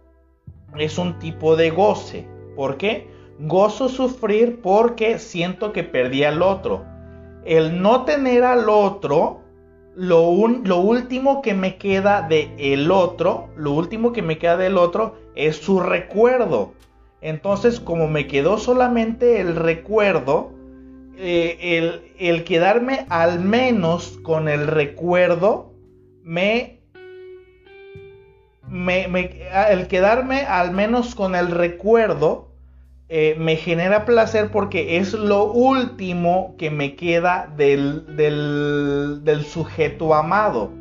es 0.77 0.97
un 0.97 1.19
tipo 1.19 1.55
de 1.55 1.69
goce. 1.69 2.27
¿Por 2.55 2.77
qué? 2.77 3.07
Gozo 3.39 3.89
sufrir 3.89 4.61
porque 4.61 5.19
siento 5.19 5.71
que 5.71 5.83
perdí 5.83 6.23
al 6.23 6.41
otro. 6.41 6.85
El 7.45 7.81
no 7.81 8.03
tener 8.03 8.43
al 8.43 8.67
otro, 8.67 9.41
lo, 9.95 10.47
lo 10.47 10.77
último 10.77 11.41
que 11.41 11.53
me 11.53 11.77
queda 11.77 12.21
de 12.23 12.51
el 12.57 12.91
otro, 12.91 13.49
lo 13.55 13.71
último 13.71 14.11
que 14.11 14.21
me 14.21 14.37
queda 14.37 14.57
del 14.57 14.77
otro 14.77 15.15
es 15.35 15.57
su 15.57 15.79
recuerdo. 15.79 16.73
Entonces, 17.21 17.79
como 17.79 18.07
me 18.07 18.27
quedó 18.27 18.57
solamente 18.57 19.39
el 19.39 19.55
recuerdo, 19.55 20.51
eh, 21.17 21.57
el, 21.77 22.13
el, 22.19 22.43
quedarme 22.43 23.05
al 23.09 23.39
menos 23.39 24.19
con 24.21 24.47
el 24.47 24.67
recuerdo 24.67 25.73
me, 26.23 26.81
me, 28.69 29.39
el 29.69 29.87
quedarme 29.87 30.41
al 30.41 30.71
menos 30.73 31.15
con 31.15 31.33
el 31.33 31.49
recuerdo 31.49 32.47
eh, 33.09 33.37
me 33.39 33.55
genera 33.55 34.03
placer 34.03 34.51
porque 34.51 34.97
es 34.97 35.13
lo 35.13 35.45
último 35.45 36.55
que 36.57 36.69
me 36.69 36.97
queda 36.97 37.53
del, 37.55 38.17
del, 38.17 39.45
sujeto 39.45 40.13
amado. 40.13 40.71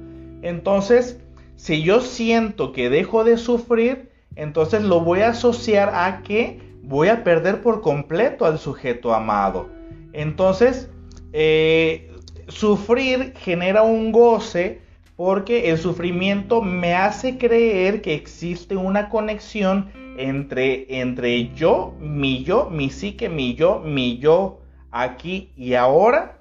Entonces, 0.43 1.21
si 1.55 1.85
yo 1.85 2.01
siento 2.01 2.73
que 2.73 2.91
dejo 2.91 3.23
de 3.23 3.37
sufrir, 3.37 4.11
entonces 4.37 4.83
lo 4.83 5.01
voy 5.01 5.21
a 5.21 5.31
asociar 5.31 5.91
a 5.95 6.23
que 6.23 6.61
voy 6.83 7.09
a 7.09 7.25
perder 7.25 7.63
por 7.63 7.81
completo 7.81 8.45
al 8.45 8.59
sujeto 8.59 9.13
amado. 9.13 9.69
Entonces, 10.13 10.89
eh, 11.33 12.13
sufrir 12.49 13.35
genera 13.37 13.83
un 13.83 14.13
goce 14.13 14.81
porque 15.17 15.71
el 15.71 15.79
sufrimiento 15.79 16.63
me 16.63 16.95
hace 16.95 17.39
creer 17.39 18.03
que 18.03 18.15
existe 18.15 18.77
una 18.77 19.09
conexión 19.09 19.91
entre, 20.19 21.01
entre 21.01 21.53
yo, 21.55 21.95
mi 22.01 22.45
yo, 22.45 22.71
mi 22.71 22.91
psique, 22.91 23.29
mi 23.29 23.55
yo, 23.55 23.81
mi 23.81 24.19
yo 24.19 24.61
aquí 24.91 25.51
y 25.57 25.75
ahora 25.75 26.39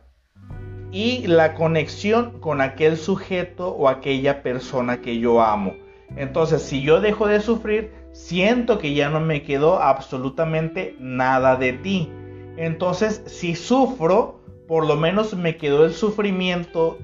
y 0.92 1.28
la 1.28 1.56
conexión 1.56 2.40
con 2.40 2.62
aquel 2.62 2.98
sujeto 2.98 3.70
o 3.70 3.90
aquella 3.90 4.44
persona 4.44 5.02
que 5.02 5.20
yo 5.20 5.42
amo. 5.42 5.74
Entonces, 6.16 6.62
si 6.62 6.82
yo 6.82 7.02
dejo 7.02 7.28
de 7.28 7.40
sufrir, 7.40 7.92
siento 8.12 8.80
que 8.80 8.94
ya 8.94 9.10
no 9.10 9.20
me 9.20 9.44
quedó 9.44 9.82
absolutamente 9.82 10.96
nada 11.00 11.56
de 11.56 11.74
ti. 11.74 12.10
Entonces, 12.58 13.22
si 13.26 13.56
sufro, 13.56 14.40
por 14.68 14.88
lo 14.88 14.96
menos 14.96 15.36
me 15.36 15.58
quedó 15.58 15.86
el 15.86 15.94
sufrimiento 15.94 16.98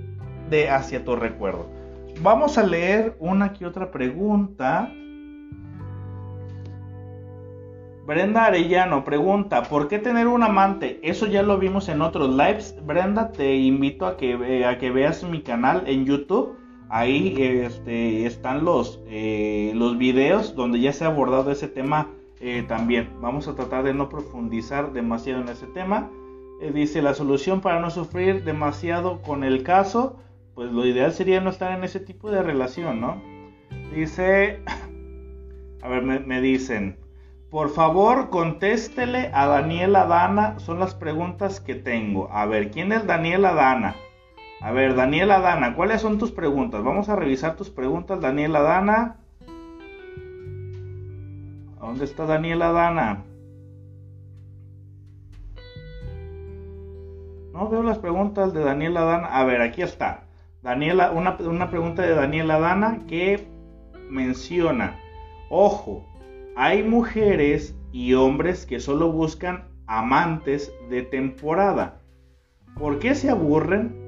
de 0.49 0.69
hacia 0.69 1.03
tu 1.03 1.15
recuerdo. 1.15 1.67
Vamos 2.21 2.57
a 2.57 2.63
leer 2.63 3.15
una 3.19 3.53
que 3.53 3.65
otra 3.65 3.91
pregunta. 3.91 4.91
Brenda 8.05 8.45
Arellano 8.45 9.03
pregunta, 9.03 9.63
¿por 9.63 9.87
qué 9.87 9.99
tener 9.99 10.27
un 10.27 10.43
amante? 10.43 10.99
Eso 11.03 11.27
ya 11.27 11.43
lo 11.43 11.57
vimos 11.57 11.87
en 11.87 12.01
otros 12.01 12.29
lives. 12.29 12.75
Brenda, 12.85 13.31
te 13.31 13.55
invito 13.55 14.05
a 14.05 14.17
que, 14.17 14.33
eh, 14.33 14.65
a 14.65 14.77
que 14.77 14.91
veas 14.91 15.23
mi 15.23 15.41
canal 15.41 15.83
en 15.87 16.05
YouTube. 16.05 16.57
Ahí 16.91 17.35
este, 17.39 18.25
están 18.25 18.65
los, 18.65 18.99
eh, 19.07 19.71
los 19.75 19.97
videos 19.97 20.55
donde 20.55 20.81
ya 20.81 20.91
se 20.91 21.05
ha 21.05 21.07
abordado 21.07 21.49
ese 21.49 21.69
tema 21.69 22.09
eh, 22.41 22.65
también. 22.67 23.09
Vamos 23.21 23.47
a 23.47 23.55
tratar 23.55 23.83
de 23.83 23.93
no 23.93 24.09
profundizar 24.09 24.91
demasiado 24.91 25.41
en 25.41 25.47
ese 25.47 25.67
tema. 25.67 26.09
dice, 26.73 27.01
la 27.01 27.13
solución 27.13 27.61
para 27.61 27.79
no 27.79 27.89
sufrir 27.89 28.43
demasiado 28.43 29.21
con 29.21 29.45
el 29.45 29.63
caso, 29.63 30.19
pues 30.53 30.69
lo 30.71 30.85
ideal 30.85 31.13
sería 31.13 31.39
no 31.39 31.49
estar 31.49 31.71
en 31.71 31.85
ese 31.85 32.01
tipo 32.01 32.29
de 32.29 32.43
relación, 32.43 32.99
¿no? 32.99 33.21
Dice, 33.95 34.59
a 35.81 35.87
ver, 35.87 36.03
me, 36.03 36.19
me 36.19 36.41
dicen, 36.41 36.97
por 37.51 37.69
favor, 37.69 38.29
contéstele 38.29 39.29
a 39.33 39.45
Daniela 39.45 40.05
Dana. 40.05 40.59
Son 40.59 40.79
las 40.79 40.95
preguntas 40.95 41.59
que 41.59 41.75
tengo. 41.75 42.29
A 42.31 42.45
ver, 42.45 42.71
¿quién 42.71 42.93
es 42.93 43.05
Daniela 43.05 43.53
Dana? 43.53 43.95
A 44.61 44.71
ver, 44.71 44.93
Daniela 44.95 45.39
Dana, 45.39 45.75
¿cuáles 45.75 46.01
son 46.01 46.19
tus 46.19 46.31
preguntas? 46.31 46.83
Vamos 46.83 47.09
a 47.09 47.15
revisar 47.15 47.55
tus 47.55 47.71
preguntas, 47.71 48.21
Daniela 48.21 48.61
Dana. 48.61 49.15
¿Dónde 51.79 52.05
está 52.05 52.27
Daniela 52.27 52.71
Dana? 52.71 53.23
No 57.53 57.69
veo 57.69 57.81
las 57.81 57.97
preguntas 57.97 58.53
de 58.53 58.63
Daniela 58.63 59.01
Dana. 59.01 59.27
A 59.29 59.43
ver, 59.45 59.61
aquí 59.61 59.81
está. 59.81 60.25
Daniela, 60.61 61.09
una, 61.11 61.37
una 61.39 61.71
pregunta 61.71 62.03
de 62.03 62.13
Daniela 62.13 62.59
Dana 62.59 62.99
que 63.07 63.47
menciona, 64.11 64.99
ojo, 65.49 66.05
hay 66.55 66.83
mujeres 66.83 67.75
y 67.91 68.13
hombres 68.13 68.67
que 68.67 68.79
solo 68.79 69.11
buscan 69.11 69.69
amantes 69.87 70.71
de 70.91 71.01
temporada. 71.01 71.99
¿Por 72.77 72.99
qué 72.99 73.15
se 73.15 73.31
aburren? 73.31 74.00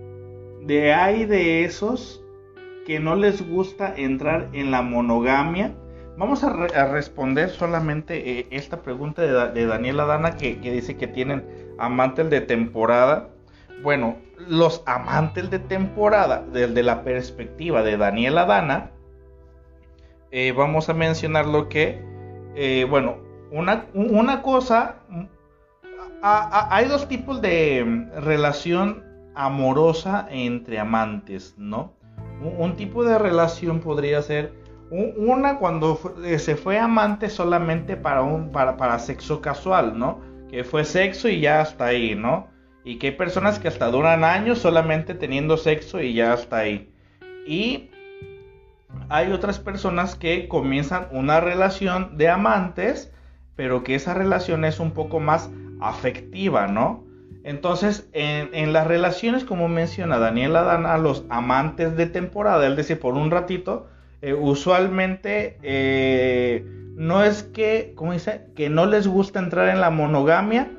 De 0.65 0.93
hay 0.93 1.25
de 1.25 1.65
esos 1.65 2.23
que 2.85 2.99
no 2.99 3.15
les 3.15 3.47
gusta 3.47 3.93
entrar 3.95 4.49
en 4.53 4.71
la 4.71 4.81
monogamia. 4.81 5.73
Vamos 6.17 6.43
a, 6.43 6.51
responder 6.87 7.49
solamente 7.49 8.39
eh, 8.39 8.47
esta 8.51 8.81
pregunta 8.81 9.21
de, 9.51 9.65
Daniela 9.65 10.05
Dana 10.05 10.37
que, 10.37 10.55
dice 10.55 10.95
que 10.95 11.07
tienen 11.07 11.45
amantes 11.79 12.29
de 12.29 12.41
temporada. 12.41 13.29
Bueno, 13.81 14.17
los 14.47 14.83
amantes 14.85 15.49
de 15.49 15.59
temporada, 15.59 16.45
desde 16.53 16.83
la 16.83 17.03
perspectiva 17.03 17.83
de 17.83 17.97
Daniela 17.97 18.45
Dana, 18.45 18.91
eh, 20.31 20.51
vamos 20.51 20.89
a 20.89 20.93
mencionar 20.93 21.45
lo 21.45 21.67
que 21.67 21.99
eh, 22.55 22.85
bueno, 22.89 23.17
una, 23.51 23.85
una 23.93 24.41
cosa, 24.41 24.97
hay 26.21 26.87
dos 26.87 27.07
tipos 27.07 27.41
de 27.41 28.07
relación 28.17 29.03
amorosa 29.35 30.27
entre 30.29 30.79
amantes, 30.79 31.55
¿no? 31.57 31.93
Un, 32.41 32.75
tipo 32.75 33.03
de 33.05 33.17
relación 33.17 33.79
podría 33.79 34.21
ser 34.21 34.53
una 34.89 35.57
cuando 35.59 35.99
eh, 36.25 36.39
se 36.39 36.55
fue 36.55 36.77
amante 36.77 37.29
solamente 37.29 37.95
para, 37.95 38.21
un, 38.21 38.51
para, 38.51 38.75
para 38.75 38.99
sexo 38.99 39.41
casual, 39.41 39.97
¿no? 39.97 40.19
Que 40.49 40.63
fue 40.63 40.83
sexo 40.83 41.29
y 41.29 41.39
ya 41.39 41.61
está 41.61 41.85
ahí, 41.85 42.15
¿no? 42.15 42.47
Y 42.83 42.99
que 42.99 43.07
hay 43.07 43.13
personas 43.13 43.59
que 43.59 43.69
hasta 43.69 43.89
duran 43.89 44.23
años 44.23 44.59
solamente 44.59 45.13
teniendo 45.13 45.57
sexo 45.57 46.01
y 46.01 46.13
ya 46.13 46.33
está 46.33 46.57
ahí. 46.57 46.91
Y 47.47 47.89
hay 49.09 49.31
otras 49.31 49.59
personas 49.59 50.15
que 50.15 50.47
comienzan 50.47 51.07
una 51.11 51.39
relación 51.39 52.17
de 52.17 52.29
amantes, 52.29 53.11
pero 53.55 53.83
que 53.83 53.95
esa 53.95 54.13
relación 54.13 54.65
es 54.65 54.79
un 54.79 54.91
poco 54.91 55.19
más 55.19 55.49
afectiva, 55.79 56.67
¿no? 56.67 57.03
Entonces, 57.43 58.07
en, 58.13 58.71
las 58.71 58.87
relaciones, 58.87 59.43
como 59.43 59.67
menciona 59.67 60.17
Daniela 60.17 60.63
Dana, 60.63 60.97
los 60.97 61.25
amantes 61.29 61.97
de 61.97 62.05
temporada, 62.05 62.65
es 62.67 62.77
decir, 62.77 62.99
por 62.99 63.15
un 63.15 63.31
ratito, 63.31 63.87
eh, 64.21 64.33
usualmente 64.33 65.57
eh, 65.61 66.65
no 66.95 67.23
es 67.23 67.43
que, 67.43 67.91
¿cómo 67.95 68.13
dice? 68.13 68.47
Que 68.55 68.69
no 68.69 68.85
les 68.85 69.07
gusta 69.07 69.39
entrar 69.39 69.67
en 69.67 69.81
la 69.81 69.89
monogamia. 69.89 70.71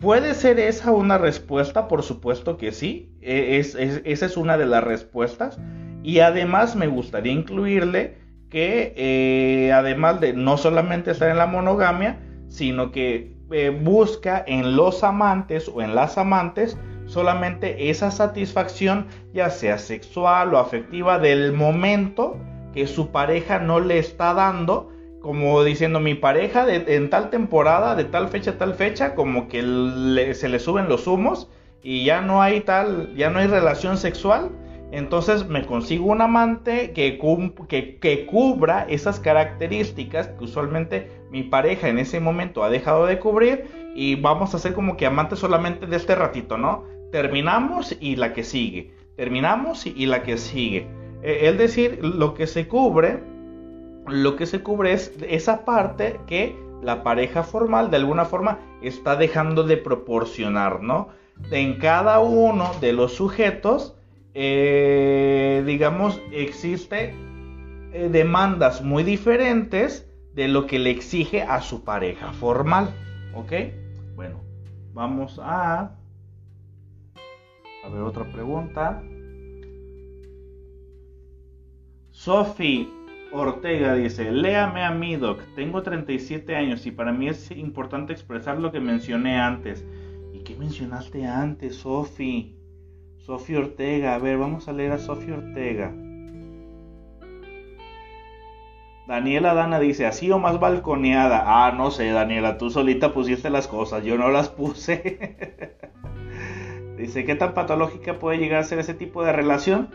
¿Puede 0.00 0.34
ser 0.34 0.58
esa 0.58 0.90
una 0.90 1.18
respuesta? 1.18 1.86
Por 1.86 2.02
supuesto 2.02 2.56
que 2.56 2.72
sí. 2.72 3.12
E, 3.20 3.58
esa 3.58 4.26
es 4.26 4.36
una 4.36 4.58
de 4.58 4.66
las 4.66 4.82
respuestas. 4.82 5.58
Y 6.02 6.18
además 6.18 6.74
me 6.74 6.88
gustaría 6.88 7.32
incluirle 7.32 8.16
que 8.48 8.94
eh, 8.96 9.72
además 9.72 10.20
de 10.20 10.32
no 10.32 10.56
solamente 10.56 11.10
estar 11.12 11.30
en 11.30 11.36
la 11.36 11.46
monogamia, 11.46 12.18
sino 12.48 12.90
que 12.90 13.37
eh, 13.50 13.70
busca 13.70 14.44
en 14.46 14.76
los 14.76 15.02
amantes 15.04 15.68
o 15.68 15.82
en 15.82 15.94
las 15.94 16.18
amantes 16.18 16.76
solamente 17.06 17.90
esa 17.90 18.10
satisfacción, 18.10 19.06
ya 19.32 19.50
sea 19.50 19.78
sexual 19.78 20.54
o 20.54 20.58
afectiva, 20.58 21.18
del 21.18 21.52
momento 21.52 22.36
que 22.74 22.86
su 22.86 23.10
pareja 23.10 23.58
no 23.58 23.80
le 23.80 23.98
está 23.98 24.34
dando, 24.34 24.92
como 25.20 25.64
diciendo 25.64 26.00
mi 26.00 26.14
pareja 26.14 26.66
en 26.68 27.10
tal 27.10 27.30
temporada, 27.30 27.96
de 27.96 28.04
tal 28.04 28.28
fecha 28.28 28.58
tal 28.58 28.74
fecha, 28.74 29.14
como 29.14 29.48
que 29.48 30.34
se 30.34 30.48
le 30.48 30.58
suben 30.58 30.88
los 30.88 31.06
humos 31.06 31.48
y 31.82 32.04
ya 32.04 32.20
no 32.20 32.42
hay 32.42 32.60
tal, 32.60 33.14
ya 33.16 33.30
no 33.30 33.38
hay 33.38 33.46
relación 33.46 33.96
sexual. 33.96 34.50
Entonces 34.90 35.46
me 35.46 35.66
consigo 35.66 36.06
un 36.06 36.22
amante 36.22 36.92
que, 36.92 37.18
que, 37.68 38.26
cubra 38.26 38.86
esas 38.88 39.20
características 39.20 40.28
que 40.28 40.44
usualmente 40.44 41.10
mi 41.30 41.42
pareja 41.42 41.88
en 41.88 41.98
ese 41.98 42.20
momento 42.20 42.64
ha 42.64 42.70
dejado 42.70 43.06
de 43.06 43.18
cubrir 43.18 43.66
y 43.94 44.14
vamos 44.14 44.54
a 44.54 44.56
hacer 44.56 44.74
como 44.74 44.96
que 44.96 45.06
amantes 45.06 45.38
solamente 45.38 45.86
de 45.86 45.96
este 45.96 46.14
ratito, 46.14 46.56
¿no? 46.56 46.84
Terminamos 47.10 47.96
y 48.00 48.16
la 48.16 48.32
que 48.32 48.44
sigue, 48.44 48.92
terminamos 49.16 49.86
y, 49.86 50.06
la 50.06 50.22
que 50.22 50.38
sigue. 50.38 50.86
E, 51.22 51.48
es 51.48 51.58
decir, 51.58 51.98
lo 52.02 52.34
que 52.34 52.46
se 52.46 52.68
cubre, 52.68 53.22
lo 54.06 54.36
que 54.36 54.46
se 54.46 54.62
cubre 54.62 54.92
es 54.92 55.12
esa 55.28 55.64
parte 55.64 56.20
que 56.26 56.56
la 56.82 57.02
pareja 57.02 57.42
formal 57.42 57.90
de 57.90 57.96
alguna 57.96 58.24
forma 58.24 58.60
está 58.82 59.16
dejando 59.16 59.64
de 59.64 59.76
proporcionar, 59.76 60.82
¿no? 60.82 61.08
En 61.50 61.74
cada 61.78 62.20
uno 62.20 62.70
de 62.80 62.92
los 62.92 63.14
sujetos, 63.14 63.96
eh, 64.34 65.62
digamos, 65.66 66.20
existe 66.32 67.14
eh, 67.92 68.08
demandas 68.10 68.82
muy 68.82 69.02
diferentes 69.02 70.07
de 70.38 70.46
lo 70.46 70.68
que 70.68 70.78
le 70.78 70.90
exige 70.90 71.42
a 71.42 71.60
su 71.60 71.82
pareja 71.82 72.32
formal. 72.32 72.94
¿Ok? 73.34 73.52
Bueno, 74.14 74.40
vamos 74.94 75.40
a... 75.42 75.96
A 77.84 77.88
ver 77.88 78.02
otra 78.02 78.24
pregunta. 78.30 79.02
Sophie 82.12 82.88
Ortega 83.32 83.94
dice, 83.94 84.30
léame 84.30 84.84
a 84.84 84.92
mi 84.92 85.16
doc, 85.16 85.40
tengo 85.56 85.82
37 85.82 86.54
años 86.54 86.86
y 86.86 86.92
para 86.92 87.12
mí 87.12 87.28
es 87.28 87.50
importante 87.50 88.12
expresar 88.12 88.60
lo 88.60 88.70
que 88.70 88.78
mencioné 88.78 89.40
antes. 89.40 89.84
¿Y 90.32 90.44
qué 90.44 90.54
mencionaste 90.54 91.26
antes, 91.26 91.74
Sophie? 91.74 92.54
Sofía 93.16 93.58
Ortega, 93.58 94.14
a 94.14 94.18
ver, 94.18 94.38
vamos 94.38 94.68
a 94.68 94.72
leer 94.72 94.92
a 94.92 94.98
Sofía 94.98 95.34
Ortega. 95.34 95.92
Daniela 99.08 99.54
Dana 99.54 99.80
dice, 99.80 100.04
así 100.04 100.30
o 100.30 100.38
más 100.38 100.60
balconeada. 100.60 101.42
Ah, 101.46 101.72
no 101.72 101.90
sé, 101.90 102.10
Daniela, 102.10 102.58
tú 102.58 102.68
solita 102.68 103.14
pusiste 103.14 103.48
las 103.48 103.66
cosas, 103.66 104.04
yo 104.04 104.18
no 104.18 104.28
las 104.28 104.50
puse. 104.50 105.74
dice, 106.98 107.24
¿qué 107.24 107.34
tan 107.34 107.54
patológica 107.54 108.18
puede 108.18 108.36
llegar 108.36 108.60
a 108.60 108.64
ser 108.64 108.78
ese 108.80 108.92
tipo 108.92 109.24
de 109.24 109.32
relación? 109.32 109.88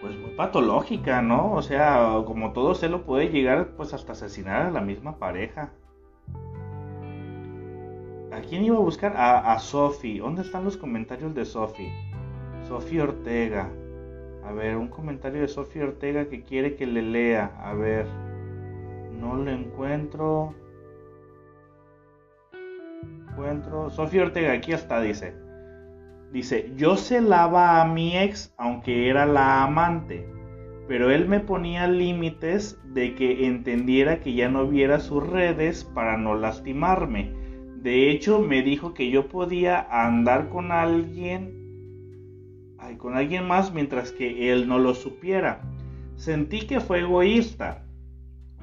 Pues 0.00 0.18
muy 0.18 0.32
patológica, 0.32 1.22
¿no? 1.22 1.52
O 1.52 1.62
sea, 1.62 2.20
como 2.26 2.52
todo 2.52 2.74
se 2.74 2.88
lo 2.88 3.04
puede 3.04 3.28
llegar, 3.28 3.76
pues 3.76 3.94
hasta 3.94 4.10
asesinar 4.10 4.62
a 4.66 4.70
la 4.72 4.80
misma 4.80 5.20
pareja. 5.20 5.70
¿A 8.32 8.40
quién 8.40 8.64
iba 8.64 8.76
a 8.76 8.80
buscar? 8.80 9.16
A, 9.16 9.52
a 9.52 9.60
Sophie. 9.60 10.18
¿Dónde 10.18 10.42
están 10.42 10.64
los 10.64 10.76
comentarios 10.76 11.32
de 11.32 11.44
Sophie? 11.44 11.92
Sofía 12.66 13.04
Ortega. 13.04 13.70
A 14.44 14.50
ver, 14.50 14.76
un 14.76 14.88
comentario 14.88 15.42
de 15.42 15.48
Sofía 15.48 15.84
Ortega 15.84 16.28
que 16.28 16.42
quiere 16.42 16.74
que 16.74 16.86
le 16.88 17.02
lea. 17.02 17.52
A 17.62 17.74
ver, 17.74 18.06
no 19.22 19.36
lo 19.36 19.50
encuentro. 19.50 20.54
Encuentro. 23.30 23.88
Sofía 23.90 24.24
Ortega, 24.24 24.52
aquí 24.52 24.72
está, 24.72 25.00
dice. 25.00 25.34
Dice, 26.32 26.72
yo 26.76 26.96
celaba 26.96 27.80
a 27.80 27.86
mi 27.86 28.18
ex 28.18 28.52
aunque 28.58 29.08
era 29.08 29.24
la 29.24 29.62
amante. 29.62 30.28
pero 30.88 31.10
él 31.10 31.28
me 31.28 31.40
ponía 31.40 31.86
límites 31.86 32.78
de 32.84 33.14
que 33.14 33.46
entendiera 33.46 34.20
que 34.20 34.34
ya 34.34 34.48
no 34.50 34.66
viera 34.66 34.98
sus 34.98 35.26
redes 35.26 35.84
para 35.84 36.18
no 36.18 36.34
lastimarme. 36.34 37.32
De 37.76 38.10
hecho, 38.10 38.40
me 38.40 38.62
dijo 38.62 38.92
que 38.92 39.08
yo 39.08 39.28
podía 39.28 39.86
andar 39.90 40.48
con 40.50 40.72
alguien, 40.72 41.54
ay, 42.78 42.96
con 42.96 43.16
alguien 43.16 43.46
más 43.46 43.72
mientras 43.72 44.12
que 44.12 44.52
él 44.52 44.68
no 44.68 44.78
lo 44.78 44.94
supiera. 44.94 45.62
Sentí 46.16 46.66
que 46.66 46.80
fue 46.80 47.00
egoísta. 47.00 47.86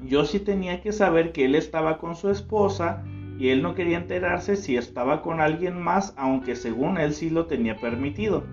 Yo 0.04 0.24
sí 0.24 0.40
tenía 0.40 0.80
que 0.80 0.92
saber 0.92 1.32
que 1.32 1.44
él 1.44 1.54
estaba 1.54 1.98
con 1.98 2.16
su 2.16 2.30
esposa 2.30 3.02
y 3.38 3.48
él 3.48 3.62
no 3.62 3.74
quería 3.74 3.96
enterarse 3.96 4.56
si 4.56 4.76
estaba 4.76 5.22
con 5.22 5.40
alguien 5.40 5.80
más, 5.80 6.12
aunque 6.16 6.56
según 6.56 6.98
él 6.98 7.14
sí 7.14 7.30
lo 7.30 7.46
tenía 7.46 7.76
permitido. 7.76 8.44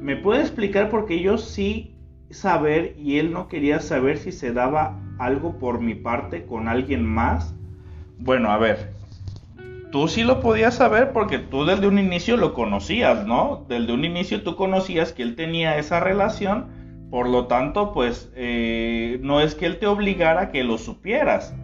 ¿Me 0.00 0.16
puede 0.16 0.40
explicar 0.40 0.90
por 0.90 1.06
qué 1.06 1.20
yo 1.20 1.38
sí 1.38 1.94
saber 2.30 2.94
y 2.98 3.18
él 3.18 3.32
no 3.32 3.46
quería 3.46 3.78
saber 3.80 4.18
si 4.18 4.32
se 4.32 4.52
daba 4.52 4.98
algo 5.18 5.58
por 5.58 5.80
mi 5.80 5.94
parte 5.94 6.44
con 6.44 6.66
alguien 6.66 7.04
más? 7.04 7.54
Bueno, 8.18 8.50
a 8.50 8.58
ver, 8.58 8.92
tú 9.92 10.08
sí 10.08 10.24
lo 10.24 10.40
podías 10.40 10.74
saber 10.74 11.12
porque 11.12 11.38
tú 11.38 11.64
desde 11.64 11.86
un 11.86 11.98
inicio 11.98 12.36
lo 12.36 12.52
conocías, 12.54 13.24
¿no? 13.26 13.64
Desde 13.68 13.92
un 13.92 14.04
inicio 14.04 14.42
tú 14.42 14.56
conocías 14.56 15.12
que 15.12 15.22
él 15.22 15.36
tenía 15.36 15.78
esa 15.78 16.00
relación, 16.00 16.81
por 17.12 17.28
lo 17.28 17.46
tanto, 17.46 17.92
pues 17.92 18.32
eh, 18.34 19.18
no 19.20 19.42
es 19.42 19.54
que 19.54 19.66
él 19.66 19.78
te 19.78 19.86
obligara 19.86 20.40
a 20.40 20.50
que 20.50 20.64
lo 20.64 20.78
supieras. 20.78 21.54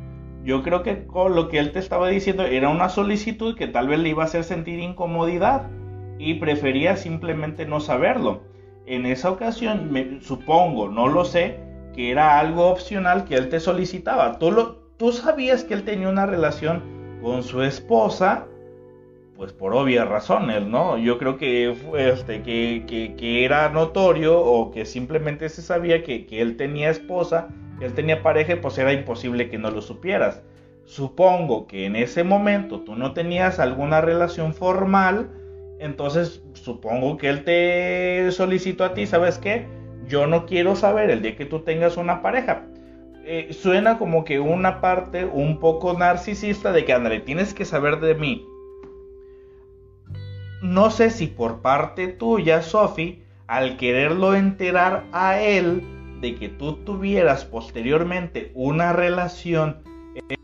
Yo 0.45 0.63
creo 0.63 0.83
que 0.83 1.07
con 1.07 1.35
lo 1.35 1.49
que 1.49 1.59
él 1.59 1.73
te 1.73 1.79
estaba 1.79 2.09
diciendo 2.09 2.45
era 2.45 2.69
una 2.69 2.91
solicitud 2.91 3.57
que 3.57 3.67
tal 3.67 3.89
vez 3.89 3.99
le 3.99 4.11
iba 4.11 4.25
a 4.25 4.27
hacer 4.27 4.45
sentir 4.45 4.79
incomodidad 4.79 5.71
y 6.19 6.35
prefería 6.35 6.99
simplemente 6.99 7.65
no 7.65 7.81
saberlo. 7.81 8.43
En 8.85 9.07
esa 9.07 9.31
ocasión, 9.31 9.91
me, 9.91 10.21
supongo, 10.21 10.91
no 10.91 11.09
lo 11.09 11.25
sé, 11.25 11.59
que 11.95 12.11
era 12.11 12.39
algo 12.39 12.67
opcional 12.67 13.25
que 13.25 13.37
él 13.37 13.49
te 13.49 13.59
solicitaba. 13.59 14.39
Tú, 14.39 14.53
lo, 14.53 14.75
tú 14.99 15.13
sabías 15.13 15.65
que 15.65 15.73
él 15.73 15.85
tenía 15.85 16.11
una 16.11 16.27
relación 16.27 16.83
con 17.23 17.43
su 17.43 17.63
esposa, 17.63 18.47
pues 19.39 19.55
por 19.55 19.73
obvias 19.73 20.07
razones, 20.07 20.67
¿no? 20.67 20.99
Yo 20.99 21.17
creo 21.17 21.39
que, 21.39 21.75
este, 21.97 22.43
que, 22.43 23.15
que, 23.17 23.45
era 23.47 23.71
notorio 23.71 24.39
o 24.39 24.71
que 24.71 24.85
simplemente 24.85 25.49
se 25.49 25.63
sabía 25.63 26.03
que, 26.03 26.27
que 26.27 26.43
él 26.43 26.59
tenía 26.59 26.91
esposa 26.91 27.49
él 27.81 27.95
tenía 27.95 28.23
pareja, 28.23 28.61
pues 28.61 28.77
era 28.79 28.93
imposible 28.93 29.49
que 29.49 29.59
no 29.59 29.71
lo 29.71 29.81
supieras. 29.83 30.43
Supongo 30.85 31.67
que 31.67 31.87
en 31.87 31.97
ese 31.97 32.25
momento 32.25 32.81
tú 32.81 32.97
no 32.97 33.13
tenías 33.13 33.61
alguna 33.61 34.01
relación 34.01 34.55
formal, 34.55 35.31
entonces 35.79 36.43
supongo 36.55 37.19
que 37.19 37.29
él 37.29 37.45
te 37.45 38.31
solicitó 38.33 38.85
a 38.85 38.95
ti, 38.95 39.07
¿sabes 39.07 39.39
qué? 39.39 39.67
Yo 40.07 40.27
no 40.27 40.47
quiero 40.47 40.75
saber 40.75 41.11
el 41.11 41.23
día 41.23 41.37
que 41.37 41.45
tú 41.45 41.61
tengas 41.61 41.97
una 41.97 42.23
pareja. 42.23 42.67
Eh, 43.25 43.53
suena 43.53 43.99
como 43.99 44.25
que 44.25 44.41
una 44.41 44.81
parte 44.81 45.27
un 45.27 45.61
poco 45.61 45.93
narcisista 45.93 46.73
de 46.73 46.85
que, 46.85 46.95
André, 46.95 47.21
tienes 47.21 47.53
que 47.53 47.67
saber 47.67 48.01
de 48.01 48.15
mí. 48.15 48.47
No 50.63 50.91
sé 50.91 51.11
si 51.11 51.27
por 51.29 51.63
parte 51.63 52.09
tuya, 52.09 52.63
Sophie, 52.63 53.23
al 53.47 53.77
quererlo 53.77 54.35
enterar 54.35 55.05
a 55.13 55.41
él, 55.41 55.83
de 56.21 56.35
que 56.35 56.49
tú 56.49 56.75
tuvieras 56.85 57.45
posteriormente 57.45 58.51
una 58.55 58.93
relación 58.93 59.79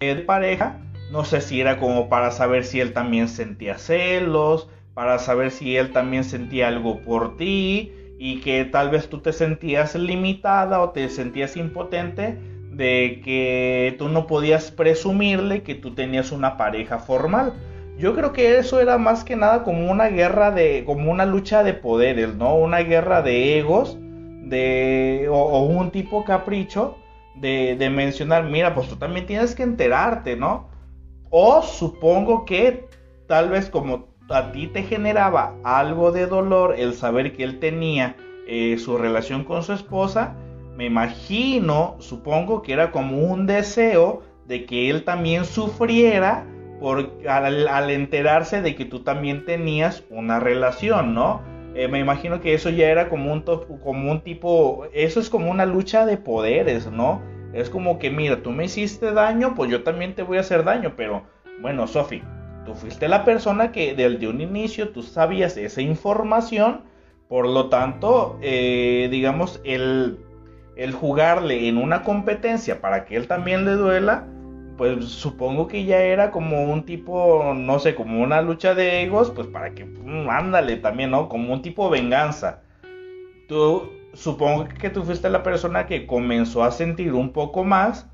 de 0.00 0.14
pareja, 0.16 0.80
no 1.10 1.24
sé 1.24 1.40
si 1.40 1.60
era 1.60 1.78
como 1.78 2.08
para 2.08 2.30
saber 2.30 2.64
si 2.64 2.80
él 2.80 2.92
también 2.92 3.28
sentía 3.28 3.78
celos, 3.78 4.68
para 4.94 5.18
saber 5.18 5.50
si 5.50 5.76
él 5.76 5.90
también 5.90 6.22
sentía 6.24 6.68
algo 6.68 7.00
por 7.00 7.36
ti 7.36 7.92
y 8.18 8.40
que 8.40 8.64
tal 8.64 8.90
vez 8.90 9.08
tú 9.08 9.18
te 9.18 9.32
sentías 9.32 9.96
limitada 9.96 10.80
o 10.80 10.90
te 10.90 11.08
sentías 11.08 11.56
impotente 11.56 12.38
de 12.70 13.20
que 13.24 13.96
tú 13.98 14.08
no 14.08 14.26
podías 14.26 14.70
presumirle 14.70 15.62
que 15.62 15.74
tú 15.74 15.94
tenías 15.94 16.32
una 16.32 16.56
pareja 16.56 16.98
formal. 16.98 17.52
Yo 17.96 18.14
creo 18.14 18.32
que 18.32 18.58
eso 18.58 18.80
era 18.80 18.98
más 18.98 19.22
que 19.22 19.36
nada 19.36 19.62
como 19.62 19.90
una 19.90 20.08
guerra 20.08 20.50
de, 20.50 20.84
como 20.84 21.10
una 21.12 21.24
lucha 21.24 21.62
de 21.62 21.74
poderes, 21.74 22.34
¿no? 22.34 22.56
Una 22.56 22.78
guerra 22.78 23.22
de 23.22 23.58
egos 23.58 23.96
de, 24.42 25.28
o, 25.30 25.62
un 25.62 25.90
tipo 25.90 26.24
capricho 26.24 26.96
de, 27.36 27.76
de, 27.78 27.90
mencionar, 27.90 28.44
mira, 28.44 28.74
pues 28.74 28.88
tú 28.88 28.96
también 28.96 29.26
tienes 29.26 29.54
que 29.54 29.62
enterarte, 29.62 30.36
¿no? 30.36 30.68
O 31.30 31.62
supongo 31.62 32.44
que 32.44 32.88
tal 33.28 33.48
vez 33.48 33.70
como 33.70 34.08
a 34.28 34.52
ti 34.52 34.66
te 34.66 34.82
generaba 34.82 35.54
algo 35.62 36.10
de 36.12 36.26
dolor 36.26 36.74
el 36.78 36.94
saber 36.94 37.36
que 37.36 37.44
él 37.44 37.58
tenía 37.58 38.16
eh, 38.46 38.76
su 38.78 38.98
relación 38.98 39.44
con 39.44 39.62
su 39.62 39.72
esposa, 39.72 40.34
me 40.76 40.86
imagino, 40.86 41.96
supongo 42.00 42.62
que 42.62 42.72
era 42.72 42.90
como 42.90 43.18
un 43.18 43.46
deseo 43.46 44.22
de 44.46 44.66
que 44.66 44.90
él 44.90 45.04
también 45.04 45.44
sufriera 45.44 46.46
por, 46.84 47.14
al, 47.26 47.66
al 47.66 47.88
enterarse 47.88 48.60
de 48.60 48.74
que 48.74 48.84
tú 48.84 49.00
también 49.00 49.46
tenías 49.46 50.04
una 50.10 50.38
relación, 50.38 51.14
¿no? 51.14 51.40
Eh, 51.74 51.88
me 51.88 51.98
imagino 51.98 52.42
que 52.42 52.52
eso 52.52 52.68
ya 52.68 52.90
era 52.90 53.08
como 53.08 53.32
un, 53.32 53.40
como 53.40 54.12
un 54.12 54.20
tipo, 54.20 54.84
eso 54.92 55.18
es 55.18 55.30
como 55.30 55.50
una 55.50 55.64
lucha 55.64 56.04
de 56.04 56.18
poderes, 56.18 56.90
¿no? 56.92 57.22
Es 57.54 57.70
como 57.70 57.98
que, 57.98 58.10
mira, 58.10 58.42
tú 58.42 58.50
me 58.50 58.66
hiciste 58.66 59.12
daño, 59.12 59.54
pues 59.54 59.70
yo 59.70 59.82
también 59.82 60.14
te 60.14 60.24
voy 60.24 60.36
a 60.36 60.40
hacer 60.40 60.62
daño, 60.62 60.92
pero 60.94 61.22
bueno, 61.62 61.86
Sofi, 61.86 62.22
tú 62.66 62.74
fuiste 62.74 63.08
la 63.08 63.24
persona 63.24 63.72
que 63.72 63.94
desde 63.94 64.28
un 64.28 64.42
inicio 64.42 64.90
tú 64.90 65.02
sabías 65.02 65.56
esa 65.56 65.80
información, 65.80 66.82
por 67.30 67.48
lo 67.48 67.70
tanto, 67.70 68.38
eh, 68.42 69.08
digamos, 69.10 69.58
el, 69.64 70.18
el 70.76 70.92
jugarle 70.92 71.66
en 71.66 71.78
una 71.78 72.02
competencia 72.02 72.82
para 72.82 73.06
que 73.06 73.16
él 73.16 73.26
también 73.26 73.64
le 73.64 73.72
duela, 73.72 74.26
pues 74.76 75.04
supongo 75.06 75.68
que 75.68 75.84
ya 75.84 76.00
era 76.02 76.30
como 76.30 76.64
un 76.64 76.84
tipo, 76.84 77.54
no 77.54 77.78
sé, 77.78 77.94
como 77.94 78.22
una 78.22 78.42
lucha 78.42 78.74
de 78.74 79.02
egos, 79.02 79.30
pues 79.30 79.46
para 79.46 79.74
que, 79.74 79.84
mm, 79.84 80.28
ándale 80.28 80.76
también, 80.76 81.10
¿no? 81.10 81.28
Como 81.28 81.52
un 81.52 81.62
tipo 81.62 81.90
de 81.90 82.00
venganza. 82.00 82.62
Tú, 83.48 83.90
supongo 84.14 84.68
que 84.68 84.90
tú 84.90 85.02
fuiste 85.04 85.28
la 85.30 85.42
persona 85.42 85.86
que 85.86 86.06
comenzó 86.06 86.64
a 86.64 86.70
sentir 86.70 87.12
un 87.12 87.32
poco 87.32 87.64
más 87.64 88.08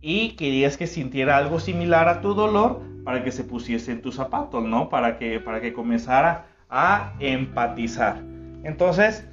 y 0.00 0.36
querías 0.36 0.76
que 0.76 0.86
sintiera 0.86 1.36
algo 1.36 1.60
similar 1.60 2.08
a 2.08 2.20
tu 2.20 2.34
dolor 2.34 2.80
para 3.04 3.22
que 3.22 3.32
se 3.32 3.44
pusiese 3.44 3.92
en 3.92 4.02
tus 4.02 4.16
zapatos, 4.16 4.64
¿no? 4.64 4.88
Para 4.88 5.18
que, 5.18 5.40
para 5.40 5.60
que 5.60 5.72
comenzara 5.72 6.46
a 6.70 7.12
empatizar. 7.20 8.22
Entonces, 8.64 9.28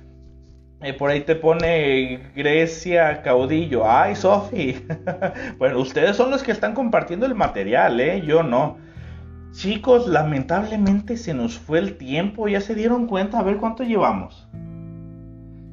por 0.91 1.09
ahí 1.09 1.21
te 1.21 1.35
pone 1.35 2.31
Grecia 2.35 3.21
Caudillo. 3.21 3.89
Ay, 3.89 4.17
Sofi. 4.17 4.85
bueno, 5.57 5.79
ustedes 5.79 6.17
son 6.17 6.29
los 6.29 6.43
que 6.43 6.51
están 6.51 6.73
compartiendo 6.73 7.25
el 7.25 7.35
material, 7.35 8.01
¿eh? 8.01 8.21
Yo 8.25 8.43
no. 8.43 8.77
Chicos, 9.53 10.07
lamentablemente 10.07 11.15
se 11.15 11.33
nos 11.33 11.57
fue 11.57 11.79
el 11.79 11.97
tiempo. 11.97 12.49
Ya 12.49 12.59
se 12.59 12.75
dieron 12.75 13.07
cuenta. 13.07 13.39
A 13.39 13.43
ver 13.43 13.57
cuánto 13.57 13.83
llevamos. 13.83 14.49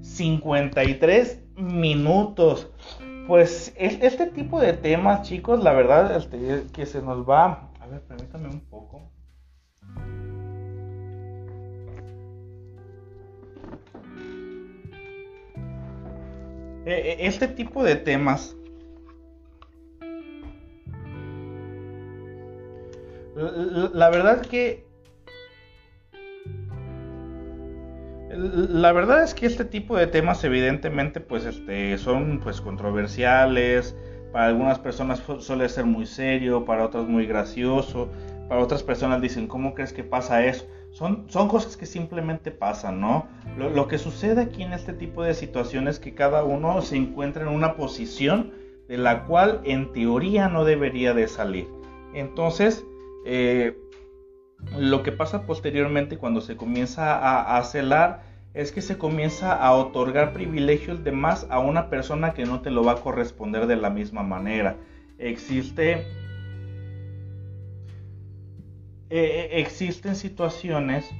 53 0.02 1.42
minutos. 1.56 2.70
Pues 3.26 3.74
este 3.76 4.26
tipo 4.26 4.60
de 4.60 4.74
temas, 4.74 5.22
chicos, 5.22 5.62
la 5.62 5.72
verdad 5.72 6.16
este, 6.16 6.66
que 6.72 6.86
se 6.86 7.02
nos 7.02 7.28
va. 7.28 7.70
A 7.80 7.86
ver, 7.86 8.00
permítame 8.02 8.48
un 8.48 8.60
poco. 8.60 9.10
Este 16.86 17.48
tipo 17.48 17.82
de 17.82 17.96
temas 17.96 18.56
la 23.92 24.10
verdad 24.10 24.42
que 24.42 24.84
la 28.32 28.92
verdad 28.92 29.24
es 29.24 29.34
que 29.34 29.46
este 29.46 29.64
tipo 29.64 29.96
de 29.96 30.06
temas 30.06 30.42
evidentemente 30.44 31.20
pues 31.20 31.44
este 31.44 31.98
son 31.98 32.40
pues 32.40 32.60
controversiales 32.60 33.96
para 34.32 34.46
algunas 34.46 34.78
personas 34.78 35.22
suele 35.40 35.68
ser 35.68 35.84
muy 35.84 36.06
serio 36.06 36.64
para 36.64 36.84
otras 36.84 37.06
muy 37.06 37.26
gracioso 37.26 38.08
para 38.48 38.60
otras 38.60 38.82
personas 38.82 39.20
dicen 39.20 39.46
cómo 39.46 39.74
crees 39.74 39.92
que 39.92 40.04
pasa 40.04 40.44
eso 40.44 40.66
son, 40.90 41.26
son 41.28 41.48
cosas 41.48 41.76
que 41.76 41.86
simplemente 41.86 42.50
pasan, 42.50 43.00
¿no? 43.00 43.26
Lo, 43.56 43.86
que 43.88 43.98
sucede 43.98 44.42
aquí 44.42 44.62
en 44.62 44.72
este 44.72 44.92
tipo 44.92 45.22
de 45.22 45.34
situaciones 45.34 45.96
es 45.96 46.00
que 46.00 46.14
cada 46.14 46.44
uno 46.44 46.82
se 46.82 46.96
encuentra 46.96 47.42
en 47.42 47.48
una 47.48 47.76
posición 47.76 48.52
de 48.88 48.98
la 48.98 49.24
cual 49.24 49.60
en 49.64 49.92
teoría 49.92 50.48
no 50.48 50.64
debería 50.64 51.14
de 51.14 51.28
salir. 51.28 51.68
Entonces, 52.12 52.84
eh, 53.24 53.76
lo 54.76 55.02
que 55.02 55.12
pasa 55.12 55.46
posteriormente 55.46 56.18
cuando 56.18 56.40
se 56.40 56.56
comienza 56.56 57.16
a, 57.16 57.56
a, 57.56 57.62
celar 57.62 58.24
es 58.52 58.72
que 58.72 58.82
se 58.82 58.98
comienza 58.98 59.54
a 59.54 59.72
otorgar 59.72 60.32
privilegios 60.32 61.04
de 61.04 61.12
más 61.12 61.46
a 61.50 61.60
una 61.60 61.88
persona 61.88 62.34
que 62.34 62.44
no 62.44 62.62
te 62.62 62.70
lo 62.70 62.82
va 62.82 62.92
a 62.92 62.96
corresponder 62.96 63.68
de 63.68 63.76
la 63.76 63.90
misma 63.90 64.24
manera. 64.24 64.76
Existe 65.18 66.04
eh, 69.10 69.50
existen 69.60 70.14
situaciones 70.14 71.10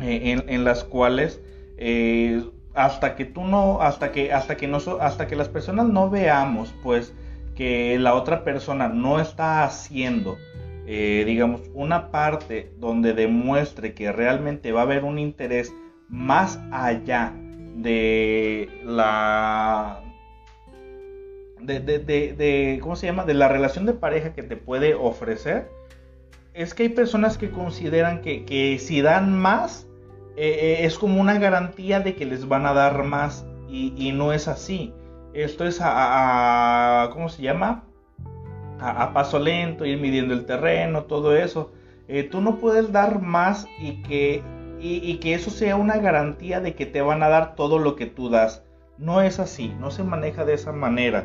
eh, 0.00 0.42
en, 0.46 0.64
las 0.64 0.82
cuales 0.82 1.40
eh, 1.76 2.42
hasta 2.74 3.14
que 3.16 3.24
tú 3.24 3.44
no, 3.44 3.82
hasta 3.82 4.12
que, 4.12 4.32
hasta 4.32 4.56
que, 4.56 4.66
no, 4.66 4.78
hasta 5.00 5.26
que 5.26 5.36
las 5.36 5.48
personas 5.48 5.86
no 5.86 6.10
veamos, 6.10 6.74
pues, 6.82 7.14
que 7.54 7.98
la 7.98 8.14
otra 8.14 8.44
persona 8.44 8.88
no 8.88 9.20
está 9.20 9.62
haciendo, 9.62 10.38
digamos, 10.86 11.60
una 11.74 12.10
parte 12.10 12.72
donde 12.78 13.12
demuestre 13.12 13.94
que 13.94 14.10
realmente 14.10 14.72
va 14.72 14.80
a 14.80 14.84
haber 14.84 15.04
un 15.04 15.18
interés 15.18 15.72
más 16.08 16.58
allá 16.70 17.34
de 17.76 18.68
la 18.84 20.02
de, 21.62 21.80
de, 21.80 21.98
de, 22.32 22.78
¿cómo 22.82 22.96
se 22.96 23.06
llama? 23.06 23.24
De 23.24 23.34
la 23.34 23.48
relación 23.48 23.86
de 23.86 23.94
pareja 23.94 24.32
que 24.32 24.42
te 24.42 24.56
puede 24.56 24.94
ofrecer, 24.94 25.68
es 26.54 26.74
que 26.74 26.84
hay 26.84 26.88
personas 26.90 27.38
que 27.38 27.50
consideran 27.50 28.20
que, 28.20 28.44
que 28.44 28.78
si 28.78 29.00
dan 29.00 29.38
más, 29.38 29.88
eh, 30.36 30.80
eh, 30.80 30.86
es 30.86 30.98
como 30.98 31.20
una 31.20 31.38
garantía 31.38 32.00
de 32.00 32.14
que 32.14 32.26
les 32.26 32.48
van 32.48 32.66
a 32.66 32.72
dar 32.72 33.04
más 33.04 33.46
y, 33.68 34.12
no 34.12 34.34
es 34.34 34.48
así. 34.48 34.92
Esto 35.32 35.64
es 35.64 35.78
a, 35.80 37.08
¿cómo 37.12 37.30
se 37.30 37.42
llama? 37.42 37.84
A, 38.78 39.14
paso 39.14 39.38
lento, 39.38 39.86
ir 39.86 39.98
midiendo 39.98 40.34
el 40.34 40.44
terreno, 40.44 41.04
todo 41.04 41.34
eso. 41.34 41.72
Eh, 42.06 42.24
tú 42.24 42.42
no 42.42 42.58
puedes 42.58 42.92
dar 42.92 43.22
más 43.22 43.66
y 43.80 44.02
que, 44.02 44.42
y, 44.78 45.16
que 45.18 45.32
eso 45.32 45.50
sea 45.50 45.76
una 45.76 45.96
garantía 45.96 46.60
de 46.60 46.74
que 46.74 46.84
te 46.84 47.00
van 47.00 47.22
a 47.22 47.30
dar 47.30 47.54
todo 47.54 47.78
lo 47.78 47.96
que 47.96 48.06
tú 48.06 48.28
das. 48.28 48.62
No 48.98 49.22
es 49.22 49.38
así, 49.38 49.74
no 49.80 49.90
se 49.90 50.02
maneja 50.02 50.44
de 50.44 50.54
esa 50.54 50.72
manera. 50.72 51.24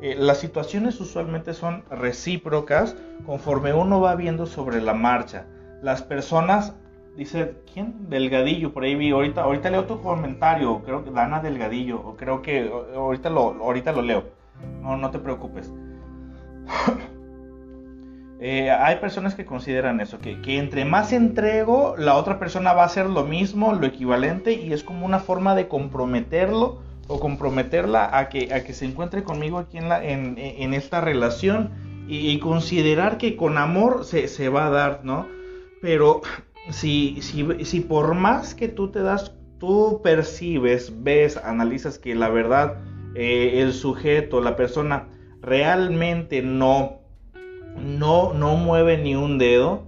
Las 0.00 0.38
situaciones 0.38 1.00
usualmente 1.00 1.54
son 1.54 1.84
recíprocas 1.90 2.96
conforme 3.26 3.72
uno 3.72 4.00
va 4.00 4.14
viendo 4.14 4.46
sobre 4.46 4.80
la 4.80 4.94
marcha. 4.94 5.46
Las 5.82 6.02
personas 6.02 6.74
Dice, 7.18 7.56
¿quién? 7.74 8.08
Delgadillo, 8.08 8.72
por 8.72 8.84
ahí 8.84 8.94
vi. 8.94 9.10
Ahorita, 9.10 9.42
ahorita 9.42 9.70
leo 9.70 9.86
tu 9.86 10.00
comentario. 10.00 10.82
Creo 10.84 11.02
que 11.02 11.10
Dana 11.10 11.40
Delgadillo. 11.40 12.00
O 12.00 12.16
creo 12.16 12.42
que 12.42 12.70
ahorita 12.94 13.28
lo, 13.28 13.54
ahorita 13.60 13.90
lo 13.90 14.02
leo. 14.02 14.22
No, 14.80 14.96
no 14.96 15.10
te 15.10 15.18
preocupes. 15.18 15.70
Eh, 18.40 18.70
hay 18.70 18.98
personas 18.98 19.34
que 19.34 19.44
consideran 19.44 20.00
eso, 20.00 20.20
que, 20.20 20.40
que, 20.40 20.58
entre 20.58 20.84
más 20.84 21.12
entrego, 21.12 21.96
la 21.98 22.14
otra 22.14 22.38
persona 22.38 22.72
va 22.72 22.84
a 22.84 22.86
hacer 22.86 23.06
lo 23.06 23.24
mismo, 23.24 23.72
lo 23.72 23.84
equivalente, 23.84 24.52
y 24.52 24.72
es 24.72 24.84
como 24.84 25.04
una 25.04 25.18
forma 25.18 25.56
de 25.56 25.66
comprometerlo 25.66 26.78
o 27.08 27.18
comprometerla 27.18 28.16
a 28.16 28.28
que, 28.28 28.54
a 28.54 28.62
que 28.62 28.72
se 28.72 28.84
encuentre 28.84 29.24
conmigo 29.24 29.58
aquí 29.58 29.78
en, 29.78 29.88
la, 29.88 30.04
en, 30.04 30.36
en 30.38 30.74
esta 30.74 31.00
relación 31.00 31.70
y, 32.06 32.38
considerar 32.38 33.18
que 33.18 33.36
con 33.36 33.58
amor 33.58 34.04
se, 34.04 34.28
se 34.28 34.48
va 34.48 34.66
a 34.66 34.70
dar, 34.70 35.00
¿no? 35.04 35.26
Pero 35.82 36.22
si, 36.70 37.20
si, 37.20 37.46
si 37.64 37.80
por 37.80 38.14
más 38.14 38.54
que 38.54 38.68
tú 38.68 38.90
te 38.90 39.00
das, 39.00 39.34
tú 39.58 40.00
percibes, 40.02 40.92
ves, 41.02 41.36
analizas 41.36 41.98
que 41.98 42.14
la 42.14 42.30
verdad, 42.30 42.78
eh, 43.14 43.60
el 43.60 43.74
sujeto, 43.74 44.40
la 44.40 44.56
persona, 44.56 45.08
realmente 45.42 46.42
no, 46.42 47.00
no, 47.76 48.32
no 48.32 48.56
mueve 48.56 48.98
ni 48.98 49.14
un 49.14 49.36
dedo, 49.36 49.84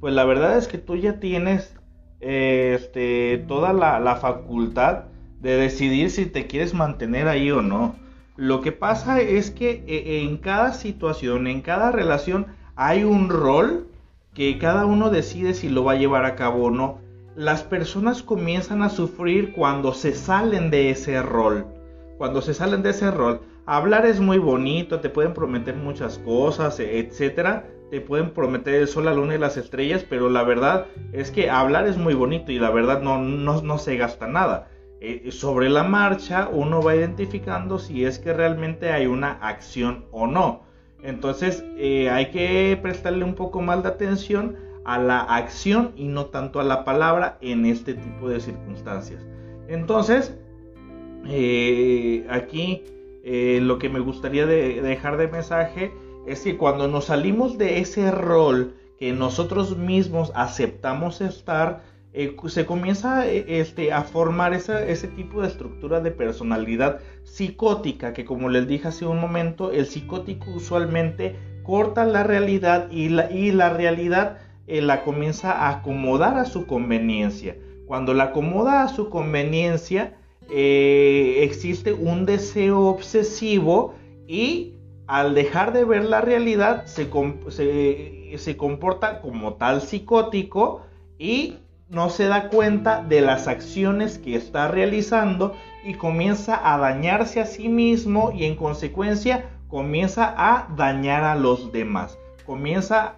pues 0.00 0.14
la 0.14 0.24
verdad 0.24 0.56
es 0.56 0.66
que 0.66 0.78
tú 0.78 0.96
ya 0.96 1.20
tienes 1.20 1.76
eh, 2.20 2.76
este, 2.78 3.44
toda 3.46 3.72
la, 3.72 4.16
facultad 4.16 5.04
de 5.40 5.56
decidir 5.56 6.10
si 6.10 6.26
te 6.26 6.46
quieres 6.46 6.74
mantener 6.74 7.28
ahí 7.28 7.50
o 7.50 7.62
no. 7.62 7.96
Lo 8.36 8.60
que 8.60 8.72
pasa 8.72 9.20
es 9.20 9.50
que 9.50 9.84
eh, 9.86 10.22
en 10.22 10.38
cada 10.38 10.72
situación, 10.72 11.46
en 11.46 11.60
cada 11.60 11.92
relación, 11.92 12.46
hay 12.76 13.04
un 13.04 13.28
rol 13.28 13.86
que 14.34 14.58
cada 14.58 14.86
uno 14.86 15.10
decide 15.10 15.54
si 15.54 15.68
lo 15.68 15.84
va 15.84 15.92
a 15.92 15.96
llevar 15.96 16.24
a 16.24 16.36
cabo 16.36 16.66
o 16.66 16.70
no. 16.70 16.98
Las 17.36 17.62
personas 17.62 18.22
comienzan 18.22 18.82
a 18.82 18.90
sufrir 18.90 19.52
cuando 19.52 19.92
se 19.92 20.12
salen 20.12 20.70
de 20.70 20.90
ese 20.90 21.22
rol. 21.22 21.66
Cuando 22.18 22.42
se 22.42 22.54
salen 22.54 22.82
de 22.82 22.90
ese 22.90 23.10
rol. 23.10 23.40
Hablar 23.66 24.06
es 24.06 24.20
muy 24.20 24.38
bonito, 24.38 25.00
te 25.00 25.10
pueden 25.10 25.32
prometer 25.32 25.76
muchas 25.76 26.18
cosas, 26.18 26.80
etcétera. 26.80 27.66
Te 27.90 28.00
pueden 28.00 28.30
prometer 28.30 28.74
el 28.74 28.88
sol, 28.88 29.04
la 29.04 29.14
luna 29.14 29.34
y 29.34 29.38
las 29.38 29.56
estrellas, 29.56 30.04
pero 30.08 30.28
la 30.28 30.42
verdad 30.42 30.86
es 31.12 31.30
que 31.30 31.50
hablar 31.50 31.86
es 31.86 31.96
muy 31.96 32.14
bonito 32.14 32.52
y 32.52 32.58
la 32.58 32.70
verdad 32.70 33.02
no, 33.02 33.18
no, 33.18 33.78
se 33.78 33.96
gasta 33.96 34.26
nada. 34.26 34.68
Eh, 35.02 35.32
sobre 35.32 35.70
la 35.70 35.82
marcha 35.82 36.50
uno 36.52 36.82
va 36.82 36.94
identificando 36.94 37.78
si 37.78 38.04
es 38.04 38.18
que 38.18 38.34
realmente 38.34 38.90
hay 38.90 39.06
una 39.06 39.32
acción 39.32 40.04
o 40.10 40.26
no. 40.26 40.62
Entonces 41.02 41.64
eh, 41.78 42.10
hay 42.10 42.30
que 42.30 42.78
prestarle 42.82 43.24
un 43.24 43.34
poco 43.34 43.62
más 43.62 43.82
de 43.82 43.88
atención 43.88 44.56
a 44.84 44.98
la 44.98 45.20
acción 45.20 45.92
y 45.96 46.06
no 46.06 46.26
tanto 46.26 46.60
a 46.60 46.64
la 46.64 46.84
palabra 46.84 47.38
en 47.40 47.64
este 47.64 47.94
tipo 47.94 48.28
de 48.28 48.40
circunstancias. 48.40 49.26
Entonces, 49.68 50.36
eh, 51.26 52.26
aquí 52.28 52.82
lo 53.22 53.78
que 53.78 53.90
me 53.90 54.00
gustaría 54.00 54.46
dejar 54.46 55.16
de 55.18 55.28
mensaje 55.28 55.92
es 56.26 56.40
que 56.40 56.56
cuando 56.56 56.88
nos 56.88 57.06
salimos 57.06 57.58
de 57.58 57.78
ese 57.78 58.10
rol 58.10 58.74
que 58.98 59.12
nosotros 59.12 59.76
mismos 59.76 60.32
aceptamos 60.34 61.20
estar, 61.20 61.82
eh, 62.12 62.34
se 62.48 62.66
comienza 62.66 63.28
eh, 63.28 63.60
este, 63.60 63.92
a 63.92 64.02
formar 64.02 64.52
ese 64.52 65.08
tipo 65.08 65.42
de 65.42 65.48
estructura 65.48 66.00
de 66.00 66.10
personalidad 66.10 66.98
psicótica, 67.22 68.12
que 68.12 68.24
como 68.24 68.48
les 68.48 68.66
dije 68.66 68.88
hace 68.88 69.06
un 69.06 69.20
momento, 69.20 69.70
el 69.70 69.86
psicótico 69.86 70.50
usualmente 70.50 71.36
corta 71.62 72.04
la 72.04 72.24
realidad 72.24 72.90
y 72.90 73.10
la, 73.10 73.70
realidad 73.70 74.38
eh, 74.66 74.80
la 74.80 75.04
comienza 75.04 75.52
a 75.52 75.70
acomodar 75.70 76.36
a 76.36 76.46
su 76.46 76.66
conveniencia. 76.66 77.56
Cuando 77.86 78.12
la 78.12 78.24
acomoda 78.24 78.82
a 78.82 78.88
su 78.88 79.08
conveniencia, 79.08 80.16
existe 80.52 81.92
un 81.92 82.26
deseo 82.26 82.86
obsesivo 82.86 83.94
y 84.26 84.74
al 85.06 85.34
dejar 85.34 85.72
de 85.72 85.84
ver 85.84 86.04
la 86.04 86.20
realidad 86.20 86.86
se, 86.86 87.08
se, 87.50 88.34
se 88.36 88.56
comporta 88.56 89.20
como 89.20 89.54
tal 89.54 89.80
psicótico 89.80 90.82
y 91.18 91.58
no 91.90 92.08
se 92.08 92.26
da 92.26 92.48
cuenta 92.48 93.02
de 93.02 93.20
las 93.20 93.48
acciones 93.48 94.18
que 94.18 94.36
está 94.36 94.68
realizando 94.68 95.56
y 95.84 95.94
comienza 95.94 96.72
a 96.72 96.78
dañarse 96.78 97.40
a 97.40 97.46
sí 97.46 97.68
mismo 97.68 98.30
y 98.32 98.44
en 98.44 98.54
consecuencia 98.54 99.50
comienza 99.68 100.32
a 100.36 100.68
dañar 100.76 101.24
a 101.24 101.34
los 101.34 101.72
demás. 101.72 102.16
Comienza, 102.46 103.16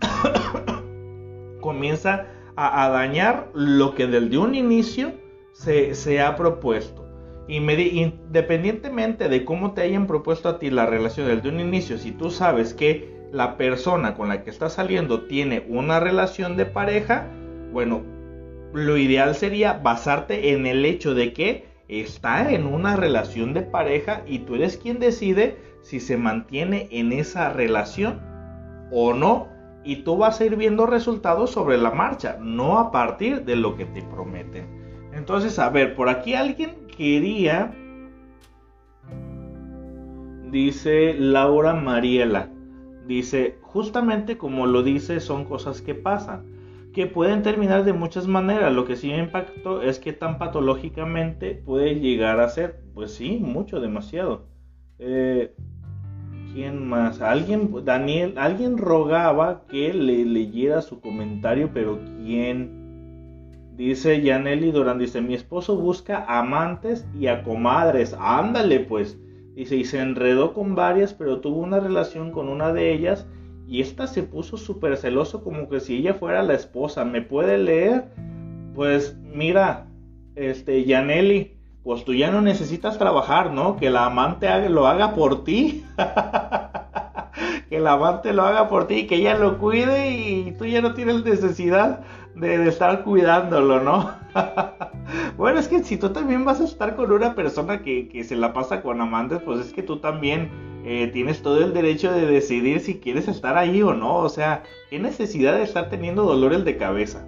comienza 1.60 2.26
a, 2.56 2.88
dañar 2.88 3.50
lo 3.54 3.94
que 3.94 4.06
desde 4.06 4.38
un 4.38 4.54
inicio 4.54 5.12
se, 5.52 6.20
ha 6.20 6.36
propuesto. 6.36 7.04
Independientemente 7.48 9.28
de 9.28 9.44
cómo 9.44 9.72
te 9.72 9.82
hayan 9.82 10.06
propuesto 10.06 10.48
a 10.48 10.58
ti 10.58 10.70
la 10.70 10.86
relación 10.86 11.28
desde 11.28 11.50
un 11.50 11.60
inicio, 11.60 11.98
si 11.98 12.12
tú 12.12 12.30
sabes 12.30 12.72
que 12.72 13.14
la 13.30 13.58
persona 13.58 14.14
con 14.14 14.28
la 14.28 14.42
que 14.42 14.50
estás 14.50 14.72
saliendo 14.72 15.26
tiene 15.26 15.66
una 15.68 16.00
relación 16.00 16.56
de 16.56 16.64
pareja, 16.64 17.28
bueno, 17.76 18.02
lo 18.72 18.96
ideal 18.96 19.34
sería 19.34 19.74
basarte 19.74 20.54
en 20.54 20.64
el 20.64 20.86
hecho 20.86 21.14
de 21.14 21.34
que 21.34 21.66
está 21.88 22.50
en 22.50 22.64
una 22.64 22.96
relación 22.96 23.52
de 23.52 23.60
pareja 23.60 24.22
y 24.26 24.38
tú 24.38 24.54
eres 24.54 24.78
quien 24.78 24.98
decide 24.98 25.58
si 25.82 26.00
se 26.00 26.16
mantiene 26.16 26.88
en 26.90 27.12
esa 27.12 27.52
relación 27.52 28.22
o 28.90 29.12
no. 29.12 29.48
Y 29.84 29.96
tú 30.04 30.16
vas 30.16 30.40
a 30.40 30.46
ir 30.46 30.56
viendo 30.56 30.86
resultados 30.86 31.50
sobre 31.50 31.76
la 31.76 31.90
marcha, 31.90 32.38
no 32.40 32.78
a 32.78 32.90
partir 32.90 33.44
de 33.44 33.56
lo 33.56 33.76
que 33.76 33.84
te 33.84 34.00
prometen. 34.00 35.10
Entonces, 35.12 35.58
a 35.58 35.68
ver, 35.68 35.94
por 35.94 36.08
aquí 36.08 36.32
alguien 36.32 36.86
quería, 36.96 37.76
dice 40.50 41.12
Laura 41.12 41.74
Mariela, 41.74 42.48
dice, 43.06 43.58
justamente 43.60 44.38
como 44.38 44.66
lo 44.66 44.82
dice, 44.82 45.20
son 45.20 45.44
cosas 45.44 45.82
que 45.82 45.94
pasan 45.94 46.55
que 46.96 47.06
pueden 47.06 47.42
terminar 47.42 47.84
de 47.84 47.92
muchas 47.92 48.26
maneras. 48.26 48.72
Lo 48.72 48.86
que 48.86 48.96
sí 48.96 49.08
me 49.08 49.18
impactó 49.18 49.82
es 49.82 49.98
que 49.98 50.14
tan 50.14 50.38
patológicamente 50.38 51.54
puede 51.54 52.00
llegar 52.00 52.40
a 52.40 52.48
ser. 52.48 52.80
Pues 52.94 53.12
sí, 53.12 53.38
mucho, 53.38 53.80
demasiado. 53.80 54.46
Eh, 54.98 55.54
¿Quién 56.54 56.88
más? 56.88 57.20
Alguien, 57.20 57.70
Daniel, 57.84 58.32
alguien 58.38 58.78
rogaba 58.78 59.66
que 59.68 59.92
le 59.92 60.24
leyera 60.24 60.80
su 60.80 61.02
comentario, 61.02 61.68
pero 61.74 62.00
¿quién? 62.24 63.74
Dice 63.76 64.22
Yaneli 64.22 64.70
Durán, 64.70 64.98
dice, 64.98 65.20
mi 65.20 65.34
esposo 65.34 65.76
busca 65.76 66.24
amantes 66.26 67.06
y 67.14 67.26
a 67.26 67.42
comadres. 67.42 68.16
Ándale 68.18 68.80
pues. 68.80 69.20
Dice, 69.54 69.76
y 69.76 69.84
se 69.84 70.00
enredó 70.00 70.54
con 70.54 70.74
varias, 70.74 71.12
pero 71.12 71.40
tuvo 71.42 71.60
una 71.60 71.78
relación 71.78 72.30
con 72.30 72.48
una 72.48 72.72
de 72.72 72.94
ellas 72.94 73.26
y 73.66 73.80
esta 73.80 74.06
se 74.06 74.22
puso 74.22 74.56
súper 74.56 74.96
celoso 74.96 75.42
como 75.42 75.68
que 75.68 75.80
si 75.80 75.96
ella 75.96 76.14
fuera 76.14 76.42
la 76.42 76.54
esposa. 76.54 77.04
¿Me 77.04 77.20
puede 77.20 77.58
leer? 77.58 78.04
Pues 78.74 79.16
mira, 79.22 79.86
este, 80.36 80.84
Yaneli, 80.84 81.56
pues 81.82 82.04
tú 82.04 82.14
ya 82.14 82.30
no 82.30 82.40
necesitas 82.40 82.98
trabajar, 82.98 83.50
¿no? 83.50 83.76
Que 83.76 83.90
la 83.90 84.06
amante 84.06 84.68
lo 84.68 84.86
haga 84.86 85.14
por 85.14 85.44
ti. 85.44 85.84
que 87.68 87.80
la 87.80 87.92
amante 87.92 88.32
lo 88.32 88.42
haga 88.42 88.68
por 88.68 88.86
ti, 88.86 89.06
que 89.06 89.16
ella 89.16 89.36
lo 89.36 89.58
cuide 89.58 90.10
y 90.10 90.52
tú 90.52 90.64
ya 90.64 90.80
no 90.80 90.94
tienes 90.94 91.24
necesidad 91.24 92.00
de, 92.36 92.68
estar 92.68 93.02
cuidándolo, 93.02 93.80
¿no? 93.80 94.12
Bueno, 95.36 95.58
es 95.58 95.68
que 95.68 95.84
si 95.84 95.98
tú 95.98 96.10
también 96.10 96.44
vas 96.44 96.60
a 96.60 96.64
estar 96.64 96.96
con 96.96 97.12
una 97.12 97.34
persona 97.34 97.82
que, 97.82 98.08
que 98.08 98.24
se 98.24 98.36
la 98.36 98.54
pasa 98.54 98.80
con 98.80 99.00
amantes, 99.00 99.42
pues 99.42 99.60
es 99.60 99.72
que 99.72 99.82
tú 99.82 99.98
también 99.98 100.50
eh, 100.88 101.08
tienes 101.08 101.42
todo 101.42 101.64
el 101.64 101.74
derecho 101.74 102.12
de 102.12 102.26
decidir 102.26 102.80
si 102.80 103.00
quieres 103.00 103.28
estar 103.28 103.58
ahí 103.58 103.82
o 103.82 103.92
no. 103.92 104.16
O 104.16 104.28
sea, 104.28 104.62
¿qué 104.88 104.98
necesidad 104.98 105.54
de 105.54 105.64
estar 105.64 105.90
teniendo 105.90 106.22
dolores 106.22 106.64
de 106.64 106.76
cabeza? 106.76 107.26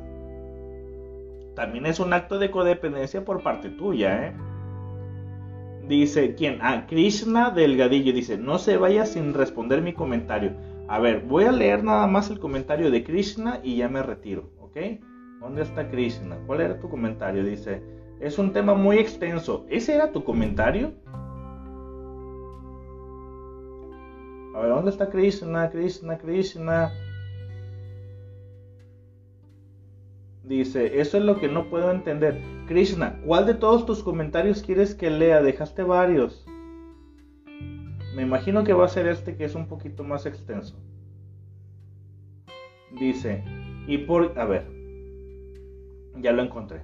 También 1.54 1.86
es 1.86 1.98
un 1.98 2.12
acto 2.12 2.38
de 2.38 2.50
codependencia 2.50 3.24
por 3.24 3.42
parte 3.42 3.68
tuya, 3.68 4.28
¿eh? 4.28 4.32
Dice, 5.88 6.34
¿quién? 6.34 6.58
Ah, 6.62 6.86
Krishna 6.86 7.50
Delgadillo 7.50 8.12
dice, 8.12 8.38
no 8.38 8.58
se 8.58 8.76
vaya 8.76 9.04
sin 9.06 9.34
responder 9.34 9.82
mi 9.82 9.92
comentario. 9.92 10.52
A 10.86 11.00
ver, 11.00 11.24
voy 11.26 11.44
a 11.44 11.52
leer 11.52 11.82
nada 11.82 12.06
más 12.06 12.30
el 12.30 12.38
comentario 12.38 12.90
de 12.90 13.02
Krishna 13.02 13.60
y 13.62 13.76
ya 13.76 13.88
me 13.88 14.02
retiro, 14.02 14.50
¿ok? 14.60 14.76
¿Dónde 15.40 15.62
está 15.62 15.90
Krishna? 15.90 16.36
¿Cuál 16.46 16.60
era 16.60 16.78
tu 16.78 16.88
comentario? 16.88 17.42
Dice, 17.42 17.82
es 18.20 18.38
un 18.38 18.52
tema 18.52 18.74
muy 18.74 18.98
extenso. 18.98 19.66
¿Ese 19.68 19.94
era 19.94 20.12
tu 20.12 20.24
comentario? 20.24 20.92
A 24.54 24.60
ver, 24.60 24.70
¿dónde 24.70 24.90
está 24.90 25.08
Krishna? 25.08 25.70
Krishna, 25.70 26.18
Krishna. 26.18 26.92
Dice, 30.42 31.00
eso 31.00 31.18
es 31.18 31.24
lo 31.24 31.38
que 31.38 31.48
no 31.48 31.68
puedo 31.68 31.90
entender. 31.92 32.40
Krishna, 32.66 33.20
¿cuál 33.24 33.46
de 33.46 33.54
todos 33.54 33.86
tus 33.86 34.02
comentarios 34.02 34.62
quieres 34.62 34.94
que 34.94 35.10
lea? 35.10 35.42
Dejaste 35.42 35.82
varios. 35.82 36.44
Me 38.16 38.22
imagino 38.22 38.64
que 38.64 38.72
va 38.72 38.86
a 38.86 38.88
ser 38.88 39.06
este 39.06 39.36
que 39.36 39.44
es 39.44 39.54
un 39.54 39.68
poquito 39.68 40.02
más 40.02 40.26
extenso. 40.26 40.74
Dice, 42.98 43.44
y 43.86 43.98
por... 43.98 44.36
A 44.38 44.44
ver, 44.44 44.66
ya 46.16 46.32
lo 46.32 46.42
encontré. 46.42 46.82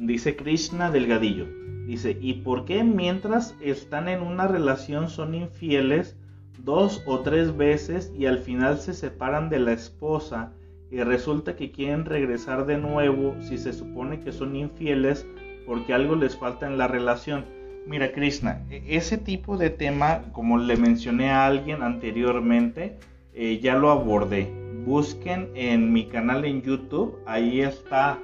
Dice 0.00 0.34
Krishna 0.34 0.90
Delgadillo. 0.90 1.46
Dice, 1.86 2.16
¿y 2.18 2.32
por 2.34 2.64
qué 2.64 2.84
mientras 2.84 3.54
están 3.60 4.08
en 4.08 4.22
una 4.22 4.48
relación 4.48 5.10
son 5.10 5.34
infieles 5.34 6.16
dos 6.64 7.02
o 7.04 7.20
tres 7.20 7.54
veces 7.54 8.10
y 8.16 8.24
al 8.24 8.38
final 8.38 8.78
se 8.78 8.94
separan 8.94 9.50
de 9.50 9.58
la 9.58 9.72
esposa 9.72 10.54
y 10.90 11.02
resulta 11.02 11.54
que 11.54 11.70
quieren 11.70 12.06
regresar 12.06 12.64
de 12.64 12.78
nuevo 12.78 13.36
si 13.42 13.58
se 13.58 13.74
supone 13.74 14.20
que 14.20 14.32
son 14.32 14.56
infieles 14.56 15.26
porque 15.66 15.92
algo 15.92 16.16
les 16.16 16.34
falta 16.34 16.66
en 16.66 16.78
la 16.78 16.88
relación. 16.88 17.44
Mira, 17.86 18.12
Krishna, 18.12 18.64
e, 18.70 18.82
ese 18.96 19.18
tipo 19.18 19.58
de 19.58 19.68
tema, 19.68 20.22
como 20.32 20.56
le 20.56 20.78
mencioné 20.78 21.28
a 21.28 21.46
alguien 21.46 21.82
anteriormente, 21.82 22.96
eh, 23.34 23.60
ya 23.62 23.74
lo 23.74 23.90
abordé. 23.90 24.50
Busquen 24.86 25.50
en 25.54 25.92
mi 25.92 26.06
canal 26.06 26.46
en 26.46 26.62
YouTube, 26.62 27.18
ahí 27.26 27.60
está 27.60 28.18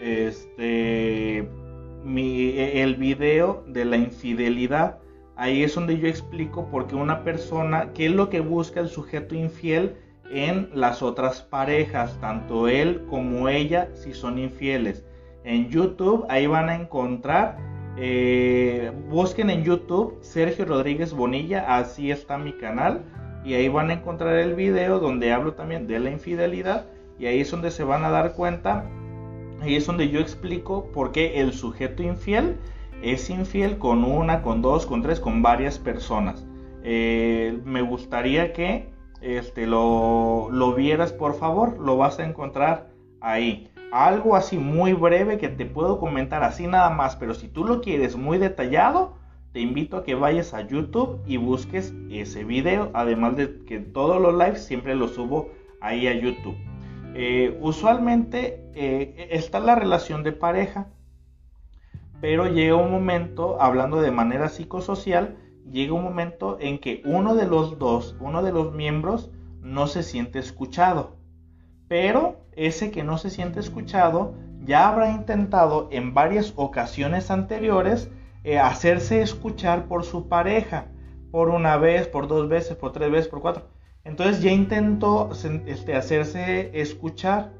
este, 0.00 1.38
e, 1.38 2.82
el 2.82 2.96
video 2.96 3.64
de 3.68 3.84
la 3.84 3.96
infidelidad. 3.96 4.98
Ahí 5.36 5.62
es 5.62 5.74
donde 5.74 5.98
yo 5.98 6.08
explico 6.08 6.68
por 6.70 6.86
qué 6.86 6.94
una 6.94 7.22
persona, 7.22 7.92
qué 7.92 8.06
es 8.06 8.12
lo 8.12 8.30
que 8.30 8.40
busca 8.40 8.80
el 8.80 8.88
sujeto 8.88 9.34
infiel 9.34 9.96
en 10.30 10.70
las 10.74 11.02
otras 11.02 11.42
parejas, 11.42 12.18
tanto 12.20 12.68
él 12.68 13.04
como 13.08 13.48
ella, 13.48 13.90
si 13.94 14.12
son 14.12 14.38
infieles. 14.38 15.04
En 15.44 15.68
YouTube, 15.68 16.24
ahí 16.28 16.46
van 16.46 16.68
a 16.68 16.74
encontrar, 16.74 17.58
eh, 17.96 18.90
busquen 19.08 19.50
en 19.50 19.62
YouTube 19.62 20.18
Sergio 20.20 20.64
Rodríguez 20.64 21.12
Bonilla, 21.12 21.76
así 21.76 22.10
está 22.10 22.38
mi 22.38 22.52
canal, 22.52 23.02
y 23.44 23.54
ahí 23.54 23.68
van 23.68 23.90
a 23.90 23.94
encontrar 23.94 24.36
el 24.36 24.54
video 24.54 24.98
donde 24.98 25.32
hablo 25.32 25.54
también 25.54 25.86
de 25.86 26.00
la 26.00 26.10
infidelidad, 26.10 26.86
y 27.18 27.26
ahí 27.26 27.40
es 27.40 27.50
donde 27.50 27.70
se 27.70 27.84
van 27.84 28.04
a 28.04 28.10
dar 28.10 28.32
cuenta, 28.32 28.90
ahí 29.60 29.76
es 29.76 29.86
donde 29.86 30.08
yo 30.08 30.20
explico 30.20 30.90
por 30.92 31.12
qué 31.12 31.40
el 31.40 31.52
sujeto 31.52 32.02
infiel 32.02 32.56
es 33.02 33.30
infiel 33.30 33.78
con 33.78 34.04
una, 34.04 34.42
con 34.42 34.62
dos, 34.62 34.86
con 34.86 35.02
tres, 35.02 35.20
con 35.20 35.42
varias 35.42 35.78
personas. 35.78 36.46
Eh, 36.82 37.60
me 37.64 37.82
gustaría 37.82 38.52
que 38.52 38.90
este, 39.20 39.66
lo, 39.66 40.48
lo 40.50 40.74
vieras, 40.74 41.12
por 41.12 41.34
favor, 41.34 41.78
lo 41.78 41.96
vas 41.96 42.18
a 42.18 42.26
encontrar 42.26 42.90
ahí. 43.20 43.70
Algo 43.92 44.36
así 44.36 44.58
muy 44.58 44.92
breve 44.92 45.38
que 45.38 45.48
te 45.48 45.64
puedo 45.64 45.98
comentar 45.98 46.42
así 46.42 46.66
nada 46.66 46.90
más, 46.90 47.16
pero 47.16 47.34
si 47.34 47.48
tú 47.48 47.64
lo 47.64 47.80
quieres 47.80 48.16
muy 48.16 48.38
detallado, 48.38 49.16
te 49.52 49.60
invito 49.60 49.98
a 49.98 50.04
que 50.04 50.14
vayas 50.14 50.52
a 50.54 50.66
YouTube 50.66 51.20
y 51.26 51.36
busques 51.36 51.94
ese 52.10 52.44
video, 52.44 52.90
además 52.94 53.36
de 53.36 53.64
que 53.64 53.78
todos 53.78 54.20
los 54.20 54.34
lives 54.34 54.64
siempre 54.64 54.94
los 54.94 55.14
subo 55.14 55.50
ahí 55.80 56.08
a 56.08 56.14
YouTube. 56.14 56.56
Eh, 57.18 57.56
usualmente 57.62 58.70
eh, 58.74 59.28
está 59.30 59.58
la 59.58 59.74
relación 59.74 60.22
de 60.22 60.32
pareja, 60.32 60.88
pero 62.20 62.46
llega 62.46 62.76
un 62.76 62.90
momento, 62.90 63.58
hablando 63.58 64.02
de 64.02 64.10
manera 64.10 64.50
psicosocial, 64.50 65.38
llega 65.72 65.94
un 65.94 66.02
momento 66.02 66.58
en 66.60 66.78
que 66.78 67.00
uno 67.06 67.34
de 67.34 67.46
los 67.46 67.78
dos, 67.78 68.16
uno 68.20 68.42
de 68.42 68.52
los 68.52 68.74
miembros, 68.74 69.30
no 69.62 69.86
se 69.86 70.02
siente 70.02 70.38
escuchado. 70.38 71.16
Pero 71.88 72.36
ese 72.52 72.90
que 72.90 73.02
no 73.02 73.16
se 73.16 73.30
siente 73.30 73.60
escuchado 73.60 74.34
ya 74.62 74.86
habrá 74.86 75.10
intentado 75.10 75.88
en 75.92 76.12
varias 76.12 76.52
ocasiones 76.56 77.30
anteriores 77.30 78.10
eh, 78.44 78.58
hacerse 78.58 79.22
escuchar 79.22 79.86
por 79.86 80.04
su 80.04 80.28
pareja, 80.28 80.88
por 81.30 81.48
una 81.48 81.78
vez, 81.78 82.08
por 82.08 82.28
dos 82.28 82.46
veces, 82.46 82.76
por 82.76 82.92
tres 82.92 83.10
veces, 83.10 83.28
por 83.28 83.40
cuatro. 83.40 83.75
Entonces 84.06 84.40
ya 84.40 84.52
intentó 84.52 85.30
este, 85.66 85.96
hacerse 85.96 86.70
escuchar. 86.72 87.52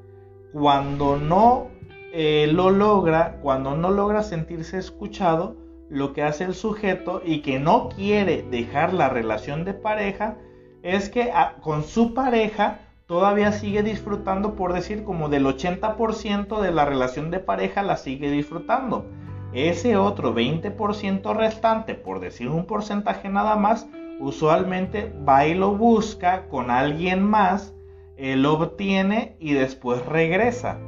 Cuando 0.53 1.16
no 1.16 1.68
eh, 2.12 2.49
lo 2.51 2.70
logra, 2.70 3.38
cuando 3.42 3.76
no 3.76 3.90
logra 3.90 4.22
sentirse 4.22 4.78
escuchado, 4.78 5.57
lo 5.90 6.12
que 6.12 6.22
hace 6.22 6.44
el 6.44 6.55
sujeto 6.55 7.20
y 7.24 7.42
que 7.42 7.59
no 7.59 7.88
quiere 7.88 8.42
dejar 8.51 8.94
la 8.94 9.09
relación 9.09 9.64
de 9.64 9.74
pareja 9.74 10.36
es 10.82 11.09
que 11.09 11.30
ah, 11.34 11.57
con 11.61 11.82
su 11.82 12.14
pareja 12.14 12.78
todavía 13.07 13.53
sigue 13.53 13.82
disfrutando, 13.82 14.55
por 14.55 14.72
decir, 14.72 15.05
como 15.05 15.28
del 15.28 15.47
80% 15.47 16.61
de 16.61 16.70
la 16.70 16.84
relación 16.84 17.30
de 17.30 17.40
pareja 17.40 17.82
la 17.82 17.97
sigue 17.97 18.30
disfrutando. 18.30 19.05
Ese 19.53 19.97
otro 19.97 20.34
20% 20.34 21.36
restante, 21.36 21.94
por 21.94 22.20
decir 22.20 22.49
un 22.49 22.66
porcentaje 22.66 23.28
nada 23.28 23.57
más, 23.57 23.86
usualmente 24.20 25.12
va 25.28 25.46
y 25.46 25.54
lo 25.54 25.76
busca 25.76 26.48
con 26.48 26.70
alguien 26.70 27.22
más, 27.22 27.74
lo 28.18 28.54
obtiene 28.54 29.36
y 29.38 29.52
después 29.52 30.04
regresa 30.06 30.78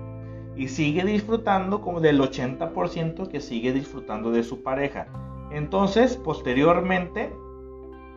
y 0.59 0.69
sigue 0.69 1.05
disfrutando 1.05 1.81
como 1.81 2.01
del 2.01 2.21
80% 2.21 3.29
que 3.29 3.41
sigue 3.41 3.73
disfrutando 3.73 4.33
de 4.33 4.43
su 4.43 4.65
pareja. 4.65 5.07
Entonces, 5.53 6.17
posteriormente, 6.17 7.33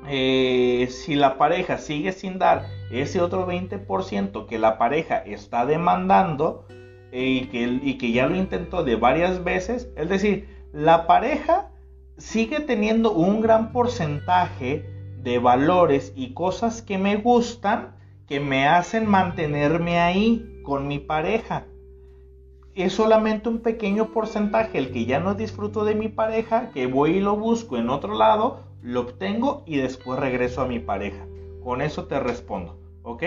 eh, 0.08 0.88
si 0.90 1.14
la 1.14 1.38
pareja 1.38 1.78
sigue 1.78 2.12
sin 2.12 2.40
dar 2.40 2.66
ese 2.90 3.22
otro 3.22 3.48
20% 3.48 4.48
que 4.48 4.58
la 4.58 4.80
pareja 4.80 5.18
está 5.20 5.68
demandando 5.68 6.66
eh, 7.12 7.24
y, 7.24 7.46
que, 7.46 7.80
y 7.84 7.98
que 8.00 8.12
ya 8.12 8.26
lo 8.26 8.36
intentó 8.36 8.84
de 8.84 8.96
varias 8.96 9.44
veces, 9.44 9.90
es 9.96 10.10
decir, 10.10 10.50
la 10.74 11.06
pareja 11.06 11.70
sigue 12.18 12.60
teniendo 12.60 13.12
un 13.14 13.42
gran 13.42 13.72
porcentaje 13.72 14.84
de 15.24 15.40
valores 15.40 16.14
y 16.16 16.34
cosas 16.34 16.82
que 16.82 16.98
me 16.98 17.18
gustan 17.18 17.96
que 18.28 18.40
me 18.40 18.68
hacen 18.68 19.10
mantenerme 19.10 20.00
ahí 20.00 20.62
con 20.64 20.88
mi 20.88 21.00
pareja 21.00 21.66
es 22.76 22.94
solamente 22.94 23.50
un 23.50 23.60
pequeño 23.60 24.12
porcentaje 24.14 24.78
el 24.78 24.92
que 24.92 25.06
ya 25.06 25.20
no 25.20 25.36
disfruto 25.36 25.84
de 25.84 25.96
mi 25.96 26.08
pareja, 26.08 26.72
que 26.72 26.88
voy 26.88 27.18
y 27.18 27.20
lo 27.20 27.36
busco 27.36 27.78
en 27.78 27.90
otro 27.90 28.16
lado, 28.16 28.62
lo 28.82 29.02
obtengo 29.02 29.64
y 29.66 29.78
después 29.78 30.20
regreso 30.20 30.62
a 30.62 30.68
mi 30.68 30.80
pareja. 30.80 31.26
Con 31.64 31.82
eso 31.82 32.06
te 32.06 32.20
respondo, 32.20 32.80
¿ok? 33.04 33.24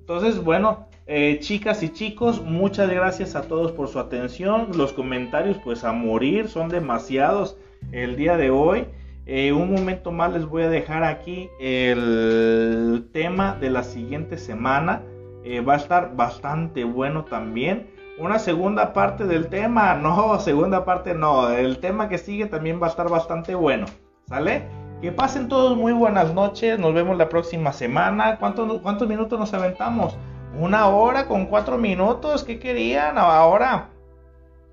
Entonces, 0.00 0.42
bueno, 0.42 0.88
eh, 1.06 1.38
chicas 1.40 1.82
y 1.82 1.90
chicos, 1.90 2.42
muchas 2.42 2.90
gracias 2.90 3.36
a 3.36 3.42
todos 3.42 3.72
por 3.72 3.88
su 3.88 4.00
atención. 4.00 4.68
Los 4.76 4.92
comentarios, 4.92 5.58
pues 5.62 5.84
a 5.84 5.92
morir, 5.92 6.48
son 6.48 6.68
demasiados 6.68 7.56
el 7.92 8.16
día 8.16 8.36
de 8.36 8.50
hoy. 8.50 8.86
Eh, 9.26 9.52
un 9.52 9.72
momento 9.72 10.10
más 10.12 10.32
les 10.32 10.46
voy 10.46 10.62
a 10.62 10.68
dejar 10.68 11.04
aquí 11.04 11.48
el 11.60 13.08
tema 13.12 13.56
de 13.60 13.70
la 13.70 13.82
siguiente 13.82 14.38
semana. 14.38 15.02
Eh, 15.44 15.60
va 15.60 15.74
a 15.74 15.76
estar 15.76 16.16
bastante 16.16 16.84
bueno 16.84 17.24
también 17.24 17.86
una 18.20 18.38
segunda 18.38 18.92
parte 18.92 19.24
del 19.24 19.48
tema. 19.48 19.94
No, 20.00 20.38
segunda 20.38 20.84
parte 20.84 21.14
no. 21.14 21.50
El 21.50 21.78
tema 21.78 22.08
que 22.08 22.18
sigue 22.18 22.46
también 22.46 22.80
va 22.80 22.86
a 22.86 22.90
estar 22.90 23.08
bastante 23.08 23.54
bueno. 23.54 23.86
¿Sale? 24.26 24.68
Que 25.00 25.10
pasen 25.12 25.48
todos 25.48 25.76
muy 25.76 25.92
buenas 25.92 26.32
noches. 26.34 26.78
Nos 26.78 26.94
vemos 26.94 27.16
la 27.16 27.28
próxima 27.28 27.72
semana. 27.72 28.36
¿Cuántos, 28.38 28.80
cuántos 28.80 29.08
minutos 29.08 29.38
nos 29.38 29.52
aventamos? 29.54 30.16
Una 30.58 30.88
hora 30.88 31.26
con 31.26 31.46
cuatro 31.46 31.78
minutos. 31.78 32.44
¿Qué 32.44 32.58
querían? 32.58 33.18
Ahora, 33.18 33.88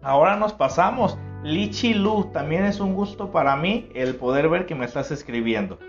ahora 0.02 0.36
nos 0.36 0.54
pasamos. 0.54 1.18
Lichi 1.48 1.94
Lu, 1.94 2.26
también 2.34 2.66
es 2.66 2.82
un 2.82 2.94
gusto 2.94 3.32
para 3.32 3.56
mí 3.56 3.88
el 3.96 4.16
poder 4.16 4.50
ver 4.50 4.66
que 4.66 4.76
me 4.76 4.84
estás 4.84 5.12
escribiendo. 5.12 5.80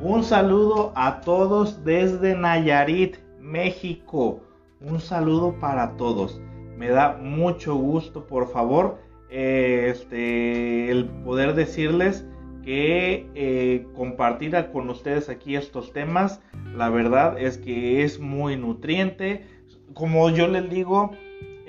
Un 0.00 0.22
saludo 0.22 0.92
a 0.94 1.22
todos 1.22 1.84
desde 1.84 2.36
Nayarit, 2.36 3.16
México. 3.40 4.40
Un 4.80 5.00
saludo 5.00 5.58
para 5.58 5.96
todos. 5.96 6.40
Me 6.76 6.88
da 6.88 7.16
mucho 7.20 7.74
gusto, 7.74 8.28
por 8.28 8.46
favor. 8.52 8.98
eh, 9.28 9.88
este, 9.90 10.88
el 10.90 11.06
poder 11.24 11.54
decirles 11.54 12.24
que 12.62 13.28
eh, 13.34 13.88
compartir 13.96 14.54
con 14.72 14.88
ustedes 14.88 15.28
aquí 15.28 15.56
estos 15.56 15.92
temas, 15.92 16.40
la 16.76 16.90
verdad 16.90 17.40
es 17.40 17.58
que 17.58 18.04
es 18.04 18.20
muy 18.20 18.56
nutriente. 18.56 19.46
Como 19.94 20.30
yo 20.30 20.46
les 20.46 20.70
digo, 20.70 21.10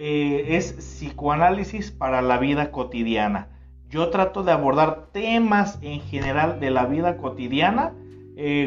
eh, 0.04 0.58
es 0.58 0.74
psicoanálisis 0.74 1.92
para 1.92 2.22
la 2.22 2.40
vida 2.40 2.72
cotidiana. 2.72 3.50
Yo 3.88 4.10
trato 4.10 4.44
de 4.44 4.52
abordar 4.52 5.10
temas 5.12 5.78
en 5.82 6.02
general 6.02 6.60
de 6.60 6.72
la 6.72 6.86
vida 6.86 7.18
cotidiana 7.18 7.94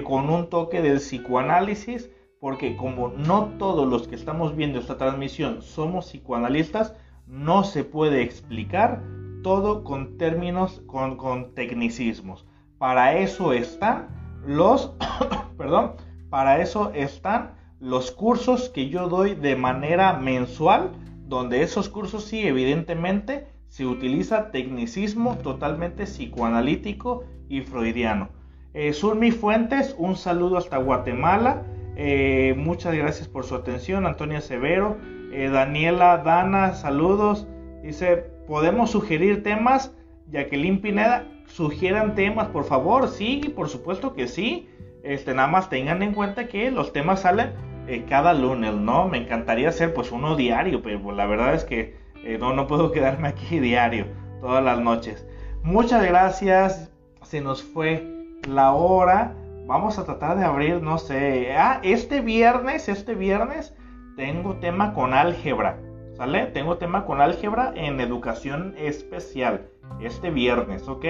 con 0.05 0.30
un 0.30 0.49
toque 0.51 0.82
del 0.82 0.99
psicoanálisis, 0.99 2.09
porque 2.39 2.76
como 2.76 3.09
no 3.09 3.47
todos 3.59 3.89
los 3.89 4.07
que 4.07 4.14
estamos 4.14 4.55
viendo 4.55 4.78
esta 4.78 4.97
transmisión 4.97 5.62
somos 5.62 6.07
psicoanalistas, 6.07 6.95
no 7.26 7.64
se 7.64 7.82
puede 7.82 8.22
explicar 8.22 9.03
todo 9.45 9.85
con 9.85 10.16
términos, 10.18 10.82
con, 10.87 11.55
tecnicismos. 11.55 12.47
Para 12.78 13.18
eso 13.18 13.53
están 13.53 14.09
los, 14.45 14.93
perdón, 15.59 15.93
para 16.30 16.61
eso 16.61 16.91
están 16.95 17.55
los 17.78 18.11
cursos 18.11 18.70
que 18.70 18.89
yo 18.89 19.09
doy 19.09 19.35
de 19.35 19.55
manera 19.55 20.14
mensual, 20.14 20.91
donde 21.27 21.62
esos 21.62 21.89
cursos 21.89 22.25
sí, 22.25 22.47
evidentemente, 22.47 23.47
se 23.68 23.87
utiliza 23.87 24.51
tecnicismo 24.51 25.37
totalmente 25.39 26.05
psicoanalítico 26.05 27.25
y 27.49 27.62
freudiano. 27.62 28.29
Eh, 28.72 28.93
Surmi 28.93 29.31
Fuentes, 29.31 29.95
un 29.99 30.16
saludo 30.16 30.59
hasta 30.59 30.79
Guatemala. 30.79 31.62
Eh, 31.97 32.55
muchas 32.57 32.95
gracias 32.95 33.29
por 33.29 33.45
su 33.45 33.55
atención. 33.55 34.07
Antonia 34.07 34.41
Severo, 34.41 34.97
eh, 35.33 35.49
Daniela 35.49 36.18
Dana, 36.18 36.75
saludos. 36.75 37.47
Dice, 37.83 38.25
¿podemos 38.47 38.91
sugerir 38.91 39.43
temas? 39.43 39.95
Jacqueline 40.31 40.81
Pineda, 40.81 41.27
sugieran 41.47 42.14
temas, 42.14 42.49
por 42.49 42.64
favor. 42.64 43.09
Sí, 43.09 43.53
por 43.55 43.68
supuesto 43.68 44.14
que 44.14 44.27
sí. 44.27 44.68
Este, 45.03 45.35
nada 45.35 45.49
más 45.49 45.68
tengan 45.68 46.03
en 46.03 46.14
cuenta 46.14 46.49
que 46.49 46.70
los 46.70 46.93
temas 46.93 47.20
salen 47.20 47.51
eh, 47.87 48.05
cada 48.09 48.32
lunes, 48.32 48.74
¿no? 48.74 49.09
Me 49.09 49.18
encantaría 49.18 49.68
hacer 49.68 49.93
pues 49.93 50.11
uno 50.11 50.37
diario, 50.37 50.82
pero 50.82 51.03
pues, 51.03 51.16
la 51.16 51.26
verdad 51.26 51.55
es 51.55 51.64
que 51.64 51.97
eh, 52.24 52.39
no, 52.39 52.55
no 52.55 52.66
puedo 52.66 52.93
quedarme 52.93 53.28
aquí 53.28 53.59
diario, 53.59 54.07
todas 54.41 54.64
las 54.64 54.80
noches. 54.80 55.26
Muchas 55.62 56.05
gracias. 56.05 56.91
Se 57.22 57.41
nos 57.41 57.62
fue 57.62 58.07
la 58.49 58.72
hora. 58.72 59.35
Vamos 59.66 59.99
a 59.99 60.05
tratar 60.05 60.37
de 60.39 60.45
abrir, 60.45 60.82
no 60.82 60.99
sé. 60.99 61.55
Ah, 61.57 61.80
este 61.82 62.20
viernes, 62.20 62.89
este 62.89 63.14
viernes 63.14 63.74
tengo 64.16 64.57
tema 64.57 64.93
con 64.93 65.14
álgebra, 65.14 65.78
¿sale? 66.16 66.47
Tengo 66.47 66.76
tema 66.76 67.07
con 67.07 67.20
álgebra 67.20 67.72
en 67.74 68.01
educación 68.01 68.74
especial 68.76 69.68
este 70.01 70.30
viernes, 70.30 70.87
¿ok? 70.89 71.05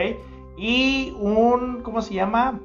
Y 0.56 1.12
un, 1.18 1.82
¿cómo 1.82 2.00
se 2.00 2.14
llama? 2.14 2.60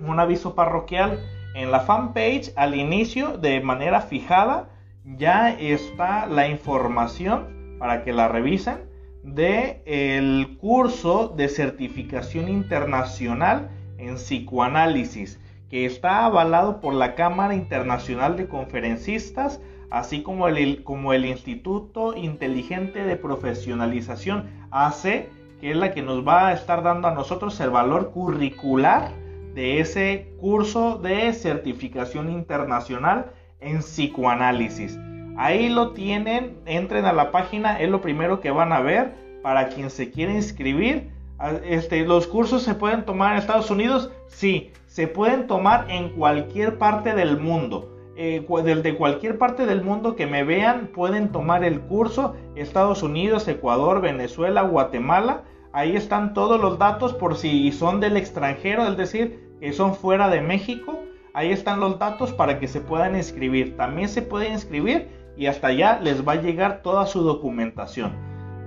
Un 0.00 0.18
aviso 0.18 0.54
parroquial 0.54 1.20
en 1.54 1.70
la 1.70 1.80
fanpage 1.80 2.52
al 2.56 2.74
inicio 2.74 3.36
de 3.36 3.60
manera 3.60 4.00
fijada 4.00 4.68
ya 5.04 5.50
está 5.50 6.26
la 6.26 6.48
información 6.48 7.76
para 7.78 8.04
que 8.04 8.12
la 8.12 8.28
revisen 8.28 8.78
de 9.22 9.82
el 9.86 10.56
curso 10.58 11.28
de 11.28 11.48
certificación 11.48 12.48
internacional 12.48 13.70
en 13.98 14.16
psicoanálisis 14.16 15.40
que 15.70 15.86
está 15.86 16.24
avalado 16.26 16.80
por 16.80 16.92
la 16.94 17.14
Cámara 17.14 17.54
Internacional 17.54 18.36
de 18.36 18.46
Conferencistas, 18.46 19.60
así 19.90 20.22
como 20.22 20.48
el, 20.48 20.84
como 20.84 21.14
el 21.14 21.24
Instituto 21.24 22.14
Inteligente 22.14 23.04
de 23.04 23.16
Profesionalización 23.16 24.50
AC, 24.70 25.30
que 25.60 25.70
es 25.70 25.76
la 25.76 25.92
que 25.92 26.02
nos 26.02 26.26
va 26.26 26.48
a 26.48 26.52
estar 26.52 26.82
dando 26.82 27.08
a 27.08 27.14
nosotros 27.14 27.58
el 27.60 27.70
valor 27.70 28.10
curricular 28.10 29.12
de 29.54 29.80
ese 29.80 30.32
curso 30.40 30.98
de 30.98 31.32
certificación 31.32 32.30
internacional 32.30 33.32
en 33.60 33.78
psicoanálisis. 33.78 34.98
Ahí 35.36 35.68
lo 35.68 35.92
tienen, 35.92 36.56
entren 36.66 37.04
a 37.04 37.12
la 37.12 37.30
página, 37.30 37.80
es 37.80 37.88
lo 37.88 38.00
primero 38.00 38.40
que 38.40 38.50
van 38.50 38.72
a 38.72 38.80
ver 38.80 39.14
para 39.42 39.68
quien 39.68 39.90
se 39.90 40.10
quiere 40.10 40.34
inscribir. 40.34 41.10
Ah, 41.38 41.52
este, 41.64 42.04
¿Los 42.04 42.26
cursos 42.26 42.62
se 42.62 42.74
pueden 42.74 43.04
tomar 43.04 43.32
en 43.32 43.38
Estados 43.38 43.70
Unidos? 43.70 44.10
Sí 44.26 44.72
se 44.92 45.06
pueden 45.06 45.46
tomar 45.46 45.86
en 45.88 46.10
cualquier 46.10 46.76
parte 46.76 47.14
del 47.14 47.40
mundo. 47.40 47.88
Eh, 48.14 48.46
desde 48.62 48.94
cualquier 48.94 49.38
parte 49.38 49.64
del 49.64 49.82
mundo 49.82 50.16
que 50.16 50.26
me 50.26 50.44
vean 50.44 50.88
pueden 50.88 51.32
tomar 51.32 51.64
el 51.64 51.80
curso. 51.80 52.34
Estados 52.56 53.02
Unidos, 53.02 53.48
Ecuador, 53.48 54.02
Venezuela, 54.02 54.60
Guatemala. 54.60 55.44
Ahí 55.72 55.96
están 55.96 56.34
todos 56.34 56.60
los 56.60 56.78
datos 56.78 57.14
por 57.14 57.36
si 57.36 57.72
son 57.72 58.00
del 58.00 58.16
extranjero, 58.16 58.86
es 58.86 58.96
decir, 58.96 59.56
que 59.58 59.72
son 59.72 59.94
fuera 59.94 60.28
de 60.28 60.42
México. 60.42 61.00
Ahí 61.32 61.50
están 61.50 61.80
los 61.80 61.98
datos 61.98 62.32
para 62.32 62.58
que 62.58 62.68
se 62.68 62.80
puedan 62.80 63.16
inscribir. 63.16 63.76
También 63.76 64.08
se 64.10 64.20
pueden 64.20 64.52
inscribir 64.52 65.08
y 65.36 65.46
hasta 65.46 65.68
allá 65.68 65.98
les 66.00 66.26
va 66.26 66.32
a 66.32 66.42
llegar 66.42 66.82
toda 66.82 67.06
su 67.06 67.22
documentación. 67.22 68.12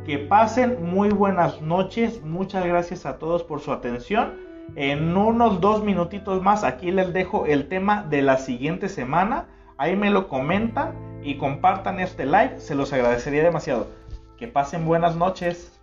Que 0.06 0.18
pasen 0.18 0.84
muy 0.84 1.10
buenas 1.10 1.62
noches. 1.62 2.24
Muchas 2.24 2.66
gracias 2.66 3.06
a 3.06 3.20
todos 3.20 3.44
por 3.44 3.60
su 3.60 3.72
atención. 3.72 4.34
En 4.76 5.16
unos 5.16 5.62
dos 5.62 5.84
minutitos 5.84 6.42
más 6.42 6.64
aquí 6.64 6.92
les 6.92 7.14
dejo 7.14 7.46
el 7.46 7.68
tema 7.70 8.04
de 8.10 8.24
la 8.24 8.38
siguiente 8.38 8.90
semana. 8.90 9.46
Ahí 9.78 9.96
me 9.96 10.10
lo 10.10 10.28
comentan 10.28 11.20
y 11.24 11.38
compartan 11.38 12.00
este 12.00 12.26
live. 12.26 12.60
Se 12.60 12.74
los 12.74 12.92
agradecería 12.94 13.44
demasiado. 13.44 13.88
Que 14.38 14.48
pasen 14.48 14.86
buenas 14.86 15.16
noches. 15.16 15.80